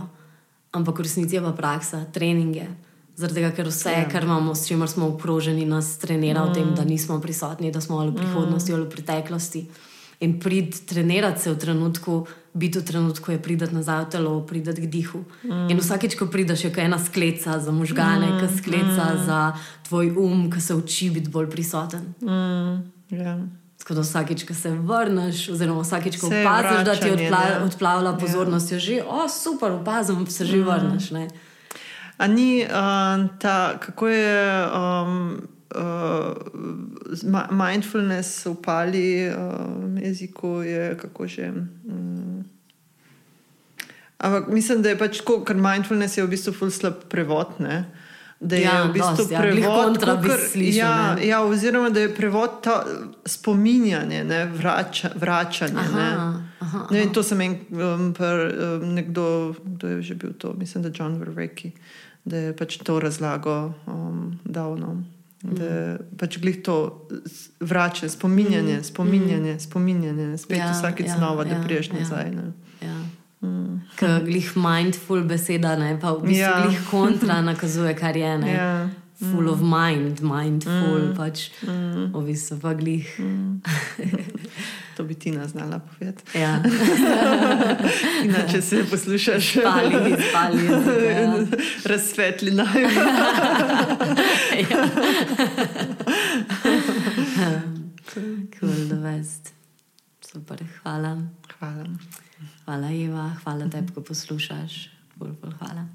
ampak 0.72 1.00
v 1.00 1.06
resnici 1.06 1.36
je 1.36 1.42
pa 1.42 1.52
praksa, 1.52 2.06
trening 2.14 2.56
je. 2.56 2.68
Zaradi 3.16 3.42
tega, 3.42 3.52
ker 3.54 3.70
vse, 3.70 3.92
ja. 3.94 4.06
kar 4.10 4.26
imamo, 4.26 4.56
s 4.56 4.68
čimer 4.68 4.90
smo 4.90 5.12
obkroženi, 5.12 5.66
nas 5.70 5.98
trenira 6.02 6.46
mm. 6.46 6.50
v 6.50 6.54
tem, 6.54 6.70
da 6.74 6.86
nismo 6.86 7.20
prisotni, 7.22 7.72
da 7.72 7.82
smo 7.82 8.00
ali 8.02 8.10
v 8.14 8.22
prihodnosti 8.22 8.72
mm. 8.72 8.76
ali 8.76 8.86
v 8.86 8.90
preteklosti. 8.90 9.62
In 10.24 10.40
prid 10.40 10.86
trenirati 10.88 11.42
se 11.42 11.52
v 11.52 11.58
trenutku, 11.60 12.28
biti 12.54 12.80
v 12.80 12.86
trenutku, 12.88 13.32
je 13.32 13.42
pridati 13.42 13.76
nazaj 13.76 14.06
v 14.06 14.10
telo, 14.10 14.34
pridati 14.48 14.82
k 14.82 14.88
dihu. 14.88 15.26
Mm. 15.44 15.68
In 15.74 15.82
vsakeč, 15.82 16.16
ko 16.16 16.30
prideš, 16.32 16.64
je 16.64 16.72
ena 16.78 17.00
skleca 17.00 17.60
za 17.60 17.72
možgane, 17.72 18.30
mm. 18.32 18.58
skleca 18.58 19.06
mm. 19.14 19.26
za 19.26 19.40
tvoj 19.90 20.16
um, 20.16 20.48
ki 20.52 20.62
se 20.62 20.76
uči 20.76 21.10
biti 21.10 21.30
bolj 21.30 21.50
prisoten. 21.50 22.14
Mm. 22.22 22.88
Yeah. 23.12 23.44
Tako 23.84 23.94
da 23.94 24.02
vsakeč, 24.02 24.46
ko 24.48 24.54
se 24.56 24.72
vrneš, 24.72 25.50
oziroma 25.50 25.82
vsakeč, 25.84 26.16
ko 26.22 26.32
opaziš, 26.32 26.86
da 26.88 26.96
ti 26.96 27.12
odpla, 27.12 27.42
odplavlja 27.66 28.10
ja. 28.10 28.18
pozornost, 28.18 28.72
je 28.72 28.80
že, 28.80 29.02
o, 29.04 29.28
super, 29.30 29.72
opazim, 29.72 30.28
se 30.28 30.46
že 30.46 30.58
mm. 30.58 30.64
vrneš. 30.64 31.12
Ne? 31.12 31.28
A 32.18 32.28
ni 32.28 32.64
uh, 32.64 33.28
ta, 33.40 33.76
kako 33.80 34.08
je 34.08 34.68
um, 34.72 35.42
uh, 35.76 36.34
mindfulness 37.52 38.46
v 38.46 38.56
pali 38.62 39.08
uh, 39.30 40.00
jeziku, 40.02 40.62
je 40.62 40.98
kako 40.98 41.28
že. 41.28 41.52
Um, 41.90 42.46
ampak 44.20 44.48
mislim, 44.48 44.82
da 44.82 44.90
je 44.90 44.98
pač 44.98 45.20
tako, 45.20 45.44
ker 45.44 45.56
mindfulness 45.56 46.18
je 46.18 46.24
v 46.24 46.34
bistvu 46.36 46.54
full 46.54 46.72
slab 46.72 47.06
prevod. 47.10 47.60
Ne? 47.60 47.86
da 48.44 48.56
je 48.56 48.62
ja, 48.62 48.84
v 48.84 48.94
bistvu 48.94 49.16
dost, 49.18 49.32
ja, 49.32 49.40
prevod 49.42 49.98
ja, 50.02 50.16
kukr, 50.16 50.32
slišal, 50.52 51.18
ja, 51.18 51.18
ja, 51.24 51.42
oziroma 51.44 51.90
da 51.90 52.00
je 52.00 52.16
prevod 52.16 52.60
ta 52.64 52.84
spominjanje, 53.26 54.24
ne, 54.24 54.46
vrača, 54.46 55.12
vračanje. 55.16 55.80
Aha, 55.80 55.98
ne. 55.98 56.10
Aha, 56.16 56.42
aha. 56.60 56.88
Ne, 56.92 57.06
to 57.14 57.24
sem 57.24 57.42
en, 57.42 57.58
um, 57.72 58.12
pr, 58.14 58.44
um, 58.52 58.88
nekdo, 58.94 59.56
kdo 59.64 59.96
je 59.96 60.02
že 60.02 60.16
bil 60.16 60.34
to, 60.34 60.54
mislim, 60.54 60.84
da 60.84 60.90
je 60.90 60.96
John 61.00 61.18
Verveki, 61.20 61.72
da 62.26 62.38
je 62.38 62.56
pač 62.58 62.78
to 62.78 63.00
razlago 63.00 63.72
um, 63.88 64.40
davno. 64.44 65.04
Da 65.44 65.64
mm. 65.64 66.18
pač 66.18 66.38
glih 66.40 66.62
to 66.64 67.08
vračanje, 67.60 68.10
spominjanje, 68.10 68.78
mm. 68.78 68.84
spominjanje, 68.84 69.54
mm. 69.54 69.60
spominjanje, 69.60 70.38
spet 70.38 70.58
ja, 70.58 70.72
vsakeč 70.72 71.08
ja, 71.08 71.18
znova, 71.18 71.44
ja, 71.44 71.50
da 71.50 71.64
priješ 71.66 71.90
ja, 71.90 72.00
nazaj. 72.00 72.32
Ja. 72.82 72.96
Mm. 73.42 73.82
Glih 74.24 74.54
mindful 74.56 75.26
beseda, 75.28 75.76
ne, 75.76 75.98
pa 76.00 76.14
v 76.16 76.30
bistvu 76.30 76.48
ja. 76.48 76.62
glih 76.64 76.80
kontra 76.88 77.42
nakazuje, 77.42 77.92
kar 77.96 78.18
je. 78.18 78.38
Ne. 78.38 78.54
Ja. 78.54 78.90
Full 79.20 79.46
mm. 79.46 79.54
of 79.54 79.62
mind, 79.62 80.22
mindful, 80.22 81.00
mm. 81.00 81.16
pač 81.16 81.52
mm. 81.62 82.10
v 82.14 82.24
bistvu 82.26 82.58
pa 82.60 82.74
glih. 82.74 83.08
Mm. 83.20 83.62
To 84.98 85.04
bi 85.04 85.16
ti 85.18 85.32
nas 85.32 85.52
znala 85.52 85.80
povedati. 85.80 86.38
Ja. 86.38 86.62
Če 88.52 88.62
se 88.62 88.84
poslušaš, 88.90 89.48
spali, 89.52 90.16
spali. 90.30 90.66
Ja. 90.66 91.34
Razsvetli 91.90 92.52
naj. 92.52 92.84
ja. 94.70 94.86
cool, 98.60 98.88
the 98.90 99.00
best. 99.02 99.54
Super, 100.22 100.62
hvala. 100.84 101.18
Hvala. 101.60 101.86
Hvala, 102.66 102.92
Eva, 102.92 103.32
hvala 103.44 103.70
tebi, 103.70 103.94
ko 103.94 104.02
poslušaš. 104.02 104.90
Ful, 105.18 105.34
ful, 105.42 105.54
hvala. 105.60 105.88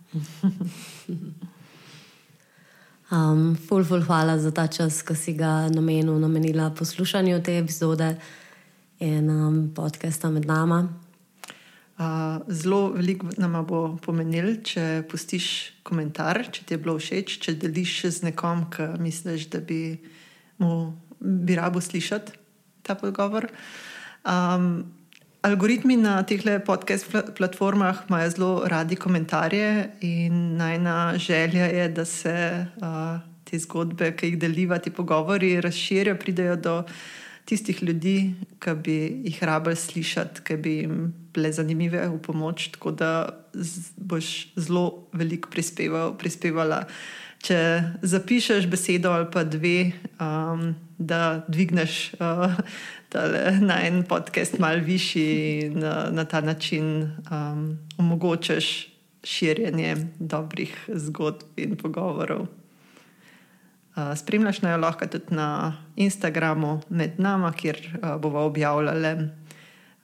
Um, 3.09 3.57
ful, 3.57 3.85
ful, 3.85 4.03
hvala 4.05 4.37
za 4.37 4.51
ta 4.53 4.67
čas, 4.69 5.01
ki 5.01 5.15
si 5.17 5.33
ga 5.33 5.71
namenil, 5.73 6.19
namenila 6.21 6.69
poslušanju 6.77 7.39
te 7.41 7.55
epizode 7.57 8.11
in 9.01 9.31
um, 9.33 9.71
podcasta 9.73 10.29
med 10.29 10.45
nama. 10.45 10.83
Uh, 11.97 12.45
zelo 12.53 12.93
veliko 12.93 13.33
nam 13.41 13.57
bo 13.65 13.97
pomenil, 14.05 14.59
če 14.61 15.07
pustiš 15.09 15.73
komentar, 15.89 16.43
če 16.53 16.67
ti 16.69 16.77
je 16.77 16.83
bilo 16.85 16.99
všeč, 17.01 17.39
če 17.41 17.57
deliš 17.57 17.95
z 18.19 18.29
nekom, 18.29 18.67
ki 18.69 18.91
misliš, 19.01 19.49
da 19.57 19.65
bi 19.65 19.97
mu 20.61 20.93
bi 21.17 21.57
rabo 21.57 21.81
slišati 21.81 22.37
ta 22.85 22.93
pogovor. 22.93 23.49
Um, 24.21 24.85
Algoritmi 25.39 25.95
na 25.97 26.23
teh 26.27 26.43
podcast 26.67 27.07
platformah 27.37 28.09
imajo 28.09 28.31
zelo 28.31 28.63
radi 28.67 28.97
komentarje, 28.97 29.91
in 30.01 30.57
najna 30.57 31.15
želja 31.17 31.67
je, 31.67 31.89
da 31.89 32.05
se 32.05 32.67
uh, 32.83 33.21
te 33.45 33.59
zgodbe, 33.59 34.17
ki 34.17 34.27
jih 34.27 34.39
deliva, 34.39 34.79
ti 34.79 34.91
pogovori 34.91 35.61
razširijo, 35.61 36.17
pridejo 36.17 36.57
do 36.57 36.83
tistih 37.45 37.83
ljudi, 37.83 38.35
ki 38.59 38.75
bi 38.83 38.99
jih 39.31 39.39
rabili 39.43 39.77
slišati, 39.77 40.43
ki 40.43 40.57
bi 40.57 40.75
jim 40.81 41.15
bile 41.35 41.53
zanimive 41.53 42.09
v 42.09 42.19
pomoč. 42.19 42.73
Tako 42.75 42.91
da 42.91 43.13
boš 43.97 44.49
zelo 44.57 45.07
veliko 45.13 45.51
prispeval, 45.55 46.17
prispevala. 46.19 46.83
Če 47.39 47.59
zapišeš 48.03 48.67
besedo 48.67 49.15
ali 49.15 49.31
pa 49.31 49.45
dve, 49.47 49.93
um, 50.19 50.75
da 50.99 51.45
dvigneš. 51.47 52.19
Uh, 52.19 52.59
na 53.61 53.87
en 53.87 54.03
podcast 54.05 54.59
malo 54.59 54.85
višji 54.85 55.71
na, 55.75 56.09
na 56.11 56.25
ta 56.25 56.41
način 56.41 57.03
um, 57.03 57.79
omogočaš 57.99 58.89
širjenje 59.25 59.97
dobrih 60.19 60.89
zgodb 60.95 61.43
in 61.57 61.77
pogovorov. 61.77 62.47
Uh, 63.99 64.15
spremljaš 64.17 64.63
naj 64.63 64.77
lahko 64.77 65.07
tudi 65.07 65.35
na 65.35 65.77
Instagramu 65.97 66.81
med 66.89 67.19
nami, 67.19 67.53
kjer 67.57 67.99
uh, 68.03 68.21
bomo 68.21 68.39
objavljali, 68.39 69.29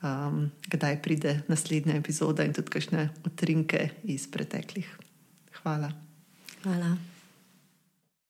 um, 0.02 0.50
kdaj 0.66 1.02
pride 1.02 1.40
naslednja 1.48 1.96
epizoda 1.96 2.44
in 2.44 2.52
tudi 2.52 2.70
kakšne 2.70 3.08
utrinke 3.24 3.88
iz 4.02 4.30
preteklih. 4.30 4.98
Hvala. 5.62 5.92
Hvala. 6.62 7.13